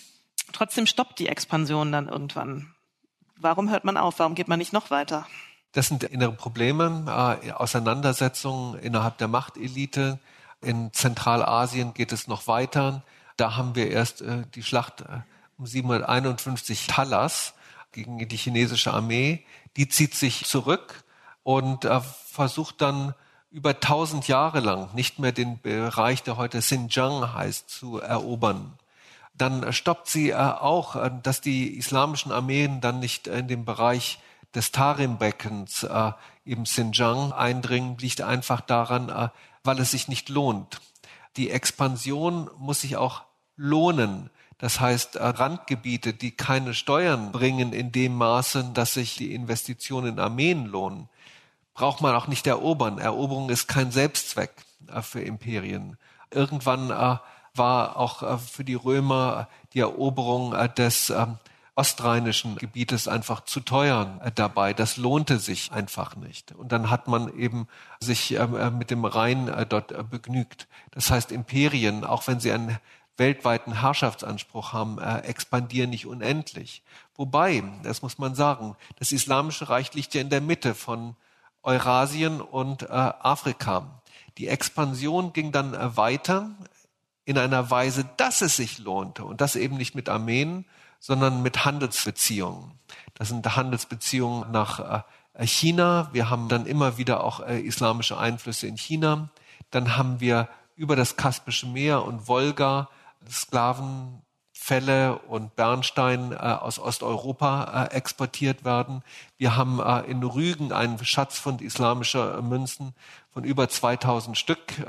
Trotzdem 0.52 0.86
stoppt 0.86 1.20
die 1.20 1.28
Expansion 1.28 1.92
dann 1.92 2.10
irgendwann. 2.10 2.76
Warum 3.38 3.70
hört 3.70 3.86
man 3.86 3.98
auf? 3.98 4.20
Warum 4.20 4.36
geht 4.36 4.50
man 4.50 4.60
nicht 4.60 4.74
noch 4.74 4.92
weiter? 4.92 5.26
Das 5.74 5.88
sind 5.88 6.04
innere 6.04 6.34
Probleme, 6.34 7.40
äh, 7.44 7.52
Auseinandersetzungen 7.52 8.78
innerhalb 8.80 9.18
der 9.18 9.28
Machtelite. 9.28 10.20
In 10.62 10.92
Zentralasien 10.94 11.94
geht 11.94 12.12
es 12.12 12.28
noch 12.28 12.48
weiter. 12.48 13.04
Da 13.38 13.56
haben 13.56 13.76
wir 13.76 13.90
erst 13.90 14.22
äh, 14.22 14.44
die 14.54 14.64
Schlacht 14.64 15.02
äh, 15.02 15.22
um 15.58 15.66
751 15.66 16.88
Talas 16.88 17.54
gegen 17.92 18.28
die 18.28 18.38
chinesische 18.38 18.94
Armee. 18.94 19.46
Die 19.78 19.88
zieht 19.88 20.16
sich 20.16 20.46
zurück 20.46 21.04
und 21.44 21.86
äh, 21.86 22.02
versucht 22.02 22.82
dann 22.82 23.14
über 23.50 23.80
tausend 23.80 24.28
Jahre 24.28 24.60
lang 24.60 24.94
nicht 24.94 25.20
mehr 25.20 25.32
den 25.32 25.60
Bereich, 25.62 26.24
der 26.24 26.38
heute 26.38 26.60
Xinjiang 26.60 27.34
heißt, 27.34 27.70
zu 27.70 28.00
erobern. 28.00 28.74
Dann 29.34 29.72
stoppt 29.74 30.08
sie 30.08 30.30
äh, 30.30 30.36
auch, 30.36 30.96
äh, 30.96 31.12
dass 31.24 31.42
die 31.42 31.78
islamischen 31.78 32.32
Armeen 32.32 32.82
dann 32.82 33.00
nicht 33.00 33.28
in 33.28 33.48
den 33.48 33.64
Bereich 33.66 34.20
des 34.56 34.72
Tarim-Beckens, 34.72 35.84
äh, 35.84 36.12
eben 36.46 36.64
Xinjiang, 36.64 37.32
eindringen, 37.32 37.98
liegt 37.98 38.22
einfach 38.22 38.62
daran, 38.62 39.10
äh, 39.10 39.30
weil 39.64 39.80
es 39.80 39.92
sich 39.92 40.08
nicht 40.08 40.30
lohnt. 40.30 40.82
Die 41.38 41.50
Expansion 41.50 42.50
muss 42.58 42.82
sich 42.82 42.98
auch 42.98 43.24
lohnen. 43.56 44.30
Das 44.58 44.80
heißt, 44.80 45.16
äh, 45.16 45.26
Randgebiete, 45.26 46.14
die 46.14 46.32
keine 46.32 46.74
Steuern 46.74 47.32
bringen 47.32 47.74
in 47.74 47.92
dem 47.92 48.16
Maße, 48.16 48.72
dass 48.74 48.94
sich 48.94 49.16
die 49.16 49.34
Investitionen 49.34 50.14
in 50.14 50.20
Armeen 50.20 50.66
lohnen, 50.66 51.10
braucht 51.74 52.02
man 52.02 52.16
auch 52.16 52.28
nicht 52.28 52.46
erobern. 52.48 52.98
Eroberung 52.98 53.50
ist 53.50 53.68
kein 53.68 53.92
Selbstzweck 53.92 54.52
äh, 54.88 55.02
für 55.02 55.22
Imperien. 55.22 55.98
Irgendwann 56.30 56.92
äh, 56.92 57.18
war 57.54 57.98
auch 57.98 58.40
für 58.40 58.64
die 58.64 58.76
Römer 58.76 59.50
die 59.74 59.82
Eroberung 59.82 60.56
des 60.78 61.10
ähm, 61.10 61.38
ostrheinischen 61.76 62.58
Gebietes 62.58 63.08
einfach 63.08 63.46
zu 63.46 63.62
teuer 63.62 64.20
dabei. 64.36 64.74
Das 64.74 64.98
lohnte 64.98 65.40
sich 65.40 65.72
einfach 65.72 66.16
nicht. 66.16 66.52
Und 66.52 66.72
dann 66.72 66.90
hat 66.90 67.08
man 67.08 67.34
eben 67.38 67.68
sich 68.00 68.34
ähm, 68.34 68.78
mit 68.78 68.92
dem 68.92 69.06
Rhein 69.06 69.66
dort 69.70 70.10
begnügt. 70.10 70.68
Das 70.92 71.10
heißt, 71.10 71.32
Imperien, 71.32 72.04
auch 72.04 72.28
wenn 72.28 72.40
sie 72.40 72.52
einen 72.52 72.78
weltweiten 73.18 73.82
Herrschaftsanspruch 73.82 74.74
haben, 74.74 74.98
expandieren 74.98 75.92
nicht 75.92 76.08
unendlich. 76.08 76.82
Wobei, 77.16 77.64
das 77.84 78.02
muss 78.02 78.18
man 78.18 78.34
sagen, 78.34 78.76
das 78.98 79.12
Islamische 79.12 79.70
Reich 79.70 79.94
liegt 79.94 80.16
ja 80.16 80.22
in 80.22 80.30
der 80.30 80.42
Mitte 80.42 80.74
von 80.74 81.16
Eurasien 81.64 82.42
und 82.42 82.84
äh, 82.84 82.88
Afrika. 82.88 84.02
Die 84.38 84.48
Expansion 84.48 85.34
ging 85.34 85.52
dann 85.52 85.74
äh, 85.74 85.96
weiter 85.96 86.50
in 87.26 87.38
einer 87.38 87.70
Weise, 87.70 88.10
dass 88.18 88.42
es 88.42 88.56
sich 88.56 88.80
lohnte 88.80 89.24
und 89.24 89.42
das 89.42 89.56
eben 89.56 89.78
nicht 89.78 89.94
mit 89.94 90.10
Armeen, 90.10 90.66
sondern 91.02 91.42
mit 91.42 91.66
Handelsbeziehungen. 91.66 92.72
Das 93.16 93.28
sind 93.28 93.56
Handelsbeziehungen 93.56 94.50
nach 94.52 95.04
äh, 95.34 95.46
China. 95.46 96.10
Wir 96.14 96.30
haben 96.30 96.48
dann 96.48 96.66
immer 96.66 96.98
wieder 96.98 97.24
auch 97.24 97.42
äh, 97.42 97.60
islamische 97.60 98.18
Einflüsse 98.18 98.68
in 98.68 98.78
China. 98.78 99.30
Dann 99.72 99.98
haben 99.98 100.20
wir 100.20 100.48
über 100.76 100.96
das 100.96 101.18
Kaspische 101.18 101.68
Meer 101.68 102.06
und 102.06 102.28
Wolga 102.28 102.88
Sklaven 103.30 104.22
Felle 104.54 105.18
und 105.18 105.56
Bernstein 105.56 106.34
äh, 106.34 106.36
aus 106.36 106.78
Osteuropa 106.78 107.86
exportiert 107.86 108.64
werden. 108.64 109.04
Wir 109.38 109.56
haben 109.56 109.80
in 110.06 110.22
Rügen 110.22 110.72
einen 110.72 111.04
Schatzfund 111.04 111.64
islamischer 111.64 112.40
Münzen 112.44 112.94
von 113.34 113.44
über 113.44 113.70
2000 113.70 114.38
Stück. 114.38 114.86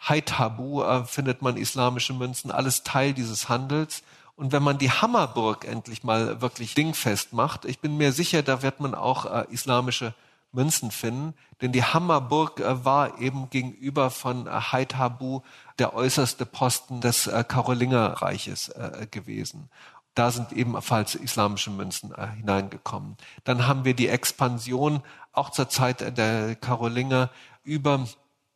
Haithabu 0.00 1.04
findet 1.04 1.40
man 1.40 1.56
islamische 1.56 2.14
Münzen, 2.14 2.50
alles 2.50 2.82
Teil 2.82 3.12
dieses 3.12 3.48
Handels. 3.48 4.02
Und 4.42 4.50
wenn 4.50 4.64
man 4.64 4.76
die 4.76 4.90
Hammerburg 4.90 5.64
endlich 5.64 6.02
mal 6.02 6.40
wirklich 6.40 6.74
dingfest 6.74 7.32
macht, 7.32 7.64
ich 7.64 7.78
bin 7.78 7.96
mir 7.96 8.10
sicher, 8.10 8.42
da 8.42 8.60
wird 8.60 8.80
man 8.80 8.92
auch 8.92 9.24
äh, 9.24 9.46
islamische 9.52 10.14
Münzen 10.50 10.90
finden, 10.90 11.34
denn 11.60 11.70
die 11.70 11.84
Hammerburg 11.84 12.58
äh, 12.58 12.84
war 12.84 13.20
eben 13.20 13.50
gegenüber 13.50 14.10
von 14.10 14.48
äh, 14.48 14.50
Haithabu 14.50 15.42
der 15.78 15.94
äußerste 15.94 16.44
Posten 16.44 17.00
des 17.00 17.28
äh, 17.28 17.44
Karolingerreiches 17.46 18.72
gewesen. 19.12 19.70
Da 20.16 20.32
sind 20.32 20.50
ebenfalls 20.50 21.14
islamische 21.14 21.70
Münzen 21.70 22.12
hineingekommen. 22.34 23.18
Dann 23.44 23.68
haben 23.68 23.84
wir 23.84 23.94
die 23.94 24.08
Expansion 24.08 25.04
auch 25.32 25.50
zur 25.50 25.68
Zeit 25.68 26.18
der 26.18 26.56
Karolinger 26.56 27.30
über 27.62 28.08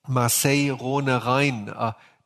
Marseille, 0.08 0.72
Rhone, 0.72 1.24
Rhein, 1.24 1.72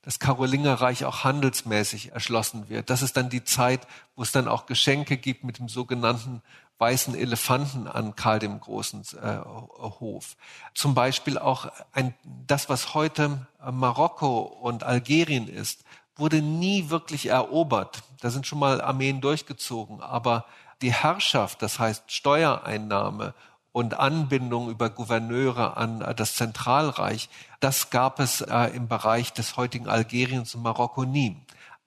das 0.02 0.18
Karolingerreich 0.18 1.04
auch 1.04 1.24
handelsmäßig 1.24 2.12
erschlossen 2.12 2.68
wird. 2.68 2.88
Das 2.90 3.02
ist 3.02 3.16
dann 3.16 3.28
die 3.28 3.44
Zeit, 3.44 3.86
wo 4.16 4.22
es 4.22 4.32
dann 4.32 4.48
auch 4.48 4.66
Geschenke 4.66 5.16
gibt 5.16 5.44
mit 5.44 5.58
dem 5.58 5.68
sogenannten 5.68 6.42
weißen 6.78 7.14
Elefanten 7.14 7.86
an 7.86 8.16
Karl 8.16 8.38
dem 8.38 8.58
Großen 8.58 9.02
äh, 9.22 9.38
Hof. 10.00 10.36
Zum 10.74 10.94
Beispiel 10.94 11.38
auch 11.38 11.70
ein, 11.92 12.14
das, 12.46 12.70
was 12.70 12.94
heute 12.94 13.46
Marokko 13.70 14.38
und 14.40 14.82
Algerien 14.82 15.46
ist, 15.46 15.84
wurde 16.16 16.40
nie 16.40 16.88
wirklich 16.88 17.26
erobert. 17.26 18.02
Da 18.20 18.30
sind 18.30 18.46
schon 18.46 18.58
mal 18.58 18.80
Armeen 18.80 19.20
durchgezogen, 19.20 20.00
aber 20.00 20.46
die 20.80 20.92
Herrschaft, 20.92 21.60
das 21.60 21.78
heißt 21.78 22.10
Steuereinnahme 22.10 23.34
und 23.72 23.98
Anbindung 23.98 24.68
über 24.70 24.90
Gouverneure 24.90 25.76
an 25.76 26.00
äh, 26.00 26.14
das 26.14 26.34
Zentralreich, 26.34 27.28
das 27.60 27.90
gab 27.90 28.20
es 28.20 28.40
äh, 28.40 28.66
im 28.74 28.88
Bereich 28.88 29.32
des 29.32 29.56
heutigen 29.56 29.88
Algeriens 29.88 30.54
und 30.54 30.62
Marokko 30.62 31.04
nie. 31.04 31.36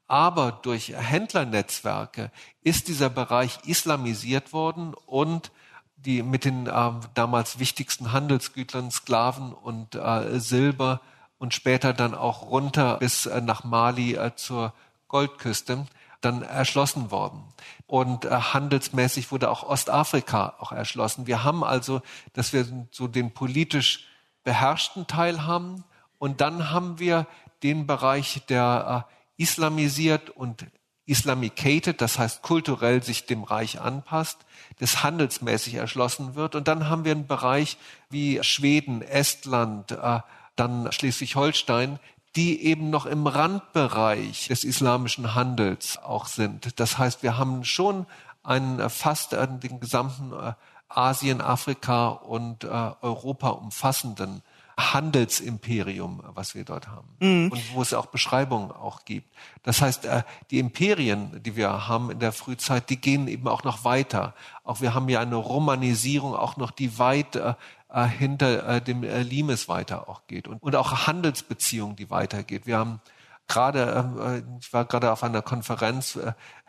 Aber 0.08 0.52
durch 0.52 0.94
Händlernetzwerke 0.96 2.32
ist 2.62 2.88
dieser 2.88 3.10
Bereich 3.10 3.60
islamisiert 3.66 4.54
worden 4.54 4.94
und 5.06 5.52
die 5.96 6.22
mit 6.22 6.46
den 6.46 6.68
äh, 6.68 6.92
damals 7.14 7.60
wichtigsten 7.60 8.12
Handelsgütern, 8.12 8.92
Sklaven 8.92 9.54
und 9.54 9.96
äh, 9.96 10.40
Silber 10.40 11.02
und 11.38 11.54
später 11.54 11.94
dann 11.94 12.14
auch 12.14 12.44
runter 12.44 12.98
bis 12.98 13.26
äh, 13.26 13.42
nach 13.42 13.64
Mali 13.64 14.16
äh, 14.16 14.36
zur 14.36 14.74
Goldküste 15.08 15.86
dann 16.24 16.41
erschlossen 16.41 17.11
worden. 17.11 17.43
Und 17.86 18.26
äh, 18.26 18.30
handelsmäßig 18.30 19.32
wurde 19.32 19.49
auch 19.49 19.63
Ostafrika 19.63 20.55
auch 20.59 20.71
erschlossen. 20.71 21.28
Wir 21.28 21.43
haben 21.43 21.63
also, 21.63 22.01
dass 22.34 22.53
wir 22.53 22.65
so 22.91 23.07
den 23.07 23.34
politisch 23.34 24.07
beherrschten 24.43 25.07
Teil 25.07 25.45
haben 25.45 25.84
und 26.17 26.41
dann 26.41 26.71
haben 26.71 26.99
wir 26.99 27.28
den 27.63 27.88
Bereich 27.88 28.43
der 28.47 29.07
äh, 29.09 29.41
islamisiert 29.41 30.30
und 30.30 30.65
islamicated, 31.05 31.99
das 31.99 32.17
heißt 32.17 32.41
kulturell 32.41 33.03
sich 33.03 33.26
dem 33.26 33.43
Reich 33.43 33.82
anpasst, 33.82 34.45
das 34.80 35.03
handelsmäßig 35.03 35.76
erschlossen 35.76 36.36
wird. 36.36 36.55
Und 36.55 36.67
dann 36.67 36.89
haben 36.89 37.03
wir 37.03 37.11
einen 37.11 37.28
Bereich 37.28 37.78
wie 38.09 38.41
Schweden, 38.41 39.01
Estland, 39.01 39.91
äh, 39.91 40.19
dann 40.55 40.91
Schleswig-Holstein, 40.91 41.99
die 42.36 42.64
eben 42.64 42.90
noch 42.90 43.06
im 43.06 43.28
Randbereich 43.28 44.48
des 44.48 44.64
islamischen 44.64 45.36
Handels 45.36 45.98
auch 45.98 46.26
sind. 46.26 46.80
Das 46.80 46.98
heißt, 46.98 47.22
wir 47.24 47.38
haben 47.38 47.64
schon 47.64 48.08
einen 48.44 48.90
fast 48.90 49.34
den 49.34 49.80
gesamten 49.80 50.34
äh, 50.34 50.54
Asien, 50.90 51.42
Afrika 51.42 52.10
und 52.10 52.64
äh, 52.64 52.68
Europa 53.02 53.50
umfassenden 53.50 54.42
Handelsimperium, 54.78 56.24
was 56.34 56.55
wir 56.55 56.63
dort 56.63 56.88
haben. 56.88 57.07
Mhm. 57.19 57.51
Und 57.51 57.74
wo 57.74 57.82
es 57.82 57.93
auch 57.93 58.07
Beschreibungen 58.07 58.71
auch 58.71 59.05
gibt. 59.05 59.28
Das 59.63 59.82
heißt, 59.82 60.05
äh, 60.05 60.24
die 60.51 60.59
Imperien, 60.59 61.41
die 61.43 61.55
wir 61.55 61.88
haben 61.88 62.11
in 62.11 62.19
der 62.19 62.32
Frühzeit, 62.32 62.89
die 62.89 62.97
gehen 62.97 63.28
eben 63.28 63.47
auch 63.47 63.63
noch 63.63 63.84
weiter. 63.84 64.34
Auch 64.63 64.82
wir 64.82 64.93
haben 64.93 65.09
ja 65.09 65.19
eine 65.19 65.36
Romanisierung 65.36 66.36
auch 66.36 66.57
noch, 66.57 66.71
die 66.71 66.97
weit 66.97 67.36
äh, 67.36 67.53
äh, 67.89 68.05
hinter 68.05 68.82
dem 68.82 69.03
Limes 69.03 69.69
weiter 69.69 70.09
auch 70.09 70.26
geht. 70.28 70.47
Und, 70.47 70.61
und 70.63 70.76
auch 70.76 71.07
Handelsbeziehungen, 71.07 71.95
die 71.95 72.09
weitergeht. 72.09 72.65
Wir 72.65 72.78
haben 72.78 72.99
gerade, 73.47 74.43
ich 74.61 74.71
war 74.71 74.86
gerade 74.86 75.11
auf 75.11 75.21
einer 75.21 75.41
Konferenz, 75.41 76.17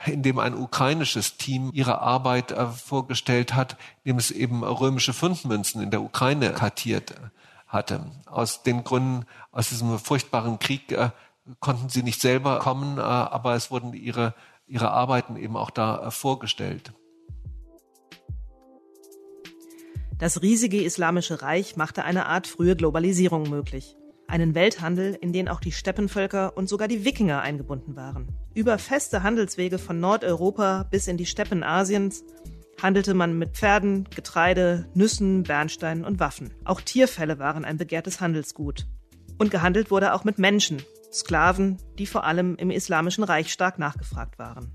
in 0.04 0.22
dem 0.22 0.38
ein 0.38 0.54
ukrainisches 0.54 1.36
Team 1.36 1.70
ihre 1.72 2.00
Arbeit 2.00 2.54
vorgestellt 2.76 3.54
hat, 3.54 3.76
in 4.02 4.10
dem 4.10 4.18
es 4.18 4.32
eben 4.32 4.64
römische 4.64 5.12
Fundmünzen 5.12 5.80
in 5.80 5.90
der 5.90 6.02
Ukraine 6.02 6.52
kartiert 6.52 7.14
hatte. 7.74 8.06
Aus 8.26 8.62
den 8.62 8.84
Gründen, 8.84 9.26
aus 9.52 9.68
diesem 9.68 9.98
furchtbaren 9.98 10.58
Krieg 10.58 10.92
äh, 10.92 11.10
konnten 11.60 11.88
sie 11.88 12.02
nicht 12.02 12.20
selber 12.20 12.58
kommen, 12.60 12.98
äh, 12.98 13.02
aber 13.02 13.54
es 13.54 13.70
wurden 13.70 13.92
ihre, 13.92 14.34
ihre 14.66 14.90
Arbeiten 14.90 15.36
eben 15.36 15.56
auch 15.56 15.70
da 15.70 16.06
äh, 16.06 16.10
vorgestellt. 16.10 16.92
Das 20.18 20.42
riesige 20.42 20.82
Islamische 20.82 21.42
Reich 21.42 21.76
machte 21.76 22.04
eine 22.04 22.26
Art 22.26 22.46
frühe 22.46 22.76
Globalisierung 22.76 23.50
möglich. 23.50 23.96
Einen 24.26 24.54
Welthandel, 24.54 25.18
in 25.20 25.32
den 25.32 25.48
auch 25.48 25.60
die 25.60 25.72
Steppenvölker 25.72 26.56
und 26.56 26.68
sogar 26.68 26.88
die 26.88 27.04
Wikinger 27.04 27.42
eingebunden 27.42 27.96
waren. 27.96 28.28
Über 28.54 28.78
feste 28.78 29.22
Handelswege 29.22 29.78
von 29.78 30.00
Nordeuropa 30.00 30.84
bis 30.84 31.08
in 31.08 31.16
die 31.16 31.26
Steppen 31.26 31.62
Asiens 31.62 32.24
handelte 32.84 33.14
man 33.14 33.38
mit 33.38 33.56
Pferden, 33.56 34.04
Getreide, 34.14 34.86
Nüssen, 34.92 35.42
Bernsteinen 35.42 36.04
und 36.04 36.20
Waffen. 36.20 36.52
Auch 36.66 36.82
Tierfälle 36.82 37.38
waren 37.38 37.64
ein 37.64 37.78
begehrtes 37.78 38.20
Handelsgut. 38.20 38.86
Und 39.38 39.50
gehandelt 39.50 39.90
wurde 39.90 40.12
auch 40.12 40.24
mit 40.24 40.38
Menschen, 40.38 40.82
Sklaven, 41.10 41.78
die 41.98 42.06
vor 42.06 42.24
allem 42.24 42.56
im 42.56 42.70
Islamischen 42.70 43.24
Reich 43.24 43.50
stark 43.50 43.78
nachgefragt 43.78 44.38
waren. 44.38 44.70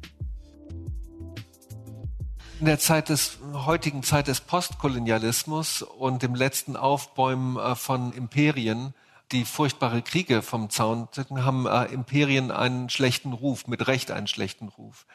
In 2.60 2.66
der 2.66 2.80
Zeit 2.80 3.10
des 3.10 3.38
heutigen 3.54 4.02
Zeit 4.02 4.28
des 4.28 4.42
Postkolonialismus 4.42 5.84
und 5.84 6.24
dem 6.24 6.34
letzten 6.34 6.76
Aufbäumen 6.76 7.58
äh, 7.58 7.76
von 7.76 8.12
Imperien, 8.12 8.96
die 9.32 9.46
furchtbare 9.46 10.02
Kriege 10.02 10.42
vom 10.42 10.72
Zaun 10.72 11.08
haben 11.36 11.68
äh, 11.68 11.86
Imperien 11.86 12.50
einen 12.50 12.90
schlechten 12.90 13.34
Ruf, 13.34 13.68
mit 13.68 13.86
Recht 13.86 14.10
einen 14.10 14.26
schlechten 14.26 14.68
Ruf. 14.68 15.06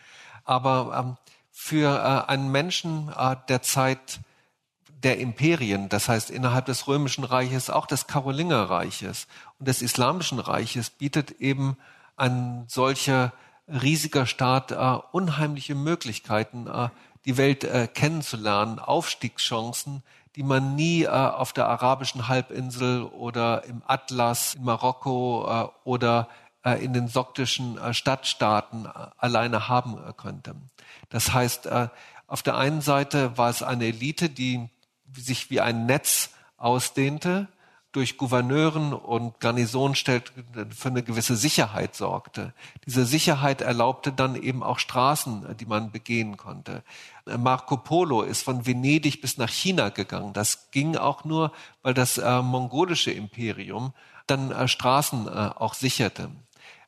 Aber 0.45 0.97
ähm, 0.97 1.34
für 1.57 1.99
äh, 2.27 2.31
einen 2.31 2.51
Menschen 2.51 3.11
äh, 3.17 3.37
der 3.49 3.63
Zeit 3.63 4.19
der 4.89 5.19
Imperien, 5.19 5.89
das 5.89 6.09
heißt 6.09 6.31
innerhalb 6.31 6.67
des 6.67 6.89
Römischen 6.89 7.23
Reiches, 7.23 7.71
auch 7.71 7.87
des 7.87 8.09
Karolingerreiches 8.09 9.29
und 9.61 9.69
des 9.69 9.81
Islamischen 9.81 10.41
Reiches, 10.41 10.91
bietet 10.91 11.31
eben 11.41 11.77
ein 12.17 12.65
solcher 12.67 13.33
riesiger 13.69 14.27
Staat 14.27 14.73
äh, 14.73 14.99
unheimliche 15.13 15.77
Möglichkeiten, 15.77 16.67
äh, 16.67 16.89
die 17.25 17.37
Welt 17.37 17.63
äh, 17.63 17.87
kennenzulernen, 17.87 18.81
Aufstiegschancen, 18.81 20.03
die 20.35 20.43
man 20.43 20.75
nie 20.75 21.05
äh, 21.05 21.09
auf 21.09 21.53
der 21.53 21.69
arabischen 21.69 22.27
Halbinsel 22.27 23.05
oder 23.05 23.65
im 23.65 23.81
Atlas 23.87 24.55
in 24.55 24.65
Marokko 24.65 25.47
äh, 25.49 25.89
oder 25.89 26.29
äh, 26.65 26.85
in 26.85 26.93
den 26.93 27.07
soktischen 27.07 27.79
äh, 27.79 27.95
Stadtstaaten 27.95 28.87
äh, 28.87 28.89
alleine 29.19 29.69
haben 29.69 29.97
äh, 29.99 30.13
könnte. 30.13 30.57
Das 31.09 31.33
heißt, 31.33 31.67
äh, 31.67 31.89
auf 32.27 32.43
der 32.43 32.57
einen 32.57 32.81
Seite 32.81 33.37
war 33.37 33.51
es 33.51 33.63
eine 33.63 33.87
Elite, 33.87 34.29
die 34.31 34.69
sich 35.17 35.51
wie 35.51 35.61
ein 35.61 35.87
Netz 35.87 36.31
ausdehnte, 36.57 37.49
durch 37.95 38.17
Gouverneuren 38.17 38.93
und 38.93 39.39
Garnison 39.39 39.95
stellt, 39.95 40.33
für 40.71 40.89
eine 40.89 41.05
gewisse 41.05 41.37
Sicherheit 41.37 41.95
sorgte. 41.95 42.53
Diese 42.87 43.07
Sicherheit 43.07 43.61
erlaubte 43.61 44.11
dann 44.11 44.35
eben 44.35 44.65
auch 44.65 44.81
Straßen, 44.81 45.57
die 45.59 45.67
man 45.67 45.93
begehen 45.93 46.37
konnte. 46.37 46.83
Marco 47.25 47.77
Polo 47.77 48.23
ist 48.23 48.43
von 48.43 48.67
Venedig 48.67 49.21
bis 49.21 49.39
nach 49.39 49.49
China 49.49 49.91
gegangen. 49.91 50.33
Das 50.33 50.73
ging 50.73 50.97
auch 50.97 51.25
nur, 51.25 51.53
weil 51.83 51.95
das 51.95 52.19
äh, 52.19 52.43
mongolische 52.43 53.13
Imperium 53.13 53.93
dann 54.27 54.51
äh, 54.51 54.67
Straßen 54.67 55.29
äh, 55.29 55.31
auch 55.31 55.75
sicherte. 55.75 56.31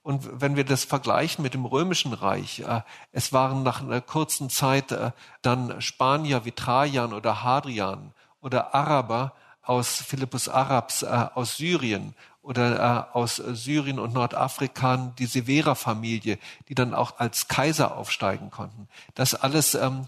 Und 0.06 0.40
wenn 0.40 0.54
wir 0.54 0.62
das 0.62 0.84
vergleichen 0.84 1.42
mit 1.42 1.52
dem 1.52 1.64
Römischen 1.64 2.12
Reich, 2.12 2.60
äh, 2.60 2.82
es 3.10 3.32
waren 3.32 3.64
nach 3.64 3.80
einer 3.80 4.00
kurzen 4.00 4.50
Zeit 4.50 4.92
äh, 4.92 5.10
dann 5.42 5.80
Spanier 5.80 6.44
wie 6.44 6.52
Trajan 6.52 7.12
oder 7.12 7.42
Hadrian 7.42 8.12
oder 8.40 8.72
Araber, 8.72 9.32
aus 9.62 9.96
Philippus 9.96 10.48
Arabs 10.48 11.02
äh, 11.02 11.06
aus 11.34 11.56
Syrien 11.56 12.14
oder 12.40 13.08
äh, 13.14 13.16
aus 13.18 13.34
Syrien 13.34 13.98
und 13.98 14.14
Nordafrika 14.14 15.12
die 15.18 15.26
Severa-Familie, 15.26 16.38
die 16.68 16.76
dann 16.76 16.94
auch 16.94 17.18
als 17.18 17.48
Kaiser 17.48 17.96
aufsteigen 17.96 18.52
konnten. 18.52 18.86
Das 19.16 19.34
alles 19.34 19.74
ähm, 19.74 20.06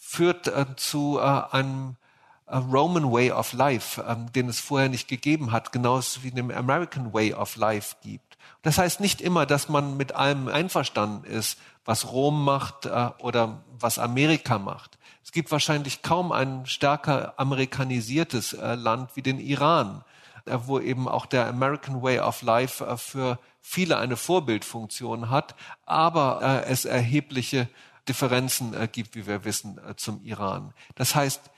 führt 0.00 0.48
äh, 0.48 0.64
zu 0.76 1.18
äh, 1.18 1.42
einem 1.50 1.96
äh, 2.46 2.56
Roman 2.56 3.12
Way 3.12 3.32
of 3.32 3.52
Life, 3.52 4.02
ähm, 4.08 4.32
den 4.32 4.48
es 4.48 4.58
vorher 4.58 4.88
nicht 4.88 5.06
gegeben 5.06 5.52
hat, 5.52 5.70
genauso 5.70 6.22
wie 6.22 6.30
dem 6.30 6.50
American 6.50 7.12
Way 7.12 7.34
of 7.34 7.56
Life 7.56 7.96
gibt. 8.02 8.33
Das 8.62 8.78
heißt 8.78 9.00
nicht 9.00 9.20
immer, 9.20 9.46
dass 9.46 9.68
man 9.68 9.96
mit 9.96 10.14
allem 10.14 10.48
einverstanden 10.48 11.24
ist, 11.24 11.58
was 11.84 12.12
Rom 12.12 12.44
macht 12.44 12.86
äh, 12.86 13.10
oder 13.18 13.62
was 13.78 13.98
Amerika 13.98 14.58
macht. 14.58 14.98
Es 15.22 15.32
gibt 15.32 15.50
wahrscheinlich 15.50 16.02
kaum 16.02 16.32
ein 16.32 16.66
stärker 16.66 17.34
amerikanisiertes 17.38 18.52
äh, 18.52 18.74
Land 18.74 19.16
wie 19.16 19.22
den 19.22 19.38
Iran, 19.38 20.04
äh, 20.46 20.58
wo 20.64 20.78
eben 20.78 21.08
auch 21.08 21.26
der 21.26 21.46
American 21.46 22.02
Way 22.02 22.20
of 22.20 22.42
Life 22.42 22.84
äh, 22.84 22.96
für 22.96 23.38
viele 23.60 23.98
eine 23.98 24.16
Vorbildfunktion 24.16 25.30
hat, 25.30 25.54
aber 25.86 26.40
äh, 26.42 26.70
es 26.70 26.84
erhebliche 26.84 27.68
Differenzen 28.08 28.74
äh, 28.74 28.88
gibt, 28.90 29.14
wie 29.14 29.26
wir 29.26 29.44
wissen, 29.44 29.80
zum 29.96 30.22
Iran. 30.24 30.74
Das 30.94 31.14
heißt, 31.14 31.50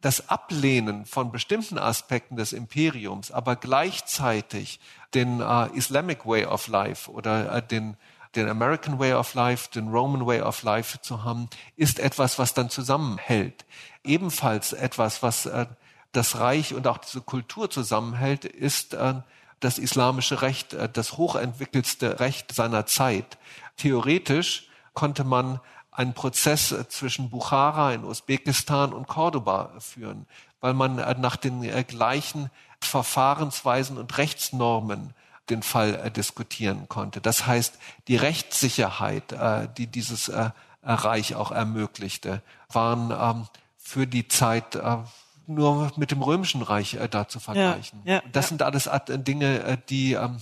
das 0.00 0.28
Ablehnen 0.28 1.06
von 1.06 1.32
bestimmten 1.32 1.78
Aspekten 1.78 2.36
des 2.36 2.52
Imperiums, 2.52 3.30
aber 3.30 3.56
gleichzeitig 3.56 4.78
den 5.14 5.40
Islamic 5.74 6.26
Way 6.26 6.46
of 6.46 6.68
Life 6.68 7.10
oder 7.10 7.60
den 7.60 7.96
den 8.34 8.48
American 8.48 8.98
Way 8.98 9.14
of 9.14 9.34
Life, 9.34 9.70
den 9.70 9.88
Roman 9.88 10.26
Way 10.26 10.42
of 10.42 10.62
Life 10.62 11.00
zu 11.00 11.24
haben, 11.24 11.48
ist 11.76 11.98
etwas, 11.98 12.38
was 12.38 12.54
dann 12.54 12.70
zusammenhält. 12.70 13.64
Ebenfalls 14.02 14.72
etwas, 14.72 15.22
was 15.22 15.46
äh, 15.46 15.66
das 16.12 16.38
Reich 16.38 16.74
und 16.74 16.86
auch 16.86 16.98
diese 16.98 17.20
Kultur 17.20 17.70
zusammenhält, 17.70 18.44
ist 18.44 18.94
äh, 18.94 19.14
das 19.60 19.78
islamische 19.78 20.42
Recht, 20.42 20.74
äh, 20.74 20.88
das 20.88 21.16
hochentwickelste 21.16 22.20
Recht 22.20 22.54
seiner 22.54 22.86
Zeit. 22.86 23.38
Theoretisch 23.76 24.68
konnte 24.92 25.24
man 25.24 25.60
einen 25.90 26.14
Prozess 26.14 26.72
äh, 26.72 26.88
zwischen 26.88 27.30
Bukhara 27.30 27.92
in 27.92 28.04
Usbekistan 28.04 28.92
und 28.92 29.06
Cordoba 29.06 29.72
führen, 29.78 30.26
weil 30.60 30.74
man 30.74 30.98
äh, 30.98 31.14
nach 31.18 31.36
den 31.36 31.62
äh, 31.62 31.84
gleichen 31.84 32.50
Verfahrensweisen 32.86 33.98
und 33.98 34.16
Rechtsnormen 34.18 35.14
den 35.50 35.62
Fall 35.62 35.94
äh, 35.96 36.10
diskutieren 36.10 36.88
konnte. 36.88 37.20
Das 37.20 37.46
heißt, 37.46 37.78
die 38.08 38.16
Rechtssicherheit, 38.16 39.32
äh, 39.32 39.68
die 39.76 39.86
dieses 39.86 40.28
äh, 40.28 40.50
Reich 40.82 41.34
auch 41.34 41.50
ermöglichte, 41.50 42.42
waren 42.70 43.10
ähm, 43.10 43.46
für 43.76 44.06
die 44.06 44.28
Zeit 44.28 44.74
äh, 44.74 44.96
nur 45.46 45.92
mit 45.96 46.10
dem 46.10 46.22
römischen 46.22 46.62
Reich 46.62 46.94
äh, 46.94 47.08
da 47.08 47.28
zu 47.28 47.40
vergleichen. 47.40 48.00
Ja, 48.04 48.14
ja, 48.14 48.22
das 48.32 48.46
ja. 48.46 48.48
sind 48.50 48.62
alles 48.62 48.88
Dinge, 49.08 49.62
äh, 49.62 49.78
die, 49.88 50.14
ähm, 50.14 50.38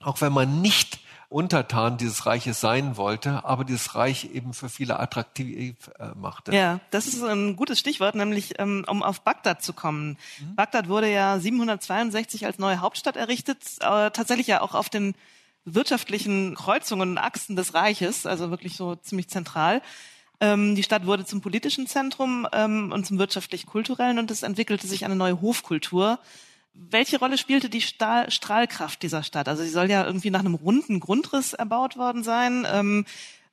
auch 0.00 0.20
wenn 0.20 0.32
man 0.32 0.60
nicht 0.60 1.00
Untertan 1.34 1.96
dieses 1.96 2.26
Reiches 2.26 2.60
sein 2.60 2.96
wollte, 2.96 3.44
aber 3.44 3.64
dieses 3.64 3.96
Reich 3.96 4.30
eben 4.32 4.54
für 4.54 4.68
viele 4.68 5.00
attraktiv 5.00 5.74
äh, 5.98 6.10
machte. 6.14 6.54
Ja, 6.54 6.78
das 6.92 7.08
ist 7.08 7.24
ein 7.24 7.56
gutes 7.56 7.80
Stichwort, 7.80 8.14
nämlich 8.14 8.60
ähm, 8.60 8.84
um 8.86 9.02
auf 9.02 9.22
Bagdad 9.22 9.60
zu 9.60 9.72
kommen. 9.72 10.16
Mhm. 10.38 10.54
Bagdad 10.54 10.88
wurde 10.88 11.10
ja 11.10 11.40
762 11.40 12.46
als 12.46 12.58
neue 12.60 12.80
Hauptstadt 12.80 13.16
errichtet, 13.16 13.58
äh, 13.80 14.12
tatsächlich 14.12 14.46
ja 14.46 14.60
auch 14.60 14.76
auf 14.76 14.88
den 14.88 15.16
wirtschaftlichen 15.64 16.54
Kreuzungen 16.54 17.10
und 17.10 17.18
Achsen 17.18 17.56
des 17.56 17.74
Reiches, 17.74 18.26
also 18.26 18.50
wirklich 18.50 18.76
so 18.76 18.94
ziemlich 18.94 19.26
zentral. 19.26 19.82
Ähm, 20.38 20.76
die 20.76 20.84
Stadt 20.84 21.04
wurde 21.04 21.24
zum 21.24 21.40
politischen 21.40 21.88
Zentrum 21.88 22.46
ähm, 22.52 22.92
und 22.92 23.06
zum 23.06 23.18
wirtschaftlich-kulturellen 23.18 24.20
und 24.20 24.30
es 24.30 24.44
entwickelte 24.44 24.86
sich 24.86 25.04
eine 25.04 25.16
neue 25.16 25.40
Hofkultur 25.40 26.20
welche 26.74 27.18
Rolle 27.18 27.38
spielte 27.38 27.70
die 27.70 27.80
Stahl 27.80 28.30
Strahlkraft 28.30 29.02
dieser 29.02 29.22
Stadt? 29.22 29.48
Also 29.48 29.62
sie 29.62 29.70
soll 29.70 29.90
ja 29.90 30.04
irgendwie 30.04 30.30
nach 30.30 30.40
einem 30.40 30.54
runden 30.54 31.00
Grundriss 31.00 31.52
erbaut 31.52 31.96
worden 31.96 32.24
sein. 32.24 32.66
Ähm, 32.70 33.06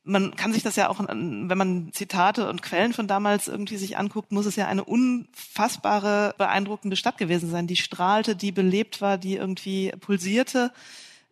man 0.03 0.35
kann 0.35 0.51
sich 0.51 0.63
das 0.63 0.75
ja 0.75 0.89
auch, 0.89 0.99
wenn 0.99 1.47
man 1.47 1.91
Zitate 1.93 2.49
und 2.49 2.63
Quellen 2.63 2.93
von 2.93 3.07
damals 3.07 3.47
irgendwie 3.47 3.77
sich 3.77 3.97
anguckt, 3.97 4.31
muss 4.31 4.47
es 4.47 4.55
ja 4.55 4.67
eine 4.67 4.83
unfassbare, 4.83 6.33
beeindruckende 6.39 6.95
Stadt 6.95 7.19
gewesen 7.19 7.51
sein, 7.51 7.67
die 7.67 7.75
strahlte, 7.75 8.35
die 8.35 8.51
belebt 8.51 9.01
war, 9.01 9.19
die 9.19 9.35
irgendwie 9.35 9.91
pulsierte. 9.99 10.71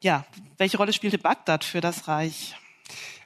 Ja, 0.01 0.25
welche 0.57 0.77
Rolle 0.77 0.93
spielte 0.93 1.17
Bagdad 1.17 1.63
für 1.63 1.81
das 1.81 2.07
Reich? 2.07 2.55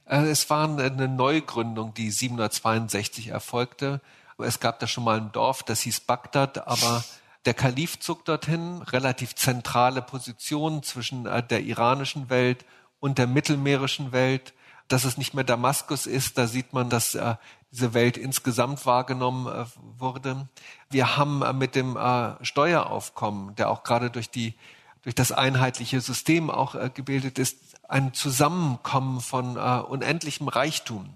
Äh, 0.05 0.24
es 0.28 0.49
war 0.49 0.70
eine 0.70 1.09
Neugründung, 1.09 1.93
die 1.93 2.09
762 2.09 3.28
erfolgte. 3.28 3.99
Es 4.38 4.61
gab 4.61 4.80
da 4.80 4.88
schon 4.88 5.03
mal 5.03 5.18
ein 5.18 5.32
Dorf, 5.34 5.64
das 5.64 5.82
hieß 5.82 6.01
Bagdad, 6.01 6.68
aber 6.68 7.03
der 7.45 7.53
Kalif 7.53 7.99
zog 7.99 8.25
dorthin, 8.25 8.81
relativ 8.83 9.35
zentrale 9.35 10.01
Position 10.01 10.81
zwischen 10.83 11.25
äh, 11.25 11.43
der 11.43 11.63
iranischen 11.63 12.29
Welt 12.29 12.65
und 12.99 13.17
der 13.17 13.27
mittelmeerischen 13.27 14.11
Welt. 14.11 14.53
Dass 14.87 15.05
es 15.05 15.17
nicht 15.17 15.33
mehr 15.33 15.43
Damaskus 15.43 16.05
ist, 16.05 16.37
da 16.37 16.47
sieht 16.47 16.73
man, 16.73 16.89
dass 16.89 17.15
äh, 17.15 17.35
diese 17.71 17.93
Welt 17.93 18.17
insgesamt 18.17 18.85
wahrgenommen 18.85 19.47
äh, 19.47 19.65
wurde. 19.97 20.47
Wir 20.89 21.17
haben 21.17 21.57
mit 21.57 21.75
dem 21.75 21.97
Steueraufkommen, 22.41 23.55
der 23.55 23.69
auch 23.69 23.83
gerade 23.83 24.09
durch 24.09 24.29
die 24.29 24.53
durch 25.01 25.15
das 25.15 25.33
einheitliche 25.33 25.99
System 25.99 26.49
auch 26.49 26.77
gebildet 26.93 27.37
ist, 27.37 27.57
ein 27.89 28.13
Zusammenkommen 28.13 29.19
von 29.19 29.57
unendlichem 29.57 30.47
Reichtum, 30.47 31.09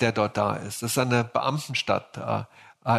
der 0.00 0.12
dort 0.12 0.38
da 0.38 0.54
ist. 0.54 0.82
Das 0.82 0.92
ist 0.92 0.98
eine 0.98 1.24
Beamtenstadt, 1.24 2.46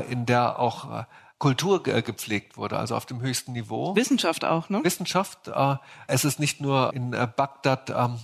in 0.08 0.28
der 0.28 0.60
auch 0.60 1.06
Kultur 1.40 1.82
gepflegt 1.82 2.58
wurde, 2.58 2.78
also 2.78 2.96
auf 2.96 3.06
dem 3.06 3.22
höchsten 3.22 3.54
Niveau. 3.54 3.96
Wissenschaft 3.96 4.44
auch, 4.44 4.70
ne? 4.70 4.84
Wissenschaft. 4.84 5.48
Äh, 5.48 5.76
es 6.08 6.26
ist 6.26 6.38
nicht 6.38 6.60
nur 6.60 6.94
in 6.94 7.14
äh, 7.14 7.28
Bagdad, 7.34 7.90
ähm, 7.90 8.20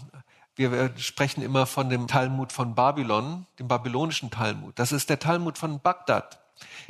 wir 0.58 0.94
sprechen 0.98 1.42
immer 1.42 1.66
von 1.66 1.90
dem 1.90 2.08
Talmud 2.08 2.52
von 2.52 2.76
Babylon, 2.76 3.46
dem 3.60 3.68
babylonischen 3.68 4.32
Talmud. 4.32 4.78
Das 4.78 4.92
ist 4.92 5.10
der 5.10 5.20
Talmud 5.20 5.58
von 5.58 5.80
Bagdad. 5.80 6.40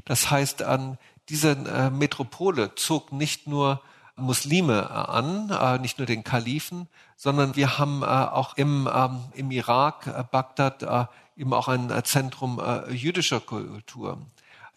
Das 0.05 0.29
heißt, 0.29 0.63
an 0.63 0.97
diese 1.29 1.51
äh, 1.51 1.89
Metropole 1.89 2.73
zog 2.75 3.11
nicht 3.11 3.47
nur 3.47 3.81
Muslime 4.15 4.89
an, 4.91 5.81
nicht 5.81 5.97
nur 5.97 6.05
den 6.05 6.23
Kalifen, 6.23 6.87
sondern 7.17 7.57
wir 7.57 7.77
haben 7.77 8.01
auch 8.01 8.55
im, 8.55 8.89
ähm, 8.93 9.25
im 9.33 9.51
Irak, 9.51 10.31
Bagdad, 10.31 11.09
eben 11.35 11.53
auch 11.53 11.67
ein 11.67 11.91
Zentrum 12.05 12.61
jüdischer 12.89 13.41
Kultur. 13.41 14.19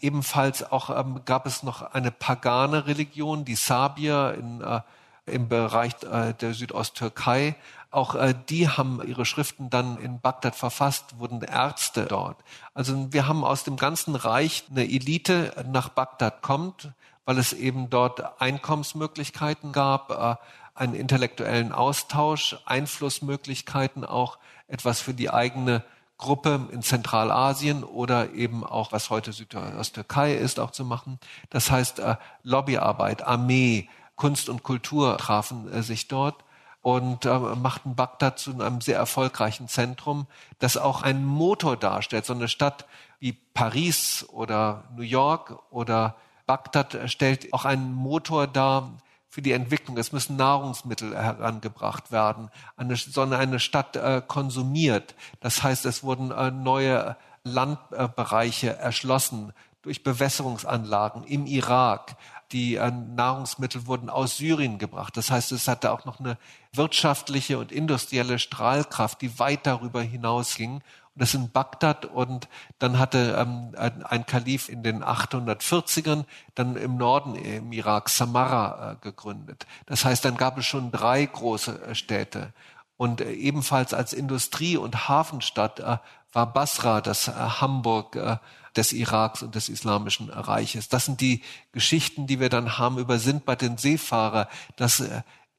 Ebenfalls 0.01 0.70
auch 0.70 0.90
ähm, 0.90 1.22
gab 1.24 1.46
es 1.46 1.62
noch 1.62 1.82
eine 1.82 2.11
pagane 2.11 2.86
Religion, 2.86 3.44
die 3.44 3.57
Sabier 3.57 4.36
in, 4.38 4.61
äh, 4.61 4.80
im 5.26 5.49
Bereich 5.49 5.94
äh, 6.05 6.34
der 6.34 6.55
Südosttürkei, 6.55 7.57
Auch 7.90 8.14
äh, 8.14 8.34
die 8.49 8.68
haben 8.68 9.01
ihre 9.07 9.24
Schriften 9.24 9.70
dann 9.70 9.96
in 9.99 10.20
Bagdad 10.20 10.55
verfasst, 10.55 11.18
wurden 11.18 11.40
Ärzte 11.42 12.05
dort. 12.05 12.36
Also 12.74 13.12
wir 13.12 13.26
haben 13.26 13.44
aus 13.44 13.64
dem 13.64 13.76
ganzen 13.76 14.14
Reich 14.14 14.64
eine 14.70 14.84
Elite 14.84 15.53
nach 15.70 15.88
Bagdad 15.88 16.42
kommt, 16.42 16.90
weil 17.24 17.38
es 17.38 17.53
eben 17.53 17.88
dort 17.88 18.40
Einkommensmöglichkeiten 18.40 19.72
gab, 19.72 20.11
äh, 20.11 20.36
einen 20.74 20.94
intellektuellen 20.94 21.72
Austausch, 21.72 22.57
Einflussmöglichkeiten 22.66 24.05
auch, 24.05 24.38
etwas 24.68 25.01
für 25.01 25.14
die 25.14 25.30
eigene 25.30 25.82
Gruppe 26.18 26.68
in 26.72 26.82
Zentralasien 26.82 27.84
oder 27.84 28.32
eben 28.34 28.64
auch, 28.64 28.92
was 28.92 29.08
heute 29.08 29.32
Südosttürkei 29.32 30.34
ist, 30.34 30.58
auch 30.60 30.72
zu 30.72 30.84
machen. 30.84 31.18
Das 31.48 31.70
heißt, 31.70 32.00
äh, 32.00 32.16
Lobbyarbeit, 32.42 33.26
Armee, 33.26 33.88
Kunst 34.16 34.48
und 34.48 34.64
Kultur 34.64 35.16
trafen 35.16 35.72
äh, 35.72 35.82
sich 35.82 36.08
dort 36.08 36.44
und 36.82 37.24
äh, 37.24 37.38
machten 37.38 37.94
Bagdad 37.94 38.38
zu 38.38 38.50
einem 38.60 38.80
sehr 38.80 38.96
erfolgreichen 38.96 39.68
Zentrum, 39.68 40.26
das 40.58 40.76
auch 40.76 41.02
einen 41.02 41.24
Motor 41.24 41.76
darstellt. 41.76 42.26
So 42.26 42.34
eine 42.34 42.48
Stadt 42.48 42.86
wie 43.20 43.32
Paris 43.32 44.26
oder 44.32 44.84
New 44.96 45.02
York 45.02 45.58
oder 45.70 46.16
Bagdad 46.46 46.98
stellt 47.06 47.52
auch 47.52 47.64
einen 47.64 47.92
Motor 47.92 48.46
dar 48.46 48.90
für 49.28 49.42
die 49.42 49.52
Entwicklung. 49.52 49.96
Es 49.98 50.12
müssen 50.12 50.36
Nahrungsmittel 50.36 51.14
herangebracht 51.16 52.10
werden, 52.10 52.50
eine, 52.76 52.96
sondern 52.96 53.40
eine 53.40 53.60
Stadt 53.60 53.96
äh, 53.96 54.22
konsumiert. 54.26 55.14
Das 55.40 55.62
heißt, 55.62 55.84
es 55.86 56.02
wurden 56.02 56.30
äh, 56.30 56.50
neue 56.50 57.16
Landbereiche 57.44 58.76
erschlossen 58.76 59.52
durch 59.82 60.02
Bewässerungsanlagen 60.02 61.24
im 61.24 61.46
Irak. 61.46 62.16
Die 62.52 62.76
äh, 62.76 62.90
Nahrungsmittel 62.90 63.86
wurden 63.86 64.08
aus 64.08 64.38
Syrien 64.38 64.78
gebracht. 64.78 65.16
Das 65.16 65.30
heißt, 65.30 65.52
es 65.52 65.68
hatte 65.68 65.92
auch 65.92 66.04
noch 66.04 66.20
eine 66.20 66.38
wirtschaftliche 66.72 67.58
und 67.58 67.72
industrielle 67.72 68.38
Strahlkraft, 68.38 69.20
die 69.20 69.38
weit 69.38 69.66
darüber 69.66 70.00
hinausging 70.02 70.82
das 71.18 71.34
in 71.34 71.50
Bagdad 71.50 72.06
und 72.06 72.48
dann 72.78 72.98
hatte 72.98 73.36
ähm, 73.38 73.74
ein, 73.76 74.26
Kalif 74.26 74.68
in 74.68 74.82
den 74.82 75.02
840ern 75.04 76.24
dann 76.54 76.76
im 76.76 76.96
Norden 76.96 77.34
im 77.34 77.72
Irak 77.72 78.08
Samarra 78.08 78.92
äh, 78.92 78.96
gegründet. 79.00 79.66
Das 79.86 80.04
heißt, 80.04 80.24
dann 80.24 80.36
gab 80.36 80.58
es 80.58 80.66
schon 80.66 80.90
drei 80.90 81.24
große 81.26 81.82
äh, 81.82 81.94
Städte 81.94 82.52
und 82.98 83.20
äh, 83.20 83.32
ebenfalls 83.32 83.94
als 83.94 84.12
Industrie- 84.12 84.76
und 84.76 85.08
Hafenstadt 85.08 85.80
äh, 85.80 85.98
war 86.32 86.52
Basra 86.52 87.00
das 87.00 87.28
äh, 87.28 87.32
Hamburg 87.32 88.16
äh, 88.16 88.36
des 88.76 88.92
Iraks 88.92 89.42
und 89.42 89.54
des 89.54 89.68
Islamischen 89.68 90.28
Reiches. 90.28 90.88
Das 90.88 91.06
sind 91.06 91.20
die 91.20 91.42
Geschichten, 91.72 92.26
die 92.26 92.38
wir 92.38 92.48
dann 92.48 92.78
haben 92.78 92.98
über 92.98 93.18
Sindbad 93.18 93.62
den 93.62 93.78
Seefahrer, 93.78 94.48
das 94.76 95.02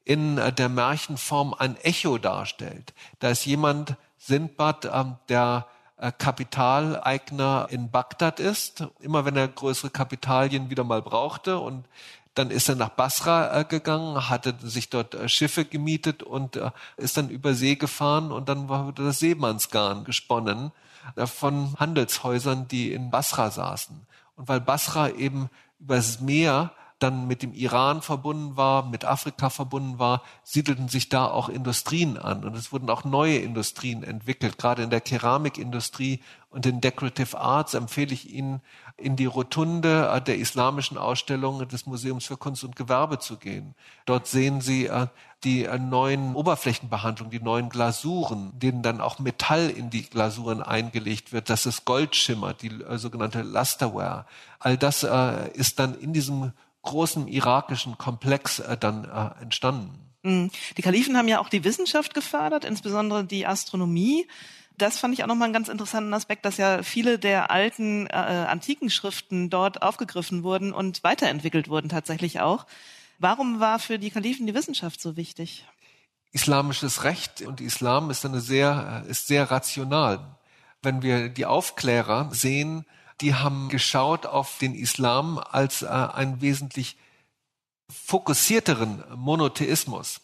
in 0.04 0.40
der 0.56 0.68
Märchenform 0.70 1.52
ein 1.52 1.76
Echo 1.76 2.16
darstellt. 2.16 2.94
Da 3.18 3.28
ist 3.28 3.44
jemand, 3.44 3.96
Sindbad 4.20 4.84
ähm, 4.92 5.16
der 5.28 5.66
äh, 5.96 6.12
Kapitaleigner 6.12 7.66
in 7.70 7.90
Bagdad 7.90 8.38
ist, 8.38 8.86
immer 9.00 9.24
wenn 9.24 9.36
er 9.36 9.48
größere 9.48 9.90
Kapitalien 9.90 10.70
wieder 10.70 10.84
mal 10.84 11.02
brauchte 11.02 11.58
und 11.58 11.86
dann 12.34 12.50
ist 12.50 12.68
er 12.68 12.76
nach 12.76 12.90
Basra 12.90 13.58
äh, 13.58 13.64
gegangen, 13.64 14.28
hatte 14.28 14.54
sich 14.62 14.90
dort 14.90 15.14
äh, 15.14 15.28
Schiffe 15.28 15.64
gemietet 15.64 16.22
und 16.22 16.56
äh, 16.56 16.70
ist 16.96 17.16
dann 17.16 17.28
über 17.28 17.54
See 17.54 17.76
gefahren 17.76 18.30
und 18.30 18.48
dann 18.48 18.68
wurde 18.68 19.04
das 19.04 19.18
Seemannsgarn 19.18 20.04
gesponnen 20.04 20.70
äh, 21.16 21.26
von 21.26 21.74
Handelshäusern, 21.78 22.68
die 22.68 22.92
in 22.92 23.10
Basra 23.10 23.50
saßen. 23.50 24.06
Und 24.36 24.48
weil 24.48 24.60
Basra 24.60 25.08
eben 25.08 25.50
übers 25.80 26.20
Meer 26.20 26.72
dann 27.02 27.26
mit 27.26 27.42
dem 27.42 27.52
Iran 27.52 28.02
verbunden 28.02 28.56
war, 28.56 28.84
mit 28.84 29.04
Afrika 29.04 29.50
verbunden 29.50 29.98
war, 29.98 30.22
siedelten 30.42 30.88
sich 30.88 31.08
da 31.08 31.26
auch 31.26 31.48
Industrien 31.48 32.18
an. 32.18 32.44
Und 32.44 32.56
es 32.56 32.72
wurden 32.72 32.90
auch 32.90 33.04
neue 33.04 33.38
Industrien 33.38 34.02
entwickelt. 34.02 34.58
Gerade 34.58 34.82
in 34.82 34.90
der 34.90 35.00
Keramikindustrie 35.00 36.20
und 36.50 36.66
in 36.66 36.80
Decorative 36.80 37.38
Arts 37.38 37.74
empfehle 37.74 38.12
ich 38.12 38.32
Ihnen, 38.32 38.60
in 39.00 39.16
die 39.16 39.26
Rotunde 39.26 40.22
der 40.26 40.36
islamischen 40.36 40.98
Ausstellung 40.98 41.66
des 41.66 41.86
Museums 41.86 42.26
für 42.26 42.36
Kunst 42.36 42.64
und 42.64 42.76
Gewerbe 42.76 43.18
zu 43.18 43.36
gehen. 43.36 43.74
Dort 44.04 44.26
sehen 44.26 44.60
Sie 44.60 44.86
äh, 44.86 45.06
die 45.42 45.64
äh, 45.64 45.78
neuen 45.78 46.34
Oberflächenbehandlungen, 46.34 47.30
die 47.30 47.40
neuen 47.40 47.70
Glasuren, 47.70 48.52
denen 48.58 48.82
dann 48.82 49.00
auch 49.00 49.18
Metall 49.18 49.70
in 49.70 49.90
die 49.90 50.02
Glasuren 50.02 50.62
eingelegt 50.62 51.32
wird, 51.32 51.50
dass 51.50 51.66
es 51.66 51.84
Gold 51.84 52.14
schimmert, 52.14 52.62
die 52.62 52.68
äh, 52.68 52.98
sogenannte 52.98 53.42
Lusterware. 53.42 54.26
All 54.58 54.76
das 54.76 55.06
ist 55.54 55.78
dann 55.78 55.98
in 55.98 56.12
diesem 56.12 56.52
großen 56.82 57.28
irakischen 57.28 57.98
Komplex 57.98 58.58
äh, 58.58 58.76
dann 58.76 59.04
äh, 59.04 59.42
entstanden. 59.42 60.10
Mhm. 60.22 60.50
Die 60.76 60.82
Kalifen 60.82 61.16
haben 61.16 61.28
ja 61.28 61.40
auch 61.40 61.48
die 61.48 61.64
Wissenschaft 61.64 62.14
gefördert, 62.14 62.64
insbesondere 62.64 63.24
die 63.24 63.46
Astronomie. 63.46 64.26
Das 64.76 64.98
fand 64.98 65.12
ich 65.12 65.22
auch 65.22 65.26
nochmal 65.26 65.46
einen 65.46 65.52
ganz 65.52 65.68
interessanten 65.68 66.14
Aspekt, 66.14 66.44
dass 66.44 66.56
ja 66.56 66.82
viele 66.82 67.18
der 67.18 67.50
alten 67.50 68.06
äh, 68.06 68.12
antiken 68.12 68.88
Schriften 68.88 69.50
dort 69.50 69.82
aufgegriffen 69.82 70.42
wurden 70.42 70.72
und 70.72 71.04
weiterentwickelt 71.04 71.68
wurden 71.68 71.88
tatsächlich 71.88 72.40
auch. 72.40 72.66
Warum 73.18 73.60
war 73.60 73.78
für 73.78 73.98
die 73.98 74.10
Kalifen 74.10 74.46
die 74.46 74.54
Wissenschaft 74.54 75.00
so 75.00 75.16
wichtig? 75.16 75.66
Islamisches 76.32 77.04
Recht 77.04 77.42
und 77.42 77.60
Islam 77.60 78.08
ist 78.08 78.24
eine 78.24 78.40
sehr, 78.40 79.04
ist 79.08 79.26
sehr 79.26 79.50
rational. 79.50 80.36
Wenn 80.80 81.02
wir 81.02 81.28
die 81.28 81.44
Aufklärer 81.44 82.30
sehen, 82.32 82.86
die 83.20 83.34
haben 83.34 83.68
geschaut 83.68 84.26
auf 84.26 84.58
den 84.58 84.74
Islam 84.74 85.38
als 85.38 85.82
äh, 85.82 85.86
einen 85.86 86.40
wesentlich 86.40 86.96
fokussierteren 87.90 89.04
Monotheismus. 89.14 90.20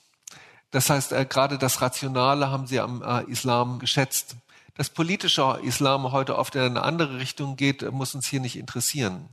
Das 0.71 0.91
heißt, 0.91 1.13
äh, 1.13 1.27
gerade 1.27 1.59
das 1.59 1.81
Rationale 1.81 2.51
haben 2.51 2.67
sie 2.67 2.81
am 2.81 3.03
äh, 3.03 3.23
Islam 3.31 3.79
geschätzt. 3.79 4.37
Dass 4.75 4.91
politischer 4.91 5.61
Islam 5.61 6.13
heute 6.13 6.37
oft 6.37 6.55
in 6.55 6.61
eine 6.61 6.83
andere 6.83 7.19
Richtung 7.19 7.57
geht, 7.57 7.83
äh, 7.83 7.91
muss 7.91 8.15
uns 8.15 8.27
hier 8.27 8.41
nicht 8.41 8.57
interessieren. 8.57 9.29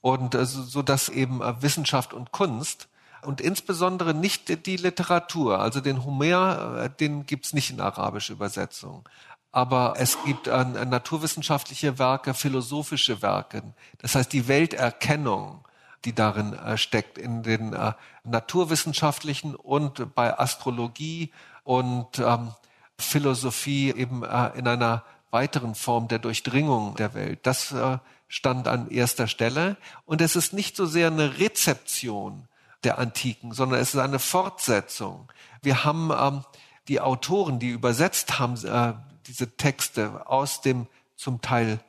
Und 0.00 0.34
äh, 0.34 0.44
so, 0.44 0.82
dass 0.82 1.08
eben 1.08 1.40
äh, 1.40 1.62
Wissenschaft 1.62 2.12
und 2.12 2.32
Kunst 2.32 2.88
und 3.22 3.40
insbesondere 3.40 4.14
nicht 4.14 4.66
die 4.66 4.76
Literatur, 4.76 5.60
also 5.60 5.80
den 5.80 6.04
Homer, 6.04 6.88
den 6.88 7.24
gibt's 7.24 7.52
nicht 7.52 7.70
in 7.70 7.80
arabischer 7.80 8.32
Übersetzung 8.32 9.08
aber 9.52 9.94
es 9.98 10.16
gibt 10.24 10.46
äh, 10.46 10.64
naturwissenschaftliche 10.64 11.98
Werke, 11.98 12.32
philosophische 12.32 13.20
Werke. 13.20 13.62
Das 13.98 14.14
heißt, 14.14 14.32
die 14.32 14.48
Welterkennung, 14.48 15.66
die 16.06 16.14
darin 16.14 16.54
äh, 16.54 16.78
steckt, 16.78 17.18
in 17.18 17.42
den 17.42 17.74
äh, 17.74 17.92
naturwissenschaftlichen 18.24 19.54
und 19.54 20.14
bei 20.14 20.38
Astrologie 20.38 21.32
und 21.64 22.18
ähm, 22.18 22.52
Philosophie 22.98 23.92
eben 23.94 24.24
äh, 24.24 24.48
in 24.56 24.66
einer 24.66 25.04
weiteren 25.30 25.74
Form 25.74 26.08
der 26.08 26.18
Durchdringung 26.18 26.96
der 26.96 27.14
Welt. 27.14 27.40
Das 27.42 27.72
äh, 27.72 27.98
stand 28.28 28.66
an 28.68 28.90
erster 28.90 29.28
Stelle. 29.28 29.76
Und 30.06 30.22
es 30.22 30.34
ist 30.34 30.54
nicht 30.54 30.76
so 30.76 30.86
sehr 30.86 31.08
eine 31.08 31.38
Rezeption 31.38 32.48
der 32.84 32.98
Antiken, 32.98 33.52
sondern 33.52 33.80
es 33.80 33.92
ist 33.94 34.00
eine 34.00 34.18
Fortsetzung. 34.18 35.30
Wir 35.60 35.84
haben 35.84 36.10
ähm, 36.10 36.44
die 36.88 37.00
Autoren, 37.00 37.58
die 37.58 37.68
übersetzt 37.68 38.38
haben, 38.38 38.56
äh, 38.64 38.94
diese 39.26 39.56
Texte 39.56 40.26
aus 40.26 40.60
dem 40.60 40.86
zum 41.16 41.40
Teil 41.40 41.80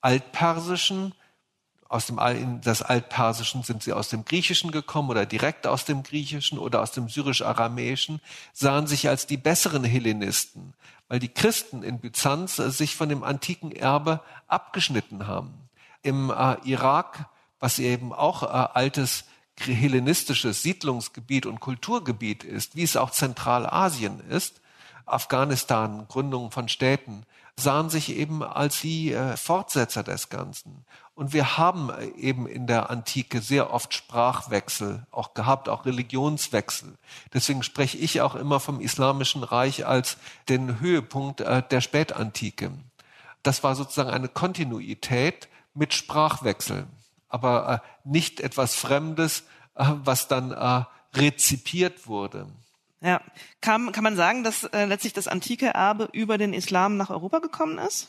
Altpersischen, 0.00 1.14
aus 1.88 2.06
dem 2.06 2.18
in 2.18 2.60
das 2.60 2.82
Altpersischen 2.82 3.62
sind 3.62 3.82
sie 3.82 3.92
aus 3.92 4.08
dem 4.08 4.24
Griechischen 4.24 4.70
gekommen 4.70 5.08
oder 5.08 5.26
direkt 5.26 5.66
aus 5.66 5.84
dem 5.84 6.02
Griechischen 6.02 6.58
oder 6.58 6.82
aus 6.82 6.92
dem 6.92 7.08
Syrisch-Aramäischen, 7.08 8.20
sahen 8.52 8.86
sich 8.86 9.08
als 9.08 9.26
die 9.26 9.38
besseren 9.38 9.84
Hellenisten, 9.84 10.74
weil 11.08 11.18
die 11.18 11.28
Christen 11.28 11.82
in 11.82 11.98
Byzanz 11.98 12.56
sich 12.56 12.94
von 12.94 13.08
dem 13.08 13.22
antiken 13.22 13.72
Erbe 13.72 14.20
abgeschnitten 14.46 15.26
haben. 15.26 15.68
Im 16.02 16.30
äh, 16.30 16.56
Irak, 16.64 17.28
was 17.58 17.78
eben 17.78 18.12
auch 18.12 18.42
äh, 18.42 18.46
altes 18.46 19.24
hellenistisches 19.58 20.62
Siedlungsgebiet 20.62 21.46
und 21.46 21.58
Kulturgebiet 21.58 22.44
ist, 22.44 22.76
wie 22.76 22.82
es 22.82 22.96
auch 22.96 23.10
Zentralasien 23.10 24.20
ist, 24.28 24.60
Afghanistan, 25.12 26.06
Gründung 26.08 26.50
von 26.50 26.68
Städten, 26.68 27.24
sahen 27.58 27.90
sich 27.90 28.14
eben 28.16 28.42
als 28.42 28.80
die 28.80 29.12
äh, 29.12 29.36
Fortsetzer 29.36 30.02
des 30.02 30.28
Ganzen. 30.28 30.84
Und 31.14 31.32
wir 31.32 31.58
haben 31.58 31.90
äh, 31.90 32.06
eben 32.16 32.46
in 32.46 32.66
der 32.66 32.90
Antike 32.90 33.40
sehr 33.40 33.72
oft 33.72 33.92
Sprachwechsel 33.92 35.06
auch 35.10 35.34
gehabt, 35.34 35.68
auch 35.68 35.84
Religionswechsel. 35.84 36.96
Deswegen 37.32 37.64
spreche 37.64 37.98
ich 37.98 38.20
auch 38.20 38.36
immer 38.36 38.60
vom 38.60 38.80
Islamischen 38.80 39.42
Reich 39.42 39.86
als 39.86 40.18
den 40.48 40.78
Höhepunkt 40.78 41.40
äh, 41.40 41.62
der 41.68 41.80
Spätantike. 41.80 42.70
Das 43.42 43.64
war 43.64 43.74
sozusagen 43.74 44.10
eine 44.10 44.28
Kontinuität 44.28 45.48
mit 45.74 45.94
Sprachwechsel, 45.94 46.86
aber 47.28 47.82
nicht 48.04 48.40
etwas 48.40 48.74
Fremdes, 48.74 49.44
was 49.74 50.26
dann 50.26 50.52
rezipiert 51.14 52.08
wurde. 52.08 52.48
Ja, 53.00 53.20
kann, 53.60 53.92
kann 53.92 54.04
man 54.04 54.16
sagen, 54.16 54.42
dass 54.42 54.64
äh, 54.64 54.84
letztlich 54.84 55.12
das 55.12 55.28
antike 55.28 55.66
Erbe 55.66 56.08
über 56.12 56.36
den 56.36 56.52
Islam 56.52 56.96
nach 56.96 57.10
Europa 57.10 57.38
gekommen 57.38 57.78
ist? 57.78 58.08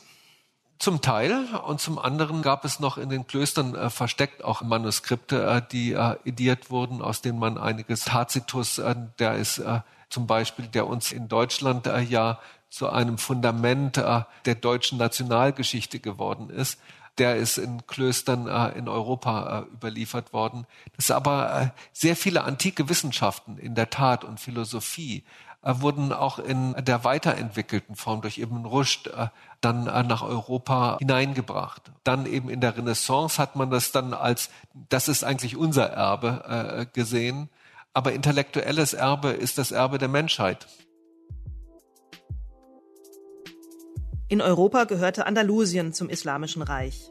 Zum 0.80 1.02
Teil 1.02 1.46
und 1.66 1.80
zum 1.80 1.98
anderen 1.98 2.42
gab 2.42 2.64
es 2.64 2.80
noch 2.80 2.96
in 2.96 3.10
den 3.10 3.26
Klöstern 3.26 3.74
äh, 3.74 3.90
versteckt 3.90 4.42
auch 4.42 4.62
Manuskripte, 4.62 5.44
äh, 5.44 5.62
die 5.70 5.92
äh, 5.92 6.16
ediert 6.24 6.70
wurden, 6.70 7.02
aus 7.02 7.20
denen 7.20 7.38
man 7.38 7.58
einiges 7.58 8.06
Tacitus, 8.06 8.78
äh, 8.78 8.96
der 9.18 9.34
ist 9.34 9.58
äh, 9.58 9.80
zum 10.08 10.26
Beispiel, 10.26 10.66
der 10.66 10.86
uns 10.86 11.12
in 11.12 11.28
Deutschland 11.28 11.86
äh, 11.86 12.00
ja 12.00 12.40
zu 12.70 12.88
einem 12.88 13.18
Fundament 13.18 13.98
äh, 13.98 14.22
der 14.46 14.54
deutschen 14.54 14.98
Nationalgeschichte 14.98 16.00
geworden 16.00 16.50
ist. 16.50 16.80
Der 17.20 17.36
ist 17.36 17.58
in 17.58 17.86
Klöstern 17.86 18.48
äh, 18.48 18.78
in 18.78 18.88
Europa 18.88 19.60
äh, 19.60 19.74
überliefert 19.74 20.32
worden. 20.32 20.66
Das 20.96 21.10
aber 21.10 21.54
äh, 21.54 21.68
sehr 21.92 22.16
viele 22.16 22.44
antike 22.44 22.88
Wissenschaften 22.88 23.58
in 23.58 23.74
der 23.74 23.90
Tat 23.90 24.24
und 24.24 24.40
Philosophie 24.40 25.22
äh, 25.62 25.74
wurden 25.80 26.14
auch 26.14 26.38
in 26.38 26.74
der 26.82 27.04
weiterentwickelten 27.04 27.94
Form 27.94 28.22
durch 28.22 28.38
Ibn 28.38 28.64
Rushd 28.64 29.08
äh, 29.08 29.28
dann 29.60 29.86
äh, 29.86 30.02
nach 30.02 30.22
Europa 30.22 30.96
hineingebracht. 30.98 31.92
Dann 32.04 32.24
eben 32.24 32.48
in 32.48 32.62
der 32.62 32.78
Renaissance 32.78 33.36
hat 33.36 33.54
man 33.54 33.68
das 33.68 33.92
dann 33.92 34.14
als, 34.14 34.48
das 34.88 35.08
ist 35.08 35.22
eigentlich 35.22 35.58
unser 35.58 35.90
Erbe 35.90 36.88
gesehen. 36.94 37.50
Aber 37.92 38.14
intellektuelles 38.14 38.94
Erbe 38.94 39.28
ist 39.28 39.58
das 39.58 39.72
Erbe 39.72 39.98
der 39.98 40.08
Menschheit. 40.08 40.66
In 44.30 44.40
Europa 44.40 44.84
gehörte 44.84 45.26
Andalusien 45.26 45.92
zum 45.92 46.08
Islamischen 46.08 46.62
Reich. 46.62 47.10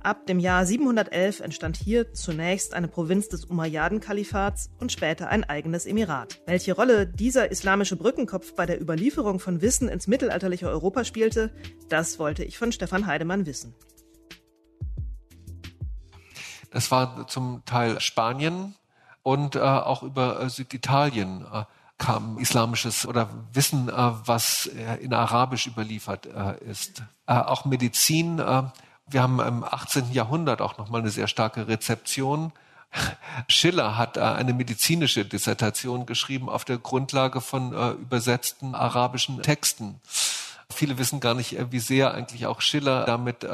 Ab 0.00 0.24
dem 0.24 0.38
Jahr 0.38 0.64
711 0.64 1.40
entstand 1.40 1.76
hier 1.76 2.14
zunächst 2.14 2.72
eine 2.72 2.88
Provinz 2.88 3.28
des 3.28 3.44
Umayyaden-Kalifats 3.44 4.70
und 4.80 4.90
später 4.90 5.28
ein 5.28 5.44
eigenes 5.44 5.84
Emirat. 5.84 6.40
Welche 6.46 6.72
Rolle 6.72 7.06
dieser 7.06 7.50
islamische 7.50 7.96
Brückenkopf 7.96 8.54
bei 8.54 8.64
der 8.64 8.80
Überlieferung 8.80 9.40
von 9.40 9.60
Wissen 9.60 9.90
ins 9.90 10.06
mittelalterliche 10.06 10.70
Europa 10.70 11.04
spielte, 11.04 11.52
das 11.90 12.18
wollte 12.18 12.44
ich 12.44 12.56
von 12.56 12.72
Stefan 12.72 13.04
Heidemann 13.04 13.44
wissen. 13.44 13.74
Das 16.70 16.90
war 16.90 17.26
zum 17.26 17.62
Teil 17.66 18.00
Spanien 18.00 18.74
und 19.22 19.54
äh, 19.54 19.58
auch 19.58 20.02
über 20.02 20.40
äh, 20.40 20.48
Süditalien. 20.48 21.44
Äh, 21.98 22.04
kam 22.04 22.38
islamisches 22.38 23.06
oder 23.06 23.28
Wissen, 23.52 23.88
äh, 23.88 23.92
was 23.92 24.66
äh, 24.66 24.96
in 24.96 25.12
Arabisch 25.12 25.66
überliefert 25.66 26.26
äh, 26.26 26.64
ist. 26.70 27.02
Auch 27.26 27.66
Medizin. 27.66 28.38
Wir 28.38 29.22
haben 29.22 29.38
im 29.40 29.62
18. 29.62 30.12
Jahrhundert 30.12 30.62
auch 30.62 30.78
nochmal 30.78 31.02
eine 31.02 31.10
sehr 31.10 31.28
starke 31.28 31.68
Rezeption. 31.68 32.52
Schiller 33.48 33.98
hat 33.98 34.16
eine 34.16 34.54
medizinische 34.54 35.26
Dissertation 35.26 36.06
geschrieben 36.06 36.48
auf 36.48 36.64
der 36.64 36.78
Grundlage 36.78 37.42
von 37.42 37.72
übersetzten 38.00 38.74
arabischen 38.74 39.42
Texten. 39.42 40.00
Viele 40.70 40.96
wissen 40.96 41.20
gar 41.20 41.34
nicht, 41.34 41.54
wie 41.70 41.80
sehr 41.80 42.14
eigentlich 42.14 42.46
auch 42.46 42.62
Schiller 42.62 43.04
damit 43.04 43.46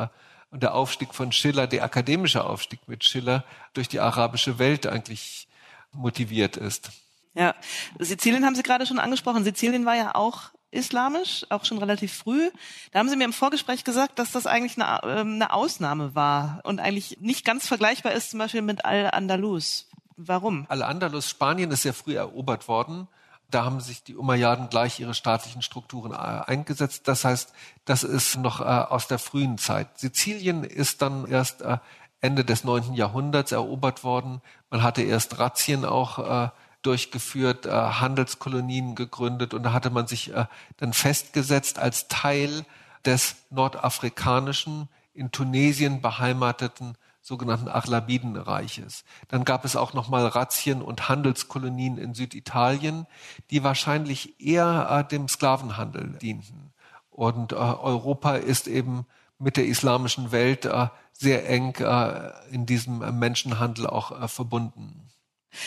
und 0.52 0.62
der 0.62 0.76
Aufstieg 0.76 1.14
von 1.14 1.32
Schiller, 1.32 1.66
der 1.66 1.82
akademische 1.82 2.44
Aufstieg 2.44 2.86
mit 2.86 3.02
Schiller 3.02 3.42
durch 3.72 3.88
die 3.88 3.98
arabische 3.98 4.60
Welt 4.60 4.86
eigentlich 4.86 5.48
motiviert 5.90 6.56
ist. 6.56 6.92
Ja, 7.34 7.54
Sizilien 7.98 8.44
haben 8.44 8.54
Sie 8.54 8.62
gerade 8.62 8.86
schon 8.86 8.98
angesprochen. 8.98 9.44
Sizilien 9.44 9.86
war 9.86 9.96
ja 9.96 10.14
auch 10.14 10.50
islamisch, 10.74 11.46
auch 11.50 11.64
schon 11.64 11.78
relativ 11.78 12.12
früh. 12.12 12.50
Da 12.92 12.98
haben 12.98 13.08
Sie 13.08 13.16
mir 13.16 13.24
im 13.24 13.32
Vorgespräch 13.32 13.84
gesagt, 13.84 14.18
dass 14.18 14.32
das 14.32 14.46
eigentlich 14.46 14.80
eine, 14.80 15.00
ähm, 15.04 15.34
eine 15.34 15.52
Ausnahme 15.52 16.14
war 16.14 16.60
und 16.64 16.80
eigentlich 16.80 17.18
nicht 17.20 17.44
ganz 17.44 17.66
vergleichbar 17.66 18.12
ist 18.12 18.30
zum 18.30 18.38
Beispiel 18.38 18.62
mit 18.62 18.84
Al-Andalus. 18.84 19.88
Warum? 20.16 20.66
Al-Andalus, 20.68 21.30
Spanien 21.30 21.70
ist 21.70 21.82
sehr 21.82 21.94
früh 21.94 22.16
erobert 22.16 22.68
worden. 22.68 23.08
Da 23.50 23.64
haben 23.64 23.80
sich 23.80 24.02
die 24.02 24.16
Umayyaden 24.16 24.68
gleich 24.68 25.00
ihre 25.00 25.14
staatlichen 25.14 25.62
Strukturen 25.62 26.12
äh, 26.12 26.16
eingesetzt. 26.16 27.06
Das 27.08 27.24
heißt, 27.24 27.52
das 27.84 28.02
ist 28.02 28.36
noch 28.36 28.60
äh, 28.60 28.64
aus 28.64 29.06
der 29.06 29.18
frühen 29.18 29.58
Zeit. 29.58 29.98
Sizilien 29.98 30.64
ist 30.64 31.02
dann 31.02 31.26
erst 31.26 31.62
äh, 31.62 31.78
Ende 32.20 32.44
des 32.44 32.64
neunten 32.64 32.94
Jahrhunderts 32.94 33.52
erobert 33.52 34.02
worden. 34.02 34.40
Man 34.70 34.82
hatte 34.82 35.02
erst 35.02 35.38
Razzien 35.38 35.84
auch 35.84 36.50
durchgeführt, 36.86 37.66
äh, 37.66 37.70
Handelskolonien 37.70 38.94
gegründet 38.94 39.54
und 39.54 39.62
da 39.62 39.72
hatte 39.72 39.90
man 39.90 40.06
sich 40.06 40.32
äh, 40.32 40.46
dann 40.76 40.92
festgesetzt 40.92 41.78
als 41.78 42.08
Teil 42.08 42.64
des 43.04 43.36
nordafrikanischen, 43.50 44.88
in 45.12 45.30
Tunesien 45.30 46.02
beheimateten 46.02 46.96
sogenannten 47.24 47.68
Achlabidenreiches. 47.68 49.04
Dann 49.28 49.44
gab 49.44 49.64
es 49.64 49.76
auch 49.76 49.94
nochmal 49.94 50.26
Razzien 50.26 50.82
und 50.82 51.08
Handelskolonien 51.08 51.96
in 51.96 52.12
Süditalien, 52.12 53.06
die 53.50 53.64
wahrscheinlich 53.64 54.38
eher 54.40 54.88
äh, 54.90 55.08
dem 55.08 55.28
Sklavenhandel 55.28 56.18
dienten. 56.20 56.74
Und 57.10 57.52
äh, 57.52 57.56
Europa 57.56 58.34
ist 58.34 58.66
eben 58.66 59.06
mit 59.38 59.56
der 59.56 59.66
islamischen 59.66 60.32
Welt 60.32 60.66
äh, 60.66 60.88
sehr 61.12 61.48
eng 61.48 61.74
äh, 61.76 62.32
in 62.50 62.66
diesem 62.66 63.18
Menschenhandel 63.18 63.86
auch 63.86 64.28
verbunden. 64.28 65.08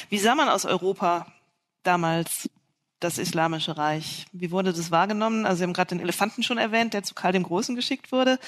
Wie 0.10 0.18
sah 0.18 0.36
man 0.36 0.50
aus 0.50 0.66
Europa 0.66 1.28
damals 1.84 2.50
das 3.00 3.18
Islamische 3.18 3.78
Reich? 3.78 4.26
Wie 4.32 4.52
wurde 4.52 4.74
das 4.74 4.92
wahrgenommen? 4.92 5.46
Also 5.46 5.58
Sie 5.58 5.64
haben 5.64 5.74
gerade 5.74 5.90
den 5.90 6.00
Elefanten 6.00 6.44
schon 6.44 6.58
erwähnt, 6.58 6.94
der 6.94 7.04
zu 7.04 7.14
Karl 7.14 7.32
dem 7.32 7.44
Großen 7.44 7.76
geschickt 7.76 8.12
wurde. 8.12 8.40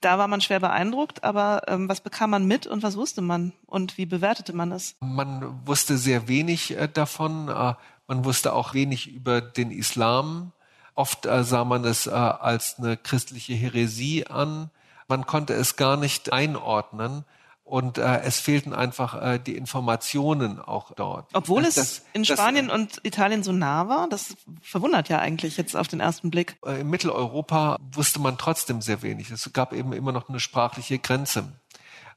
Da 0.00 0.18
war 0.18 0.28
man 0.28 0.40
schwer 0.40 0.60
beeindruckt, 0.60 1.24
aber 1.24 1.62
ähm, 1.68 1.88
was 1.88 2.00
bekam 2.00 2.30
man 2.30 2.46
mit 2.46 2.66
und 2.66 2.82
was 2.82 2.96
wusste 2.96 3.20
man 3.20 3.52
und 3.66 3.98
wie 3.98 4.06
bewertete 4.06 4.52
man 4.52 4.72
es? 4.72 4.96
Man 5.00 5.66
wusste 5.66 5.98
sehr 5.98 6.28
wenig 6.28 6.76
äh, 6.76 6.88
davon. 6.88 7.48
Äh, 7.48 7.74
man 8.06 8.24
wusste 8.24 8.54
auch 8.54 8.72
wenig 8.72 9.08
über 9.08 9.40
den 9.40 9.70
Islam. 9.70 10.52
Oft 10.94 11.26
äh, 11.26 11.44
sah 11.44 11.64
man 11.64 11.84
es 11.84 12.06
äh, 12.06 12.10
als 12.10 12.78
eine 12.78 12.96
christliche 12.96 13.54
Häresie 13.54 14.26
an. 14.26 14.70
Man 15.06 15.26
konnte 15.26 15.52
es 15.52 15.76
gar 15.76 15.96
nicht 15.96 16.32
einordnen 16.32 17.24
und 17.68 17.98
äh, 17.98 18.20
es 18.22 18.40
fehlten 18.40 18.72
einfach 18.72 19.14
äh, 19.20 19.38
die 19.38 19.54
Informationen 19.54 20.58
auch 20.58 20.92
dort. 20.92 21.28
Obwohl 21.34 21.62
das, 21.62 21.76
es 21.76 22.02
in 22.14 22.22
das, 22.22 22.38
Spanien 22.38 22.70
und 22.70 23.00
Italien 23.02 23.42
so 23.42 23.52
nah 23.52 23.88
war, 23.88 24.08
das 24.08 24.36
verwundert 24.62 25.10
ja 25.10 25.18
eigentlich 25.18 25.58
jetzt 25.58 25.76
auf 25.76 25.86
den 25.86 26.00
ersten 26.00 26.30
Blick. 26.30 26.56
Äh, 26.64 26.80
in 26.80 26.88
Mitteleuropa 26.88 27.78
wusste 27.92 28.20
man 28.20 28.38
trotzdem 28.38 28.80
sehr 28.80 29.02
wenig. 29.02 29.30
Es 29.30 29.52
gab 29.52 29.74
eben 29.74 29.92
immer 29.92 30.12
noch 30.12 30.30
eine 30.30 30.40
sprachliche 30.40 30.98
Grenze. 30.98 31.52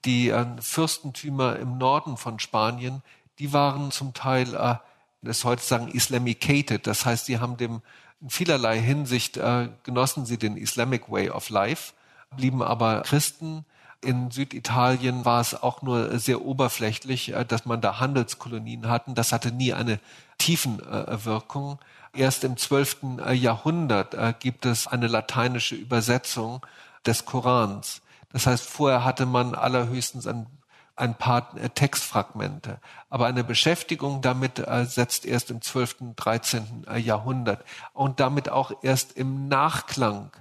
Die 0.06 0.30
äh, 0.30 0.46
Fürstentümer 0.62 1.58
im 1.58 1.78
Norden 1.78 2.16
von 2.16 2.40
Spanien, 2.40 3.04
die 3.38 3.52
waren 3.52 3.92
zum 3.92 4.14
Teil, 4.14 4.56
äh, 4.56 4.76
das 5.22 5.44
heute 5.44 5.64
sagen, 5.64 5.90
islamicated. 5.90 6.88
Das 6.88 7.06
heißt, 7.06 7.26
sie 7.26 7.40
haben 7.40 7.58
dem 7.58 7.82
in 8.22 8.30
vielerlei 8.30 8.80
Hinsicht 8.80 9.36
äh, 9.36 9.68
genossen 9.84 10.26
sie 10.26 10.38
den 10.38 10.56
Islamic 10.56 11.12
Way 11.12 11.32
of 11.32 11.50
Life, 11.50 11.92
blieben 12.38 12.64
aber 12.64 13.02
Christen 13.02 13.66
in 14.02 14.32
Süditalien 14.32 15.26
war 15.26 15.42
es 15.42 15.62
auch 15.62 15.82
nur 15.82 16.18
sehr 16.20 16.42
oberflächlich, 16.44 17.34
äh, 17.34 17.46
dass 17.46 17.66
man 17.66 17.82
da 17.82 18.00
Handelskolonien 18.00 18.90
hatten. 18.90 19.16
Das 19.16 19.32
hatte 19.32 19.52
nie 19.52 19.74
eine 19.74 20.00
Tiefenwirkung. 20.38 21.80
Erst 22.14 22.44
im 22.44 22.58
12. 22.58 22.98
Äh, 23.26 23.34
Jahrhundert 23.34 24.16
äh, 24.16 24.34
gibt 24.38 24.66
es 24.66 24.88
eine 24.88 25.08
lateinische 25.08 25.76
Übersetzung 25.76 26.66
des 27.06 27.26
Korans. 27.26 28.02
Das 28.34 28.48
heißt, 28.48 28.66
vorher 28.66 29.04
hatte 29.04 29.26
man 29.26 29.56
allerhöchstens 29.56 30.26
ein, 30.26 30.48
ein 30.96 31.16
paar 31.16 31.54
Textfragmente. 31.74 32.80
Aber 33.10 33.28
eine 33.28 33.44
Beschäftigung 33.44 34.22
damit 34.22 34.64
setzt 34.84 35.26
erst 35.26 35.52
im 35.52 35.62
12., 35.62 36.14
13. 36.16 36.86
Jahrhundert 36.98 37.66
und 37.94 38.22
damit 38.22 38.48
auch 38.48 38.72
erst 38.84 39.18
im 39.18 39.50
Nachklang 39.50 40.32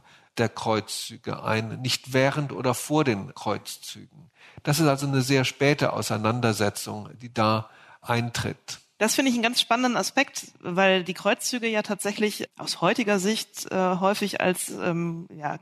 der 0.41 0.49
Kreuzzüge 0.49 1.43
ein, 1.45 1.80
nicht 1.80 2.12
während 2.12 2.53
oder 2.53 2.74
vor 2.74 3.05
den 3.05 3.34
Kreuzzügen. 3.34 4.30
Das 4.62 4.80
ist 4.80 4.88
also 4.88 5.07
eine 5.07 5.22
sehr 5.22 5.45
späte 5.45 5.93
Auseinandersetzung, 5.93 7.09
die 7.20 7.32
da 7.32 7.70
eintritt. 8.03 8.80
Das 8.99 9.14
finde 9.14 9.30
ich 9.30 9.36
einen 9.36 9.43
ganz 9.43 9.61
spannenden 9.61 9.97
Aspekt, 9.97 10.49
weil 10.61 11.05
die 11.05 11.14
Kreuzzüge 11.14 11.68
ja 11.68 11.82
tatsächlich 11.82 12.49
aus 12.59 12.80
heutiger 12.80 13.18
Sicht 13.18 13.70
äh, 13.70 13.97
häufig 13.97 14.41
als 14.41 14.70
ähm, 14.70 15.26
ja, 15.34 15.59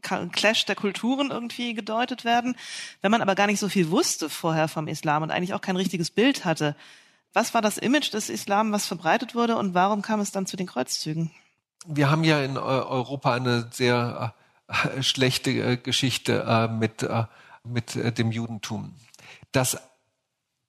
Clash 0.00 0.64
der 0.64 0.76
Kulturen 0.76 1.30
irgendwie 1.30 1.74
gedeutet 1.74 2.24
werden. 2.24 2.56
Wenn 3.00 3.10
man 3.10 3.22
aber 3.22 3.34
gar 3.34 3.48
nicht 3.48 3.58
so 3.58 3.68
viel 3.68 3.90
wusste 3.90 4.30
vorher 4.30 4.68
vom 4.68 4.86
Islam 4.86 5.22
und 5.22 5.30
eigentlich 5.30 5.54
auch 5.54 5.60
kein 5.60 5.76
richtiges 5.76 6.10
Bild 6.10 6.44
hatte, 6.44 6.76
was 7.32 7.52
war 7.52 7.62
das 7.62 7.78
Image 7.78 8.12
des 8.12 8.30
Islam, 8.30 8.72
was 8.72 8.86
verbreitet 8.86 9.34
wurde 9.34 9.56
und 9.56 9.74
warum 9.74 10.02
kam 10.02 10.20
es 10.20 10.30
dann 10.30 10.46
zu 10.46 10.56
den 10.56 10.66
Kreuzzügen? 10.66 11.30
Wir 11.86 12.10
haben 12.10 12.24
ja 12.24 12.40
in 12.42 12.58
Europa 12.58 13.34
eine 13.34 13.68
sehr 13.72 14.34
äh, 14.68 15.02
schlechte 15.02 15.50
äh, 15.50 15.76
Geschichte 15.76 16.44
äh, 16.46 16.68
mit, 16.68 17.06
mit 17.64 18.18
dem 18.18 18.30
Judentum. 18.30 18.94
Das 19.52 19.78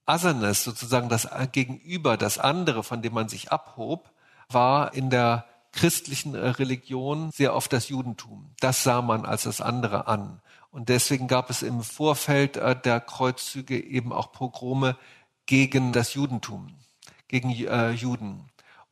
Asernes, 0.05 0.63
sozusagen 0.63 1.09
das 1.09 1.27
Gegenüber, 1.51 2.17
das 2.17 2.39
andere, 2.39 2.83
von 2.83 3.01
dem 3.01 3.13
man 3.13 3.29
sich 3.29 3.51
abhob, 3.51 4.09
war 4.49 4.93
in 4.93 5.09
der 5.09 5.45
christlichen 5.71 6.33
Religion 6.33 7.29
sehr 7.31 7.55
oft 7.55 7.71
das 7.71 7.89
Judentum. 7.89 8.49
Das 8.59 8.83
sah 8.83 9.03
man 9.03 9.25
als 9.25 9.43
das 9.43 9.61
andere 9.61 10.07
an. 10.07 10.41
Und 10.71 10.89
deswegen 10.89 11.27
gab 11.27 11.51
es 11.51 11.61
im 11.61 11.83
Vorfeld 11.83 12.55
der 12.55 13.01
Kreuzzüge 13.01 13.79
eben 13.79 14.11
auch 14.11 14.31
Pogrome 14.31 14.97
gegen 15.45 15.93
das 15.93 16.15
Judentum, 16.15 16.75
gegen 17.27 17.51
Juden. 17.51 18.49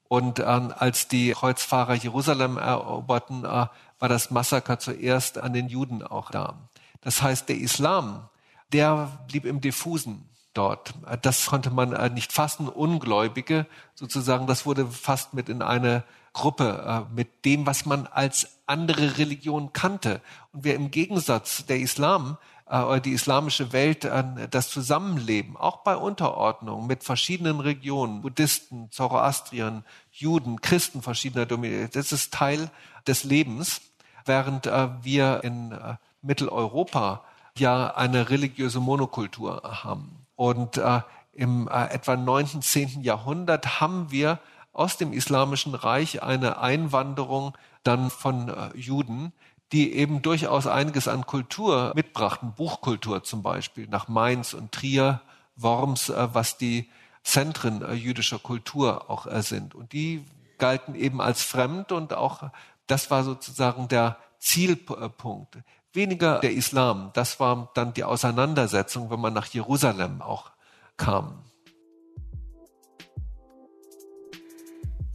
Und 0.08 0.40
ähm, 0.40 0.74
als 0.78 1.08
die 1.08 1.32
Kreuzfahrer 1.32 1.96
Jerusalem 1.96 2.58
eroberten, 2.58 3.44
äh, 3.44 3.68
war 4.00 4.10
das 4.10 4.32
Massaker 4.32 4.80
zuerst 4.80 5.38
an 5.38 5.54
den 5.54 5.68
Juden 5.68 6.04
auch 6.04 6.32
da. 6.32 6.70
Das 7.02 7.22
heißt, 7.22 7.50
der 7.50 7.58
Islam, 7.58 8.30
der 8.72 9.20
blieb 9.28 9.46
im 9.46 9.62
Diffusen. 9.62 10.30
dort. 10.58 10.94
Das 11.22 11.46
konnte 11.46 11.70
man 11.70 11.94
äh, 11.94 12.10
nicht 12.10 12.34
fassen. 12.34 12.68
Ungläubige 12.68 13.68
sozusagen, 13.94 14.48
das 14.48 14.66
wurde 14.66 14.88
fast 14.88 15.34
mit 15.34 15.50
in 15.50 15.62
eine 15.62 16.04
Gruppe 16.34 17.08
äh, 17.10 17.14
mit 17.14 17.46
dem, 17.46 17.66
was 17.66 17.86
man 17.86 18.08
als 18.08 18.60
andere 18.66 19.18
Religion 19.18 19.74
kannte. 19.74 20.22
Und 20.52 20.64
wer 20.64 20.76
im 20.76 20.92
Gegensatz 20.92 21.66
der 21.66 21.80
Islam 21.80 22.38
äh, 22.70 22.82
oder 22.82 23.00
die 23.00 23.14
islamische 23.14 23.74
Welt 23.74 24.10
das 24.52 24.70
Zusammenleben, 24.70 25.58
auch 25.58 25.78
bei 25.78 25.96
Unterordnung 25.96 26.88
mit 26.88 27.04
verschiedenen 27.04 27.60
Regionen, 27.60 28.22
Buddhisten, 28.22 28.92
Zoroastriern, 28.92 29.84
Juden, 30.12 30.62
Christen 30.62 31.02
verschiedener 31.02 31.46
Dominien, 31.46 31.90
das 31.92 32.12
ist 32.12 32.34
Teil 32.34 32.70
des 33.06 33.24
Lebens, 33.24 33.82
während 34.26 34.66
wir 34.66 35.44
in 35.44 35.78
Mitteleuropa 36.22 37.24
ja 37.58 37.96
eine 37.96 38.30
religiöse 38.30 38.80
Monokultur 38.80 39.62
haben. 39.84 40.26
Und 40.36 40.78
äh, 40.78 41.02
im 41.34 41.68
äh, 41.68 41.86
etwa 41.94 42.16
9., 42.16 42.62
10. 42.62 43.02
Jahrhundert 43.02 43.80
haben 43.80 44.12
wir 44.12 44.40
aus 44.74 44.98
dem 44.98 45.14
Islamischen 45.14 45.76
Reich 45.76 46.22
eine 46.22 46.60
Einwanderung 46.60 47.58
dann 47.84 48.10
von 48.10 48.50
äh, 48.50 48.76
Juden, 48.76 49.34
die 49.72 49.94
eben 49.94 50.22
durchaus 50.22 50.68
einiges 50.68 51.08
an 51.08 51.26
Kultur 51.26 51.92
mitbrachten, 51.96 52.54
Buchkultur 52.54 53.24
zum 53.24 53.44
Beispiel, 53.44 53.88
nach 53.88 54.08
Mainz 54.08 54.54
und 54.54 54.72
Trier, 54.72 55.22
Worms, 55.56 56.10
äh, 56.10 56.28
was 56.34 56.58
die 56.58 56.90
Zentren 57.24 57.82
äh, 57.82 57.94
jüdischer 57.94 58.40
Kultur 58.40 59.10
auch 59.10 59.28
äh, 59.28 59.42
sind. 59.42 59.76
Und 59.76 59.92
die 59.92 60.26
galten 60.58 60.96
eben 60.96 61.22
als 61.22 61.44
fremd 61.44 61.92
und 61.92 62.14
auch 62.14 62.50
das 62.88 63.12
war 63.12 63.24
sozusagen 63.24 63.88
der 63.90 64.18
Zielpunkt 64.40 65.58
weniger 65.94 66.40
der 66.40 66.54
Islam. 66.54 67.12
Das 67.14 67.40
war 67.40 67.70
dann 67.74 67.94
die 67.94 68.06
Auseinandersetzung, 68.06 69.10
wenn 69.10 69.20
man 69.20 69.34
nach 69.34 69.48
Jerusalem 69.48 70.22
auch 70.22 70.52
kam. 70.96 71.44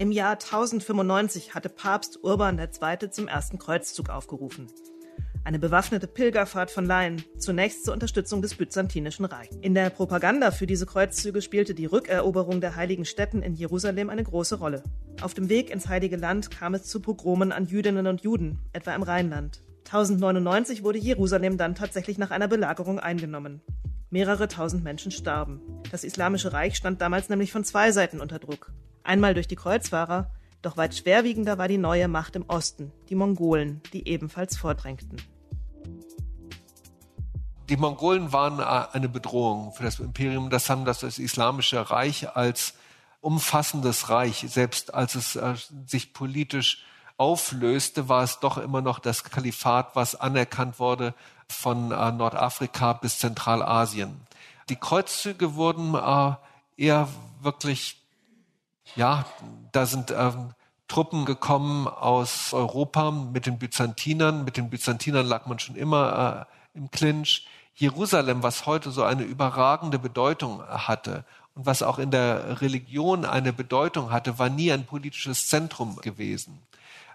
Im 0.03 0.11
Jahr 0.11 0.32
1095 0.32 1.55
hatte 1.55 1.68
Papst 1.68 2.24
Urban 2.24 2.59
II. 2.59 3.11
zum 3.11 3.28
ersten 3.28 3.61
Kreuzzug 3.61 4.11
aufgerufen. 4.11 4.66
Eine 5.44 5.61
bewaffnete 5.61 6.09
Pilgerfahrt 6.09 6.72
von 6.72 6.86
Laien, 6.86 7.22
zunächst 7.38 7.84
zur 7.84 7.94
Unterstützung 7.94 8.42
des 8.42 8.57
Byzantinischen 8.57 9.26
Reichs. 9.26 9.57
In 9.61 9.74
der 9.74 9.90
Propaganda 9.90 10.50
für 10.50 10.66
diese 10.66 10.86
Kreuzzüge 10.86 11.40
spielte 11.40 11.74
die 11.74 11.86
Rückeroberung 11.86 12.61
der 12.61 12.74
heiligen 12.74 13.05
Städten 13.05 13.42
in 13.42 13.55
Jerusalem 13.55 14.11
eine 14.11 14.24
große 14.24 14.57
Rolle. 14.57 14.82
Auf 15.20 15.34
dem 15.34 15.48
Weg 15.48 15.70
ins 15.70 15.86
Heilige 15.86 16.16
Land 16.16 16.50
kam 16.50 16.74
es 16.74 16.82
zu 16.82 16.98
Pogromen 16.98 17.53
an 17.53 17.66
Jüdinnen 17.66 18.09
und 18.09 18.22
Juden, 18.22 18.59
etwa 18.72 18.96
im 18.96 19.05
Rheinland. 19.05 19.62
1099 19.84 20.82
wurde 20.82 20.98
Jerusalem 20.98 21.59
dann 21.59 21.76
tatsächlich 21.76 22.18
nach 22.18 22.32
einer 22.32 22.48
Belagerung 22.48 22.98
eingenommen. 22.98 23.61
Mehrere 24.11 24.48
tausend 24.48 24.82
Menschen 24.82 25.12
starben. 25.12 25.61
Das 25.92 26.03
Islamische 26.03 26.53
Reich 26.53 26.74
stand 26.74 27.00
damals 27.00 27.28
nämlich 27.28 27.53
von 27.53 27.62
zwei 27.62 27.92
Seiten 27.92 28.20
unter 28.20 28.40
Druck. 28.40 28.72
Einmal 29.05 29.34
durch 29.34 29.48
die 29.48 29.57
Kreuzfahrer, 29.57 30.30
doch 30.62 30.76
weit 30.76 30.94
schwerwiegender 30.94 31.59
war 31.59 31.68
die 31.68 31.78
neue 31.78 32.09
Macht 32.09 32.36
im 32.36 32.44
Osten, 32.48 32.92
die 33.09 33.16
Mongolen, 33.16 33.82
die 33.92 34.07
ebenfalls 34.07 34.57
vordrängten. 34.57 35.20
Die 37.68 37.76
Mongolen 37.76 38.32
waren 38.32 38.59
äh, 38.59 38.96
eine 38.96 39.09
Bedrohung 39.09 39.72
für 39.72 39.82
das 39.82 39.98
Imperium. 39.98 40.50
Das 40.50 40.68
haben 40.68 40.84
das, 40.84 41.00
das 41.00 41.18
Islamische 41.18 41.90
Reich 41.90 42.36
als 42.36 42.74
umfassendes 43.20 44.09
Reich, 44.09 44.44
selbst 44.48 44.92
als 44.94 45.14
es 45.14 45.36
äh, 45.36 45.55
sich 45.86 46.12
politisch 46.12 46.84
auflöste, 47.16 48.09
war 48.09 48.24
es 48.24 48.40
doch 48.40 48.59
immer 48.59 48.82
noch 48.82 48.98
das 48.98 49.24
Kalifat, 49.24 49.94
was 49.94 50.14
anerkannt 50.14 50.78
wurde 50.78 51.14
von 51.48 51.92
äh, 51.92 52.12
Nordafrika 52.12 52.92
bis 52.92 53.18
Zentralasien. 53.18 54.20
Die 54.68 54.76
Kreuzzüge 54.76 55.55
wurden 55.55 55.94
eher 56.76 57.09
wirklich, 57.40 58.01
ja, 58.97 59.24
da 59.72 59.86
sind 59.86 60.12
ähm, 60.16 60.51
Truppen 60.88 61.24
gekommen 61.24 61.88
aus 61.88 62.53
Europa 62.53 63.11
mit 63.11 63.47
den 63.47 63.59
Byzantinern. 63.59 64.45
Mit 64.45 64.57
den 64.57 64.70
Byzantinern 64.70 65.26
lag 65.26 65.47
man 65.47 65.59
schon 65.59 65.76
immer 65.76 66.47
äh, 66.74 66.78
im 66.78 66.90
Clinch. 66.90 67.47
Jerusalem, 67.74 68.43
was 68.43 68.66
heute 68.66 68.90
so 68.90 69.03
eine 69.03 69.22
überragende 69.22 69.99
Bedeutung 69.99 70.62
hatte 70.66 71.24
und 71.55 71.64
was 71.64 71.82
auch 71.82 71.99
in 71.99 72.11
der 72.11 72.61
Religion 72.61 73.24
eine 73.24 73.53
Bedeutung 73.53 74.11
hatte, 74.11 74.38
war 74.38 74.51
nie 74.51 74.70
ein 74.72 74.84
politisches 74.84 75.47
Zentrum 75.47 75.97
gewesen 75.97 76.61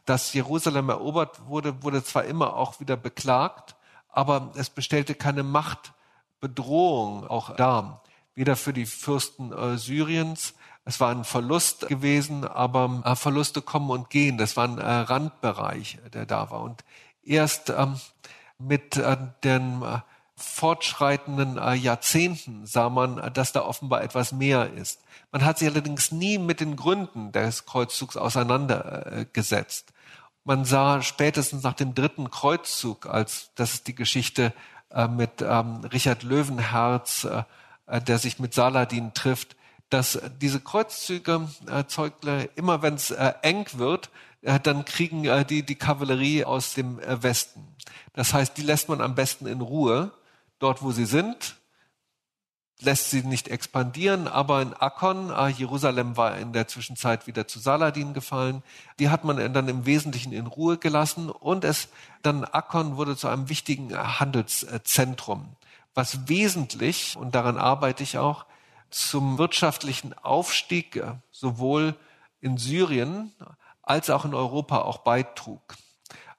dass 0.07 0.33
Jerusalem 0.33 0.89
erobert 0.89 1.47
wurde, 1.47 1.83
wurde 1.83 2.01
zwar 2.01 2.23
immer 2.23 2.55
auch 2.55 2.79
wieder 2.79 2.95
beklagt, 2.95 3.75
aber 4.09 4.51
es 4.55 4.69
bestellte 4.69 5.15
keine 5.15 5.43
Machtbedrohung 5.43 7.27
auch 7.27 7.55
dar, 7.57 8.01
weder 8.33 8.55
für 8.55 8.71
die 8.71 8.85
Fürsten 8.85 9.51
äh, 9.51 9.77
Syriens, 9.77 10.55
es 10.87 11.01
war 11.01 11.11
ein 11.11 11.25
Verlust 11.25 11.89
gewesen, 11.89 12.45
aber 12.45 13.01
äh, 13.03 13.15
Verluste 13.17 13.61
kommen 13.61 13.89
und 13.89 14.09
gehen. 14.09 14.37
Das 14.37 14.55
war 14.55 14.63
ein 14.63 14.77
äh, 14.77 14.89
Randbereich, 14.89 15.99
der 16.13 16.25
da 16.25 16.49
war. 16.49 16.61
Und 16.61 16.85
erst 17.23 17.69
ähm, 17.69 17.99
mit 18.57 18.95
äh, 18.95 19.17
den 19.43 19.81
äh, 19.81 19.99
fortschreitenden 20.37 21.57
äh, 21.57 21.73
Jahrzehnten 21.73 22.65
sah 22.65 22.89
man, 22.89 23.17
äh, 23.17 23.29
dass 23.29 23.51
da 23.51 23.63
offenbar 23.63 24.01
etwas 24.01 24.31
mehr 24.31 24.71
ist. 24.71 25.01
Man 25.33 25.43
hat 25.43 25.57
sich 25.59 25.67
allerdings 25.67 26.13
nie 26.13 26.37
mit 26.37 26.61
den 26.61 26.77
Gründen 26.77 27.33
des 27.33 27.65
Kreuzzugs 27.65 28.15
auseinandergesetzt. 28.15 29.91
Man 30.45 30.63
sah 30.63 31.01
spätestens 31.01 31.63
nach 31.63 31.73
dem 31.73 31.95
dritten 31.95 32.31
Kreuzzug, 32.31 33.07
als 33.07 33.51
das 33.55 33.73
ist 33.73 33.87
die 33.87 33.95
Geschichte 33.95 34.53
mit 35.09 35.41
ähm, 35.41 35.83
Richard 35.91 36.23
Löwenherz, 36.23 37.27
der 37.87 38.19
sich 38.19 38.39
mit 38.39 38.53
Saladin 38.53 39.13
trifft, 39.13 39.56
dass 39.89 40.19
diese 40.41 40.59
Kreuzzüge 40.59 41.47
äh, 41.69 41.85
Zeugle, 41.85 42.49
immer 42.55 42.81
wenn 42.81 42.95
es 42.95 43.11
äh, 43.11 43.33
eng 43.41 43.65
wird, 43.73 44.09
äh, 44.41 44.59
dann 44.59 44.85
kriegen 44.85 45.25
äh, 45.25 45.45
die 45.45 45.63
die 45.63 45.75
Kavallerie 45.75 46.45
aus 46.45 46.73
dem 46.73 46.99
Westen. 46.99 47.75
Das 48.13 48.33
heißt, 48.33 48.57
die 48.57 48.63
lässt 48.63 48.89
man 48.89 49.01
am 49.01 49.15
besten 49.15 49.47
in 49.47 49.61
Ruhe, 49.61 50.11
dort 50.59 50.81
wo 50.81 50.91
sie 50.91 51.05
sind, 51.05 51.55
lässt 52.79 53.09
sie 53.09 53.23
nicht 53.23 53.47
expandieren, 53.47 54.27
aber 54.27 54.61
in 54.61 54.73
Akkon, 54.73 55.33
Jerusalem 55.55 56.17
war 56.17 56.37
in 56.37 56.53
der 56.53 56.67
Zwischenzeit 56.67 57.25
wieder 57.25 57.47
zu 57.47 57.59
Saladin 57.59 58.13
gefallen, 58.13 58.61
die 58.99 59.09
hat 59.09 59.23
man 59.23 59.53
dann 59.53 59.67
im 59.67 59.85
Wesentlichen 59.85 60.31
in 60.31 60.45
Ruhe 60.45 60.77
gelassen 60.77 61.29
und 61.29 61.63
es 61.63 61.89
dann 62.21 62.43
Akkon 62.43 62.97
wurde 62.97 63.15
zu 63.15 63.27
einem 63.27 63.49
wichtigen 63.49 63.95
Handelszentrum, 63.95 65.55
was 65.95 66.27
wesentlich, 66.27 67.15
und 67.17 67.33
daran 67.33 67.57
arbeite 67.57 68.03
ich 68.03 68.17
auch, 68.19 68.45
zum 68.89 69.37
wirtschaftlichen 69.37 70.13
Aufstieg 70.17 71.03
sowohl 71.31 71.95
in 72.39 72.57
Syrien 72.57 73.33
als 73.81 74.09
auch 74.09 74.25
in 74.25 74.33
Europa 74.33 74.79
auch 74.79 74.99
beitrug. 74.99 75.75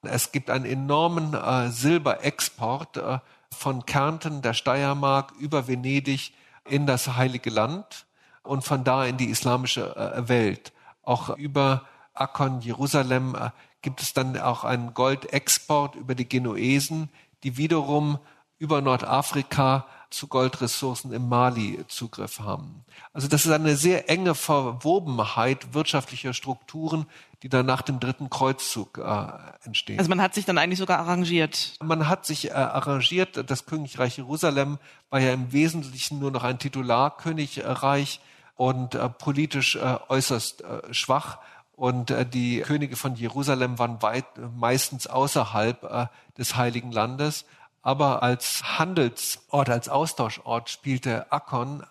Es 0.02 0.32
gibt 0.32 0.50
einen 0.50 0.64
enormen 0.64 1.34
äh, 1.34 1.70
Silberexport 1.70 2.96
äh, 2.98 3.18
von 3.50 3.84
Kärnten, 3.84 4.42
der 4.42 4.54
Steiermark 4.54 5.32
über 5.40 5.66
Venedig 5.66 6.32
in 6.64 6.86
das 6.86 7.16
Heilige 7.16 7.50
Land 7.50 8.06
und 8.42 8.64
von 8.64 8.84
da 8.84 9.04
in 9.04 9.16
die 9.16 9.28
islamische 9.28 9.96
äh, 9.96 10.28
Welt. 10.28 10.72
Auch 11.02 11.36
über 11.36 11.84
Akkon, 12.14 12.60
Jerusalem 12.60 13.34
äh, 13.34 13.50
gibt 13.82 14.00
es 14.00 14.12
dann 14.12 14.38
auch 14.38 14.64
einen 14.64 14.94
Goldexport 14.94 15.96
über 15.96 16.14
die 16.14 16.28
Genuesen, 16.28 17.10
die 17.42 17.56
wiederum 17.56 18.18
über 18.58 18.80
Nordafrika 18.80 19.86
zu 20.10 20.26
Goldressourcen 20.26 21.12
im 21.12 21.28
Mali 21.28 21.84
Zugriff 21.88 22.40
haben. 22.40 22.84
Also 23.12 23.28
das 23.28 23.46
ist 23.46 23.52
eine 23.52 23.76
sehr 23.76 24.08
enge 24.08 24.34
Verwobenheit 24.34 25.74
wirtschaftlicher 25.74 26.32
Strukturen, 26.32 27.06
die 27.42 27.48
dann 27.48 27.66
nach 27.66 27.82
dem 27.82 28.00
dritten 28.00 28.30
Kreuzzug 28.30 28.98
äh, 28.98 29.66
entstehen. 29.66 29.98
Also 29.98 30.08
man 30.08 30.20
hat 30.20 30.34
sich 30.34 30.44
dann 30.44 30.58
eigentlich 30.58 30.78
sogar 30.78 30.98
arrangiert. 30.98 31.74
Man 31.82 32.08
hat 32.08 32.26
sich 32.26 32.48
äh, 32.48 32.52
arrangiert. 32.52 33.50
Das 33.50 33.66
Königreich 33.66 34.16
Jerusalem 34.16 34.78
war 35.10 35.20
ja 35.20 35.32
im 35.32 35.52
Wesentlichen 35.52 36.18
nur 36.18 36.30
noch 36.30 36.42
ein 36.42 36.58
Titularkönigreich 36.58 38.20
und 38.56 38.94
äh, 38.94 39.08
politisch 39.08 39.76
äh, 39.76 39.96
äußerst 40.08 40.62
äh, 40.62 40.94
schwach. 40.94 41.38
Und 41.76 42.10
äh, 42.10 42.26
die 42.26 42.60
Könige 42.62 42.96
von 42.96 43.14
Jerusalem 43.14 43.78
waren 43.78 44.02
weit, 44.02 44.26
meistens 44.56 45.06
außerhalb 45.06 45.84
äh, 45.84 46.06
des 46.36 46.56
Heiligen 46.56 46.90
Landes. 46.90 47.44
Aber 47.88 48.22
als 48.22 48.78
Handelsort, 48.78 49.70
als 49.70 49.88
Austauschort 49.88 50.68
spielte 50.68 51.32
Akkon, 51.32 51.82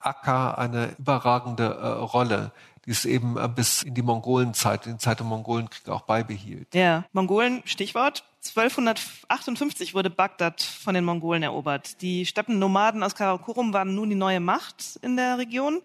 Akka 0.00 0.54
eine 0.54 0.96
überragende 0.98 1.66
äh, 1.66 1.86
Rolle 1.86 2.50
die 2.84 2.92
es 2.92 3.04
eben 3.04 3.36
äh, 3.36 3.48
bis 3.48 3.82
in 3.82 3.94
die 3.94 4.02
Mongolenzeit, 4.02 4.86
in 4.86 4.92
die 4.92 4.98
Zeit 4.98 5.18
der 5.18 5.26
Mongolenkriege 5.26 5.92
auch 5.92 6.02
beibehielt. 6.02 6.74
Ja, 6.74 7.04
Mongolen, 7.12 7.62
Stichwort. 7.64 8.24
1258 8.46 9.92
wurde 9.94 10.08
Bagdad 10.08 10.62
von 10.62 10.94
den 10.94 11.04
Mongolen 11.04 11.42
erobert. 11.42 12.00
Die 12.00 12.24
Steppennomaden 12.26 13.02
aus 13.02 13.16
Karakorum 13.16 13.72
waren 13.72 13.96
nun 13.96 14.08
die 14.08 14.14
neue 14.14 14.38
Macht 14.38 15.00
in 15.02 15.16
der 15.16 15.36
Region. 15.38 15.82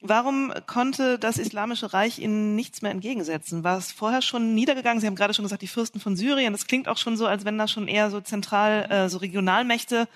Warum 0.00 0.52
konnte 0.66 1.18
das 1.18 1.36
Islamische 1.36 1.92
Reich 1.92 2.18
ihnen 2.18 2.56
nichts 2.56 2.80
mehr 2.82 2.90
entgegensetzen? 2.90 3.64
War 3.64 3.76
es 3.76 3.92
vorher 3.92 4.22
schon 4.22 4.54
niedergegangen? 4.54 5.00
Sie 5.00 5.06
haben 5.06 5.14
gerade 5.14 5.34
schon 5.34 5.44
gesagt, 5.44 5.62
die 5.62 5.68
Fürsten 5.68 6.00
von 6.00 6.16
Syrien. 6.16 6.52
Das 6.52 6.66
klingt 6.66 6.88
auch 6.88 6.96
schon 6.96 7.16
so, 7.16 7.26
als 7.26 7.44
wenn 7.44 7.58
da 7.58 7.68
schon 7.68 7.86
eher 7.86 8.10
so 8.10 8.20
zentral, 8.20 8.90
äh, 8.90 9.08
so 9.08 9.18
Regionalmächte 9.18 10.08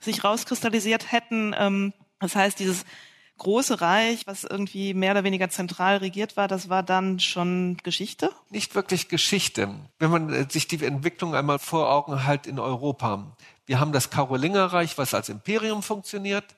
sich 0.00 0.24
rauskristallisiert 0.24 1.12
hätten. 1.12 1.54
Ähm, 1.56 1.92
Das 2.20 2.34
heißt, 2.34 2.58
dieses 2.58 2.84
große 3.38 3.80
Reich, 3.80 4.26
was 4.26 4.42
irgendwie 4.42 4.92
mehr 4.94 5.12
oder 5.12 5.22
weniger 5.22 5.48
zentral 5.48 5.98
regiert 5.98 6.36
war, 6.36 6.48
das 6.48 6.68
war 6.68 6.82
dann 6.82 7.20
schon 7.20 7.76
Geschichte? 7.84 8.32
Nicht 8.50 8.74
wirklich 8.74 9.08
Geschichte. 9.08 9.72
Wenn 10.00 10.10
man 10.10 10.32
äh, 10.32 10.46
sich 10.50 10.66
die 10.66 10.84
Entwicklung 10.84 11.36
einmal 11.36 11.60
vor 11.60 11.90
Augen 11.90 12.24
halt 12.24 12.48
in 12.48 12.58
Europa. 12.58 13.36
Wir 13.66 13.78
haben 13.78 13.92
das 13.92 14.10
Karolingerreich, 14.10 14.98
was 14.98 15.14
als 15.14 15.28
Imperium 15.28 15.82
funktioniert. 15.84 16.56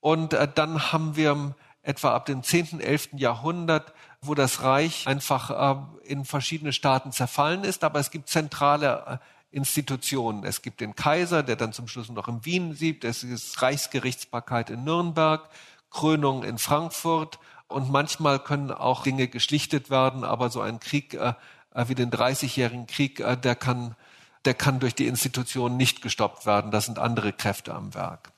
Und 0.00 0.32
äh, 0.32 0.48
dann 0.52 0.92
haben 0.92 1.14
wir 1.14 1.54
etwa 1.86 2.14
ab 2.14 2.26
dem 2.26 2.42
10., 2.42 2.80
11. 2.80 3.10
Jahrhundert, 3.12 3.92
wo 4.20 4.34
das 4.34 4.62
Reich 4.62 5.06
einfach 5.06 5.50
äh, 5.50 6.10
in 6.10 6.24
verschiedene 6.24 6.72
Staaten 6.72 7.12
zerfallen 7.12 7.64
ist. 7.64 7.84
Aber 7.84 8.00
es 8.00 8.10
gibt 8.10 8.28
zentrale 8.28 9.20
Institutionen. 9.50 10.44
Es 10.44 10.62
gibt 10.62 10.80
den 10.80 10.96
Kaiser, 10.96 11.42
der 11.42 11.56
dann 11.56 11.72
zum 11.72 11.88
Schluss 11.88 12.10
noch 12.10 12.28
in 12.28 12.44
Wien 12.44 12.74
sieht. 12.74 13.04
Es 13.04 13.22
ist 13.22 13.62
Reichsgerichtsbarkeit 13.62 14.70
in 14.70 14.84
Nürnberg. 14.84 15.48
Krönung 15.90 16.42
in 16.42 16.58
Frankfurt 16.58 17.38
und 17.68 17.90
manchmal 17.90 18.38
können 18.38 18.70
auch 18.70 19.02
Dinge 19.04 19.28
geschlichtet 19.28 19.88
werden, 19.88 20.24
aber 20.24 20.50
so 20.50 20.60
ein 20.60 20.80
Krieg 20.80 21.14
äh, 21.14 21.34
äh 21.74 21.88
wie 21.88 21.94
den 21.94 22.10
Dreißigjährigen 22.10 22.86
Krieg, 22.86 23.20
äh, 23.20 23.36
der 23.36 23.54
kann, 23.54 23.96
der 24.44 24.54
kann 24.54 24.78
durch 24.78 24.94
die 24.94 25.06
Institutionen 25.06 25.76
nicht 25.76 26.02
gestoppt 26.02 26.44
werden. 26.44 26.70
Da 26.70 26.80
sind 26.80 26.98
andere 26.98 27.32
Kräfte 27.32 27.74
am 27.74 27.94
Werk. 27.94 28.30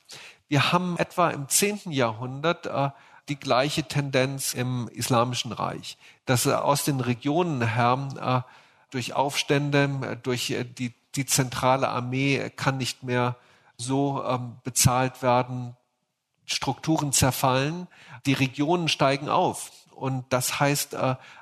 Wir 0.47 0.71
haben 0.71 0.97
etwa 0.97 1.29
im 1.29 1.47
zehnten 1.49 1.91
Jahrhundert 1.91 2.65
äh, 2.65 2.89
die 3.29 3.39
gleiche 3.39 3.83
Tendenz 3.83 4.53
im 4.53 4.89
Islamischen 4.89 5.51
Reich, 5.51 5.97
dass 6.25 6.45
äh, 6.45 6.53
aus 6.53 6.83
den 6.83 6.99
Regionen 6.99 7.61
her 7.75 8.45
äh, 8.45 8.51
durch 8.91 9.13
Aufstände, 9.13 10.19
durch 10.23 10.49
äh, 10.49 10.65
die, 10.65 10.93
die 11.15 11.25
zentrale 11.25 11.89
Armee 11.89 12.49
kann 12.55 12.77
nicht 12.77 13.03
mehr 13.03 13.35
so 13.77 14.23
ähm, 14.25 14.57
bezahlt 14.63 15.21
werden, 15.21 15.75
Strukturen 16.45 17.13
zerfallen, 17.13 17.87
die 18.25 18.33
Regionen 18.33 18.87
steigen 18.87 19.29
auf. 19.29 19.71
Und 19.91 20.25
das 20.29 20.59
heißt 20.59 20.95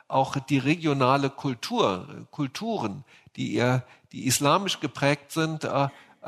auch 0.07 0.35
die 0.37 0.57
regionale 0.57 1.29
Kultur, 1.29 2.27
Kulturen, 2.31 3.05
die, 3.35 3.63
die 4.11 4.25
islamisch 4.25 4.79
geprägt 4.81 5.31
sind, 5.31 5.65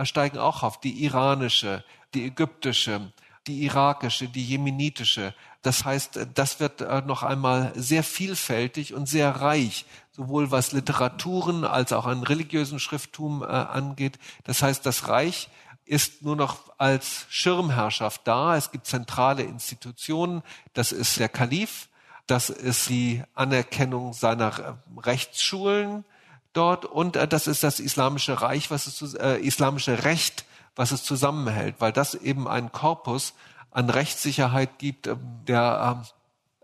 steigen 0.03 0.38
auch 0.38 0.64
auf. 0.64 0.80
Die 0.80 1.03
iranische, 1.03 1.84
die 2.14 2.26
ägyptische, 2.26 3.12
die 3.47 3.63
irakische, 3.63 4.27
die 4.27 4.43
jemenitische. 4.43 5.33
Das 5.61 5.85
heißt, 5.85 6.27
das 6.33 6.59
wird 6.59 6.81
äh, 6.81 7.01
noch 7.01 7.23
einmal 7.23 7.73
sehr 7.75 8.03
vielfältig 8.03 8.93
und 8.93 9.07
sehr 9.07 9.29
reich, 9.29 9.85
sowohl 10.11 10.51
was 10.51 10.71
Literaturen 10.71 11.65
als 11.65 11.91
auch 11.91 12.05
an 12.05 12.23
religiösen 12.23 12.79
Schrifttum 12.79 13.43
äh, 13.43 13.45
angeht. 13.45 14.19
Das 14.43 14.61
heißt, 14.61 14.85
das 14.85 15.07
Reich 15.07 15.49
ist 15.85 16.21
nur 16.21 16.35
noch 16.35 16.71
als 16.77 17.25
Schirmherrschaft 17.29 18.21
da. 18.25 18.55
Es 18.55 18.71
gibt 18.71 18.85
zentrale 18.85 19.43
Institutionen. 19.43 20.43
Das 20.73 20.91
ist 20.91 21.19
der 21.19 21.29
Kalif. 21.29 21.89
Das 22.27 22.51
ist 22.51 22.89
die 22.89 23.23
Anerkennung 23.33 24.13
seiner 24.13 24.77
Rechtsschulen 24.95 26.05
dort. 26.53 26.85
Und 26.85 27.15
äh, 27.15 27.27
das 27.27 27.47
ist 27.47 27.63
das 27.63 27.79
islamische 27.79 28.41
Reich, 28.41 28.69
was 28.69 28.85
es, 28.85 29.13
äh, 29.15 29.37
islamische 29.37 30.03
Recht, 30.03 30.45
was 30.76 30.91
es 30.91 31.03
zusammenhält, 31.03 31.76
weil 31.80 31.91
das 31.91 32.13
eben 32.15 32.47
einen 32.47 32.72
Korpus 32.72 33.34
an 33.72 33.89
Rechtssicherheit 33.89 34.80
gibt, 34.80 35.07
äh, 35.07 35.15
der 35.47 36.03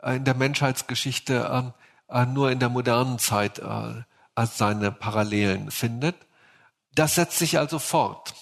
äh, 0.05 0.15
in 0.17 0.23
der 0.23 0.35
Menschheitsgeschichte 0.35 1.73
äh, 2.09 2.25
nur 2.25 2.51
in 2.51 2.59
der 2.59 2.69
modernen 2.69 3.19
Zeit 3.19 3.59
äh, 3.59 4.03
seine 4.45 4.91
Parallelen 4.91 5.71
findet. 5.71 6.15
Das 6.93 7.15
setzt 7.15 7.39
sich 7.39 7.57
also 7.57 7.79
fort. 7.79 8.33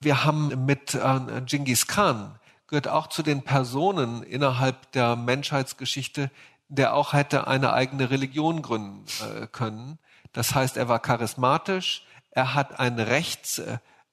Wir 0.00 0.24
haben 0.24 0.66
mit 0.66 0.98
Genghis 1.46 1.86
Khan 1.86 2.38
gehört 2.68 2.88
auch 2.88 3.06
zu 3.06 3.22
den 3.22 3.42
Personen 3.42 4.22
innerhalb 4.22 4.92
der 4.92 5.16
Menschheitsgeschichte, 5.16 6.30
der 6.68 6.94
auch 6.94 7.12
hätte 7.12 7.46
eine 7.46 7.72
eigene 7.72 8.10
Religion 8.10 8.60
gründen 8.60 9.04
können. 9.52 9.98
Das 10.32 10.54
heißt, 10.54 10.76
er 10.76 10.88
war 10.88 10.98
charismatisch, 10.98 12.04
er 12.30 12.54
hat 12.54 12.78
ein 12.78 12.98
Rechts 12.98 13.62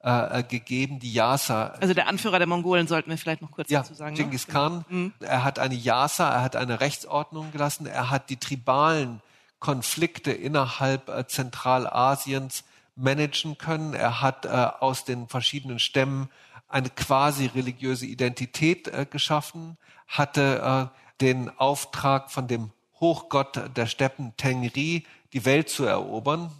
äh 0.03 0.43
gegeben, 0.43 0.99
die 0.99 1.13
Yasa. 1.13 1.67
Also 1.79 1.93
der 1.93 2.07
Anführer 2.07 2.37
der 2.37 2.47
Mongolen 2.47 2.87
sollten 2.87 3.09
wir 3.09 3.17
vielleicht 3.17 3.41
noch 3.41 3.51
kurz 3.51 3.69
ja, 3.69 3.79
dazu 3.79 3.93
sagen. 3.93 4.15
Ne? 4.15 4.23
Genghis 4.23 4.47
ne? 4.47 4.53
Khan, 4.53 4.85
mhm. 4.89 5.13
er 5.21 5.43
hat 5.43 5.59
eine 5.59 5.75
Yasa, 5.75 6.29
er 6.29 6.41
hat 6.41 6.55
eine 6.55 6.81
Rechtsordnung 6.81 7.51
gelassen, 7.51 7.85
er 7.85 8.09
hat 8.09 8.29
die 8.29 8.37
tribalen 8.37 9.21
Konflikte 9.59 10.31
innerhalb 10.31 11.07
äh, 11.07 11.25
Zentralasiens 11.25 12.65
managen 12.95 13.57
können. 13.57 13.93
Er 13.93 14.21
hat 14.21 14.45
äh, 14.45 14.49
aus 14.49 15.05
den 15.05 15.27
verschiedenen 15.27 15.79
Stämmen 15.79 16.29
eine 16.67 16.89
quasi 16.89 17.45
religiöse 17.45 18.05
Identität 18.05 18.87
äh, 18.87 19.05
geschaffen, 19.09 19.77
hatte 20.07 20.91
äh, 20.91 21.21
den 21.21 21.49
Auftrag 21.57 22.29
von 22.29 22.47
dem 22.47 22.71
Hochgott 22.99 23.77
der 23.77 23.85
Steppen 23.85 24.35
Tengri, 24.37 25.05
die 25.31 25.45
Welt 25.45 25.69
zu 25.69 25.85
erobern. 25.85 26.51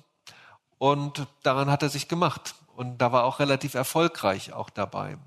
Und 0.77 1.27
daran 1.43 1.69
hat 1.69 1.83
er 1.83 1.89
sich 1.89 2.07
gemacht. 2.07 2.55
Und 2.75 2.97
da 2.99 3.11
war 3.11 3.23
auch 3.23 3.39
relativ 3.39 3.73
erfolgreich 3.73 4.53
auch 4.53 4.69
dabei. 4.69 5.17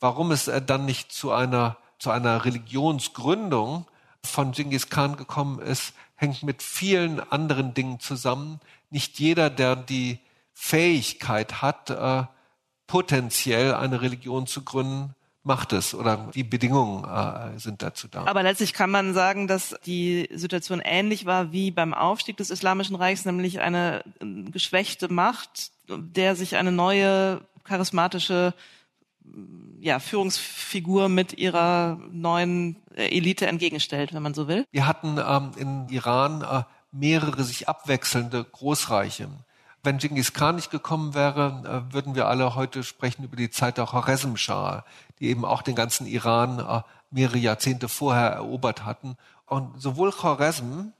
Warum 0.00 0.32
es 0.32 0.50
dann 0.66 0.84
nicht 0.84 1.12
zu 1.12 1.32
einer, 1.32 1.76
zu 1.98 2.10
einer 2.10 2.44
Religionsgründung 2.44 3.86
von 4.24 4.52
Genghis 4.52 4.88
Khan 4.88 5.16
gekommen 5.16 5.60
ist, 5.60 5.94
hängt 6.16 6.42
mit 6.42 6.62
vielen 6.62 7.20
anderen 7.20 7.74
Dingen 7.74 8.00
zusammen. 8.00 8.60
Nicht 8.90 9.18
jeder, 9.18 9.50
der 9.50 9.76
die 9.76 10.18
Fähigkeit 10.52 11.62
hat, 11.62 11.90
äh, 11.90 12.24
potenziell 12.86 13.74
eine 13.74 14.02
Religion 14.02 14.46
zu 14.46 14.62
gründen, 14.62 15.14
macht 15.42 15.72
es 15.74 15.94
oder 15.94 16.30
die 16.34 16.42
Bedingungen 16.42 17.04
äh, 17.04 17.58
sind 17.58 17.82
dazu 17.82 18.08
da. 18.08 18.24
Aber 18.24 18.42
letztlich 18.42 18.72
kann 18.72 18.90
man 18.90 19.12
sagen, 19.12 19.46
dass 19.46 19.76
die 19.84 20.28
Situation 20.32 20.80
ähnlich 20.82 21.26
war 21.26 21.52
wie 21.52 21.70
beim 21.70 21.92
Aufstieg 21.92 22.38
des 22.38 22.50
Islamischen 22.50 22.96
Reichs, 22.96 23.26
nämlich 23.26 23.60
eine 23.60 24.04
äh, 24.20 24.50
geschwächte 24.50 25.12
Macht, 25.12 25.70
der 25.88 26.36
sich 26.36 26.56
eine 26.56 26.72
neue 26.72 27.40
charismatische 27.64 28.54
ja, 29.80 29.98
Führungsfigur 29.98 31.08
mit 31.08 31.34
ihrer 31.34 31.98
neuen 32.10 32.76
äh, 32.94 33.16
Elite 33.16 33.46
entgegenstellt, 33.46 34.14
wenn 34.14 34.22
man 34.22 34.34
so 34.34 34.48
will. 34.48 34.66
Wir 34.70 34.86
hatten 34.86 35.18
ähm, 35.18 35.52
in 35.56 35.88
Iran 35.88 36.42
äh, 36.42 36.62
mehrere 36.92 37.44
sich 37.44 37.68
abwechselnde 37.68 38.44
Großreiche. 38.44 39.28
Wenn 39.82 39.98
Genghis 39.98 40.32
Khan 40.32 40.56
nicht 40.56 40.70
gekommen 40.70 41.14
wäre, 41.14 41.84
äh, 41.90 41.92
würden 41.92 42.14
wir 42.14 42.28
alle 42.28 42.54
heute 42.54 42.82
sprechen 42.82 43.24
über 43.24 43.36
die 43.36 43.50
Zeit 43.50 43.76
der 43.76 43.86
Khwarezm-Schah, 43.86 44.84
die 45.20 45.28
eben 45.28 45.44
auch 45.44 45.62
den 45.62 45.74
ganzen 45.74 46.06
Iran 46.06 46.58
äh, 46.58 46.82
mehrere 47.10 47.38
Jahrzehnte 47.38 47.88
vorher 47.88 48.30
erobert 48.30 48.84
hatten. 48.84 49.16
Und 49.46 49.80
sowohl 49.80 50.10
Khwarezm, 50.12 50.92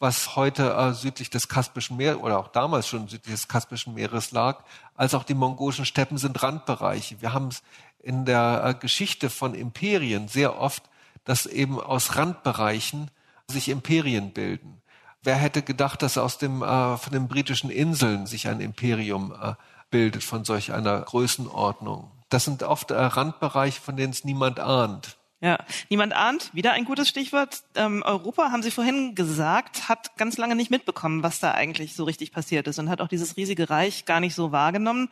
was 0.00 0.34
heute 0.34 0.72
äh, 0.72 0.92
südlich 0.94 1.30
des 1.30 1.48
Kaspischen 1.48 1.96
Meeres 1.98 2.20
oder 2.20 2.38
auch 2.38 2.48
damals 2.48 2.88
schon 2.88 3.06
südlich 3.06 3.34
des 3.34 3.48
Kaspischen 3.48 3.94
Meeres 3.94 4.32
lag, 4.32 4.64
als 4.96 5.14
auch 5.14 5.24
die 5.24 5.34
mongolischen 5.34 5.84
Steppen 5.84 6.18
sind 6.18 6.42
Randbereiche. 6.42 7.20
Wir 7.20 7.32
haben 7.32 7.48
es 7.48 7.62
in 8.02 8.24
der 8.24 8.74
Geschichte 8.80 9.28
von 9.28 9.54
Imperien 9.54 10.26
sehr 10.26 10.58
oft, 10.58 10.82
dass 11.24 11.44
eben 11.44 11.78
aus 11.78 12.16
Randbereichen 12.16 13.10
sich 13.46 13.68
Imperien 13.68 14.32
bilden. 14.32 14.80
Wer 15.22 15.36
hätte 15.36 15.60
gedacht, 15.60 16.00
dass 16.02 16.16
aus 16.16 16.38
dem, 16.38 16.62
äh, 16.62 16.96
von 16.96 17.12
den 17.12 17.28
britischen 17.28 17.68
Inseln 17.68 18.26
sich 18.26 18.48
ein 18.48 18.60
Imperium 18.60 19.34
äh, 19.40 19.54
bildet 19.90 20.24
von 20.24 20.46
solch 20.46 20.72
einer 20.72 20.98
Größenordnung? 21.02 22.10
Das 22.30 22.46
sind 22.46 22.62
oft 22.62 22.90
äh, 22.90 22.94
Randbereiche, 22.98 23.82
von 23.82 23.96
denen 23.96 24.14
es 24.14 24.24
niemand 24.24 24.60
ahnt. 24.60 25.18
Ja, 25.42 25.58
niemand 25.88 26.12
ahnt, 26.12 26.54
wieder 26.54 26.72
ein 26.72 26.84
gutes 26.84 27.08
Stichwort. 27.08 27.62
Ähm, 27.74 28.02
Europa, 28.04 28.50
haben 28.50 28.62
Sie 28.62 28.70
vorhin 28.70 29.14
gesagt, 29.14 29.88
hat 29.88 30.16
ganz 30.18 30.36
lange 30.36 30.54
nicht 30.54 30.70
mitbekommen, 30.70 31.22
was 31.22 31.40
da 31.40 31.52
eigentlich 31.52 31.94
so 31.94 32.04
richtig 32.04 32.30
passiert 32.30 32.68
ist 32.68 32.78
und 32.78 32.90
hat 32.90 33.00
auch 33.00 33.08
dieses 33.08 33.38
riesige 33.38 33.70
Reich 33.70 34.04
gar 34.04 34.20
nicht 34.20 34.34
so 34.34 34.52
wahrgenommen. 34.52 35.08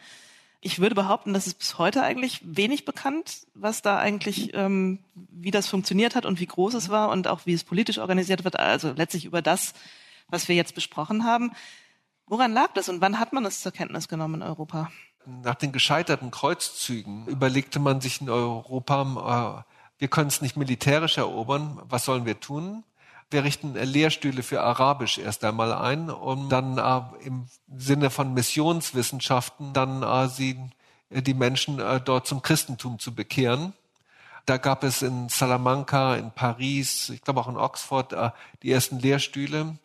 Ich 0.60 0.80
würde 0.80 0.94
behaupten, 0.94 1.32
dass 1.32 1.46
es 1.46 1.54
bis 1.54 1.78
heute 1.78 2.02
eigentlich 2.02 2.40
wenig 2.44 2.84
bekannt, 2.84 3.46
was 3.54 3.80
da 3.80 3.98
eigentlich, 3.98 4.52
ähm, 4.52 4.98
wie 5.14 5.50
das 5.50 5.68
funktioniert 5.68 6.14
hat 6.14 6.26
und 6.26 6.40
wie 6.40 6.46
groß 6.46 6.74
es 6.74 6.90
war 6.90 7.08
und 7.08 7.26
auch 7.26 7.46
wie 7.46 7.54
es 7.54 7.64
politisch 7.64 7.98
organisiert 7.98 8.44
wird. 8.44 8.58
Also 8.58 8.92
letztlich 8.92 9.24
über 9.24 9.40
das, 9.40 9.72
was 10.28 10.48
wir 10.48 10.56
jetzt 10.56 10.74
besprochen 10.74 11.24
haben. 11.24 11.52
Woran 12.26 12.52
lag 12.52 12.72
das 12.74 12.90
und 12.90 13.00
wann 13.00 13.18
hat 13.18 13.32
man 13.32 13.46
es 13.46 13.62
zur 13.62 13.72
Kenntnis 13.72 14.08
genommen 14.08 14.34
in 14.34 14.42
Europa? 14.42 14.90
Nach 15.24 15.54
den 15.54 15.72
gescheiterten 15.72 16.30
Kreuzzügen 16.30 17.26
überlegte 17.26 17.78
man 17.78 18.02
sich 18.02 18.20
in 18.20 18.28
Europa, 18.28 19.64
äh, 19.64 19.77
wir 19.98 20.08
können 20.08 20.28
es 20.28 20.40
nicht 20.40 20.56
militärisch 20.56 21.18
erobern, 21.18 21.80
was 21.88 22.04
sollen 22.04 22.24
wir 22.24 22.40
tun? 22.40 22.84
Wir 23.30 23.44
richten 23.44 23.74
Lehrstühle 23.74 24.42
für 24.42 24.62
Arabisch 24.62 25.18
erst 25.18 25.44
einmal 25.44 25.72
ein, 25.72 26.08
um 26.08 26.48
dann 26.48 26.78
äh, 26.78 27.26
im 27.26 27.46
Sinne 27.76 28.08
von 28.08 28.32
Missionswissenschaften 28.32 29.74
dann 29.74 30.02
äh, 30.02 30.28
sie, 30.28 30.58
äh, 31.10 31.20
die 31.20 31.34
Menschen 31.34 31.78
äh, 31.78 32.00
dort 32.00 32.26
zum 32.26 32.40
Christentum 32.40 32.98
zu 32.98 33.14
bekehren. 33.14 33.74
Da 34.46 34.56
gab 34.56 34.82
es 34.82 35.02
in 35.02 35.28
Salamanca, 35.28 36.14
in 36.16 36.30
Paris, 36.30 37.10
ich 37.10 37.20
glaube 37.20 37.40
auch 37.40 37.48
in 37.48 37.58
Oxford 37.58 38.14
äh, 38.14 38.30
die 38.62 38.72
ersten 38.72 38.98
Lehrstühle. 38.98 39.76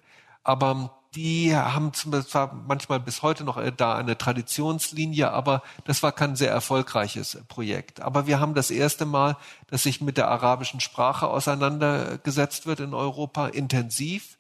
Aber 0.46 0.96
die 1.16 1.56
haben 1.56 1.94
zwar 1.94 2.54
manchmal 2.68 3.00
bis 3.00 3.22
heute 3.22 3.44
noch 3.44 3.58
äh, 3.58 3.72
da 3.76 3.96
eine 3.96 4.18
Traditionslinie, 4.18 5.32
aber 5.32 5.62
das 5.86 6.02
war 6.02 6.12
kein 6.12 6.36
sehr 6.36 6.52
erfolgreiches 6.52 7.40
Projekt. 7.48 8.02
Aber 8.02 8.26
wir 8.26 8.40
haben 8.40 8.56
das 8.56 8.72
erste 8.72 9.06
Mal, 9.06 9.38
dass 9.68 9.84
sich 9.84 10.02
mit 10.02 10.18
der 10.18 10.30
arabischen 10.30 10.80
Sprache 10.80 11.28
auseinandergesetzt 11.28 12.66
wird 12.66 12.80
in 12.80 12.94
Europa, 12.94 13.48
intensiv. 13.48 14.38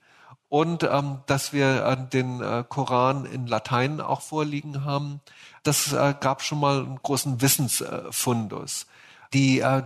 Und 0.50 0.84
ähm, 0.84 1.22
dass 1.26 1.52
wir 1.52 1.84
äh, 1.84 2.10
den 2.10 2.40
äh, 2.42 2.64
Koran 2.68 3.26
in 3.26 3.48
Latein 3.48 4.00
auch 4.02 4.22
vorliegen 4.22 4.86
haben, 4.86 5.20
das 5.64 5.94
äh, 5.94 6.14
gab 6.20 6.44
schon 6.44 6.60
mal 6.60 6.80
einen 6.86 7.00
großen 7.02 7.42
Wissensfundus. 7.42 8.86
Die 9.34 9.60
äh, 9.60 9.82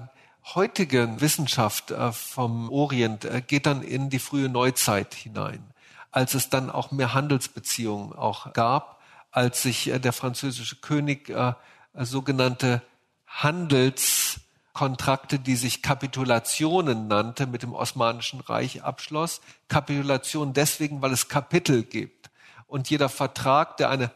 heutige 0.56 1.22
Wissenschaft 1.22 1.92
äh, 1.92 2.12
vom 2.12 2.70
Orient 2.70 3.24
äh, 3.24 3.42
geht 3.46 3.66
dann 3.66 3.82
in 3.82 4.10
die 4.10 4.20
frühe 4.20 4.50
Neuzeit 4.50 5.14
hinein 5.14 5.64
als 6.12 6.34
es 6.34 6.50
dann 6.50 6.70
auch 6.70 6.92
mehr 6.92 7.14
Handelsbeziehungen 7.14 8.12
auch 8.14 8.52
gab, 8.54 9.02
als 9.32 9.62
sich 9.62 9.88
äh, 9.88 10.00
der 10.00 10.14
französische 10.14 10.78
König 10.78 11.30
äh, 11.30 11.54
sogenannte 11.94 12.82
Handelskontrakte, 13.26 15.40
die 15.40 15.56
sich 15.56 15.84
Kapitulationen 15.84 17.08
nannte, 17.08 17.48
mit 17.48 17.64
dem 17.64 17.74
Osmanischen 17.74 18.42
Reich 18.42 18.84
abschloss. 18.84 19.42
Kapitulation 19.68 20.54
deswegen, 20.54 21.02
weil 21.02 21.12
es 21.12 21.28
Kapitel 21.28 21.84
gibt. 21.84 22.30
Und 22.68 22.90
jeder 22.90 23.10
Vertrag, 23.10 23.76
der 23.78 23.90
eine 23.90 24.12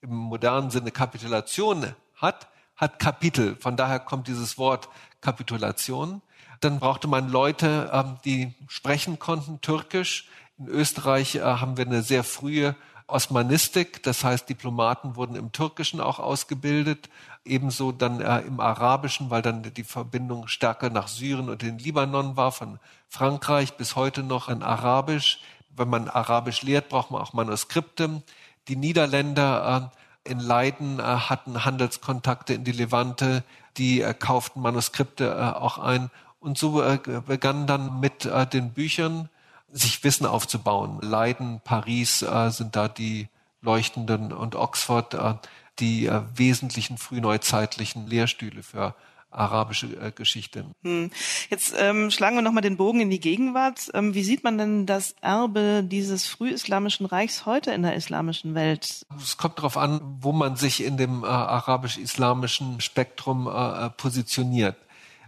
im 0.00 0.14
modernen 0.14 0.70
Sinne 0.70 0.90
Kapitulation 0.90 1.94
hat, 2.16 2.48
hat 2.76 2.98
Kapitel. 2.98 3.56
Von 3.56 3.76
daher 3.76 4.00
kommt 4.00 4.28
dieses 4.28 4.58
Wort 4.58 4.88
Kapitulation. 5.20 6.22
Dann 6.60 6.78
brauchte 6.78 7.08
man 7.08 7.30
Leute, 7.30 7.90
ähm, 7.92 8.18
die 8.24 8.54
sprechen 8.68 9.18
konnten, 9.18 9.60
Türkisch, 9.60 10.28
in 10.58 10.68
Österreich 10.68 11.36
äh, 11.36 11.40
haben 11.40 11.76
wir 11.76 11.86
eine 11.86 12.02
sehr 12.02 12.24
frühe 12.24 12.76
Osmanistik, 13.06 14.02
das 14.02 14.24
heißt, 14.24 14.48
Diplomaten 14.48 15.16
wurden 15.16 15.36
im 15.36 15.52
Türkischen 15.52 16.00
auch 16.00 16.18
ausgebildet, 16.18 17.10
ebenso 17.44 17.92
dann 17.92 18.20
äh, 18.20 18.40
im 18.40 18.60
Arabischen, 18.60 19.28
weil 19.28 19.42
dann 19.42 19.62
die 19.62 19.84
Verbindung 19.84 20.48
stärker 20.48 20.88
nach 20.88 21.08
Syrien 21.08 21.50
und 21.50 21.60
den 21.60 21.78
Libanon 21.78 22.36
war, 22.36 22.50
von 22.50 22.78
Frankreich 23.08 23.74
bis 23.74 23.94
heute 23.94 24.22
noch 24.22 24.48
in 24.48 24.62
Arabisch. 24.62 25.40
Wenn 25.76 25.90
man 25.90 26.08
Arabisch 26.08 26.62
lehrt, 26.62 26.88
braucht 26.88 27.10
man 27.10 27.20
auch 27.20 27.34
Manuskripte. 27.34 28.22
Die 28.68 28.76
Niederländer 28.76 29.90
äh, 29.92 30.30
in 30.30 30.40
Leiden 30.40 31.02
hatten 31.02 31.66
Handelskontakte 31.66 32.54
in 32.54 32.64
die 32.64 32.72
Levante, 32.72 33.44
die 33.76 34.00
kauften 34.18 34.62
Manuskripte 34.62 35.60
auch 35.60 35.76
ein. 35.76 36.10
Und 36.40 36.56
so 36.56 36.82
begann 37.26 37.66
dann 37.66 38.00
mit 38.00 38.26
den 38.54 38.72
Büchern 38.72 39.28
sich 39.74 40.04
Wissen 40.04 40.24
aufzubauen. 40.24 41.00
Leiden, 41.02 41.60
Paris 41.62 42.22
äh, 42.22 42.50
sind 42.50 42.76
da 42.76 42.88
die 42.88 43.28
leuchtenden 43.60 44.32
und 44.32 44.54
Oxford 44.54 45.14
äh, 45.14 45.34
die 45.80 46.06
äh, 46.06 46.22
wesentlichen 46.36 46.96
frühneuzeitlichen 46.96 48.06
Lehrstühle 48.06 48.62
für 48.62 48.94
arabische 49.30 49.86
äh, 50.00 50.12
Geschichte. 50.12 50.66
Hm. 50.84 51.10
Jetzt 51.50 51.74
ähm, 51.76 52.12
schlagen 52.12 52.36
wir 52.36 52.42
nochmal 52.42 52.62
den 52.62 52.76
Bogen 52.76 53.00
in 53.00 53.10
die 53.10 53.18
Gegenwart. 53.18 53.90
Ähm, 53.92 54.14
wie 54.14 54.22
sieht 54.22 54.44
man 54.44 54.58
denn 54.58 54.86
das 54.86 55.16
Erbe 55.20 55.82
dieses 55.84 56.28
frühislamischen 56.28 57.06
Reichs 57.06 57.44
heute 57.44 57.72
in 57.72 57.82
der 57.82 57.96
islamischen 57.96 58.54
Welt? 58.54 59.04
Es 59.20 59.36
kommt 59.36 59.58
darauf 59.58 59.76
an, 59.76 60.00
wo 60.20 60.30
man 60.30 60.54
sich 60.54 60.84
in 60.84 60.96
dem 60.96 61.24
äh, 61.24 61.26
arabisch-islamischen 61.26 62.80
Spektrum 62.80 63.48
äh, 63.48 63.90
positioniert. 63.90 64.76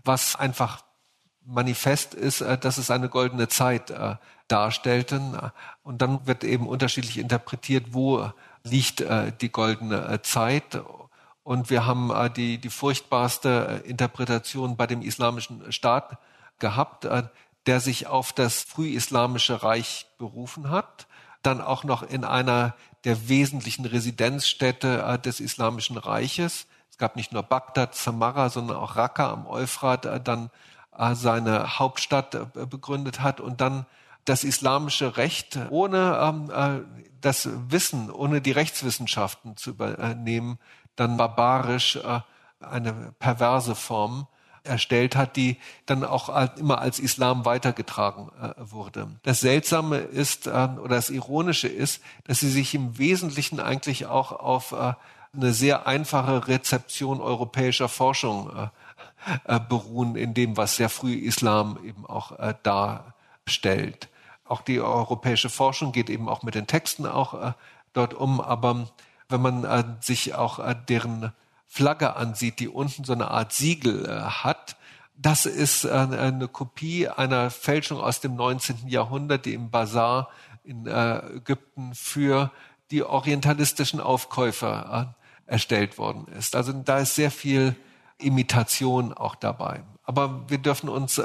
Was 0.05 0.37
einfach 0.37 0.85
manifest 1.45 2.15
ist, 2.15 2.41
äh, 2.41 2.59
dass 2.59 2.79
es 2.79 2.91
eine 2.91 3.09
goldene 3.09 3.49
Zeit 3.49 3.91
äh, 3.91 4.15
darstellten. 4.49 5.39
Und 5.83 6.03
dann 6.03 6.27
wird 6.27 6.45
eben 6.45 6.67
unterschiedlich 6.67 7.19
interpretiert, 7.19 7.87
wo 7.91 8.31
liegt 8.67 9.01
äh, 9.01 9.33
die 9.41 9.51
goldene 9.51 10.09
äh, 10.09 10.23
Zeit. 10.23 10.81
Und 11.43 11.71
wir 11.71 11.87
haben 11.87 12.11
äh, 12.11 12.31
die, 12.31 12.59
die 12.59 12.71
furchtbarste 12.71 13.83
äh, 13.85 13.89
Interpretation 13.89 14.77
bei 14.77 14.87
dem 14.87 15.03
islamischen 15.03 15.71
Staat 15.73 16.19
gehabt, 16.59 17.05
äh, 17.05 17.25
der 17.67 17.81
sich 17.81 18.07
auf 18.07 18.33
das 18.33 18.63
frühislamische 18.63 19.63
Reich 19.63 20.07
berufen 20.19 20.71
hat, 20.71 21.07
dann 21.43 21.61
auch 21.61 21.85
noch 21.85 22.03
in 22.03 22.25
einer 22.25 22.75
der 23.05 23.29
wesentlichen 23.29 23.85
Residenzstädte 23.85 25.03
äh, 25.03 25.19
des 25.19 25.41
islamischen 25.41 25.97
Reiches. 25.97 26.67
Es 26.91 26.99
gab 26.99 27.15
nicht 27.15 27.33
nur 27.33 27.43
Bagdad, 27.43 27.95
Samarra, 27.95 28.49
sondern 28.49 28.79
auch 28.79 28.97
Raqqa 28.97 29.31
am 29.31 29.47
Euphrat, 29.47 30.27
dann 30.27 30.51
seine 31.13 31.79
Hauptstadt 31.79 32.55
begründet 32.71 33.21
hat 33.21 33.39
und 33.43 33.61
dann 33.61 33.85
das 34.27 34.45
islamische 34.45 35.17
Recht 35.17 35.59
ohne 35.71 36.19
ähm, 36.21 36.51
äh, 36.51 37.07
das 37.21 37.49
Wissen, 37.71 38.11
ohne 38.11 38.41
die 38.41 38.53
Rechtswissenschaften 38.53 39.57
zu 39.57 39.71
übernehmen, 39.71 40.59
dann 40.95 41.17
barbarisch 41.17 41.97
äh, 41.97 42.21
eine 42.61 43.15
perverse 43.19 43.75
Form 43.75 44.27
erstellt 44.67 45.17
hat, 45.17 45.37
die 45.37 45.59
dann 45.87 46.05
auch 46.05 46.29
immer 46.57 46.81
als 46.81 46.99
Islam 46.99 47.45
weitergetragen 47.45 48.31
äh, 48.41 48.53
wurde. 48.59 49.09
Das 49.23 49.41
Seltsame 49.41 49.99
ist 49.99 50.47
äh, 50.47 50.51
oder 50.51 50.97
das 50.97 51.11
Ironische 51.11 51.69
ist, 51.69 52.03
dass 52.25 52.41
sie 52.41 52.51
sich 52.51 52.75
im 52.75 52.99
Wesentlichen 52.99 53.61
eigentlich 53.61 54.07
auch 54.07 54.33
auf 54.33 54.73
äh, 54.73 54.95
eine 55.35 55.53
sehr 55.53 55.87
einfache 55.87 56.49
Rezeption 56.49 57.21
europäischer 57.21 57.89
Forschung 57.89 58.51
äh, 59.47 59.57
äh, 59.57 59.61
beruhen, 59.61 60.17
in 60.17 60.35
dem, 60.35 60.57
was 60.57 60.77
sehr 60.77 60.89
früh 60.89 61.15
Islam 61.15 61.79
eben 61.85 62.07
auch 62.07 62.33
darstellt 62.63 64.09
auch 64.49 64.63
die 64.63 64.81
europäische 64.81 65.49
Forschung 65.49 65.93
geht 65.93 66.11
eben 66.11 66.29
auch 66.29 66.43
mit 66.43 66.55
den 66.55 66.67
Texten 66.67 67.07
auch 67.07 67.35
äh, 67.35 67.53
dort 67.93 68.15
um. 68.15 68.41
Aber 68.41 68.89
wenn 69.29 69.43
man 69.43 69.65
äh, 69.65 69.85
sich 70.01 70.35
auch 70.35 70.59
äh, 70.59 70.77
deren 70.89 71.33
Flagge 71.67 72.17
ansieht, 72.17 72.61
die 72.61 72.69
unten 72.69 73.05
so 73.05 73.13
eine 73.13 73.31
Art 73.31 73.53
Siegel 73.53 74.09
hat, 74.43 74.77
das 75.19 75.47
ist 75.47 75.87
eine 75.87 76.47
Kopie 76.47 77.09
einer 77.09 77.51
Fälschung 77.51 78.01
aus 78.01 78.21
dem 78.21 78.37
19. 78.37 78.87
Jahrhundert, 78.87 79.47
die 79.47 79.55
im 79.55 79.71
Bazar 79.71 80.29
in 80.63 80.87
Ägypten 80.87 81.95
für 81.95 82.53
die 82.91 83.03
orientalistischen 83.03 83.99
Aufkäufer 83.99 85.15
erstellt 85.47 85.99
worden 85.99 86.29
ist. 86.39 86.55
Also 86.55 86.73
da 86.73 86.99
ist 86.99 87.15
sehr 87.15 87.31
viel 87.31 87.75
Imitation 88.19 89.13
auch 89.13 89.35
dabei. 89.35 89.83
Aber 90.05 90.49
wir 90.49 90.59
dürfen 90.59 90.89
uns 90.89 91.21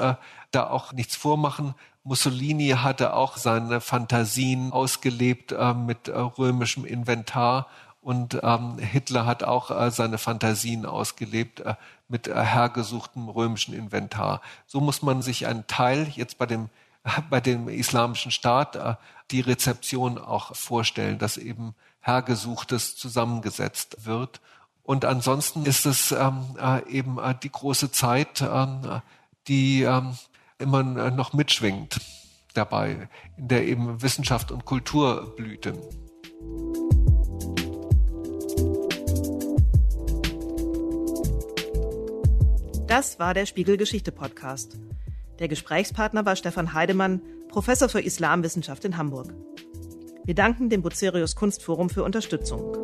da 0.52 0.70
auch 0.70 0.94
nichts 0.94 1.16
vormachen. 1.16 1.76
Mussolini 2.04 2.70
hatte 2.70 3.14
auch 3.14 3.38
seine 3.38 3.80
Fantasien 3.82 4.72
ausgelebt 4.72 5.52
äh, 5.52 5.74
mit 5.74 6.08
äh, 6.08 6.18
römischem 6.18 6.86
Inventar 6.86 7.68
und 8.02 8.40
ähm, 8.42 8.80
Hitler 8.80 9.28
hat 9.28 9.44
auch 9.44 9.70
äh, 9.70 9.92
seine 9.92 10.18
Fantasien 10.18 10.88
ausgelebt 10.88 11.60
äh, 11.60 11.76
mit 12.08 12.28
äh, 12.28 12.44
hergesuchtem 12.44 13.30
römischen 13.30 13.76
Inventar. 13.76 14.42
So 14.66 14.82
muss 14.82 15.04
man 15.04 15.22
sich 15.22 15.46
einen 15.46 15.68
Teil 15.68 16.12
jetzt 16.16 16.40
bei 16.40 16.48
dem 16.48 16.70
bei 17.30 17.40
dem 17.40 17.70
islamischen 17.70 18.32
Staat 18.32 18.76
äh, 18.76 18.96
die 19.32 19.42
Rezeption 19.42 20.18
auch 20.18 20.56
vorstellen, 20.56 21.20
dass 21.20 21.38
eben 21.38 21.76
hergesuchtes 22.02 22.96
zusammengesetzt 22.96 24.06
wird. 24.06 24.42
Und 24.84 25.06
ansonsten 25.06 25.66
ist 25.66 25.86
es 25.86 26.12
ähm, 26.12 26.58
äh, 26.60 26.84
eben 26.90 27.20
die 27.44 27.52
große 27.52 27.92
Zeit, 27.92 28.42
äh, 28.42 28.68
die 29.48 29.84
ähm, 29.84 30.18
immer 30.62 30.84
noch 30.84 31.34
mitschwingt 31.34 32.00
dabei, 32.54 33.10
in 33.38 33.48
der 33.48 33.66
eben 33.66 34.02
Wissenschaft 34.02 34.52
und 34.52 34.66
Kultur 34.66 35.36
blühten. 35.36 35.78
Das 42.88 43.20
war 43.20 43.34
der 43.34 43.46
Spiegelgeschichte 43.46 44.12
Podcast. 44.12 44.78
Der 45.40 45.48
Gesprächspartner 45.48 46.26
war 46.26 46.36
Stefan 46.36 46.74
Heidemann, 46.74 47.22
Professor 47.48 47.88
für 47.88 48.02
Islamwissenschaft 48.02 48.84
in 48.86 48.98
Hamburg. 48.98 49.34
Wir 50.26 50.36
danken 50.36 50.70
dem 50.70 50.82
Bucerius 50.82 51.36
Kunstforum 51.36 51.90
für 51.90 52.04
Unterstützung. 52.04 52.76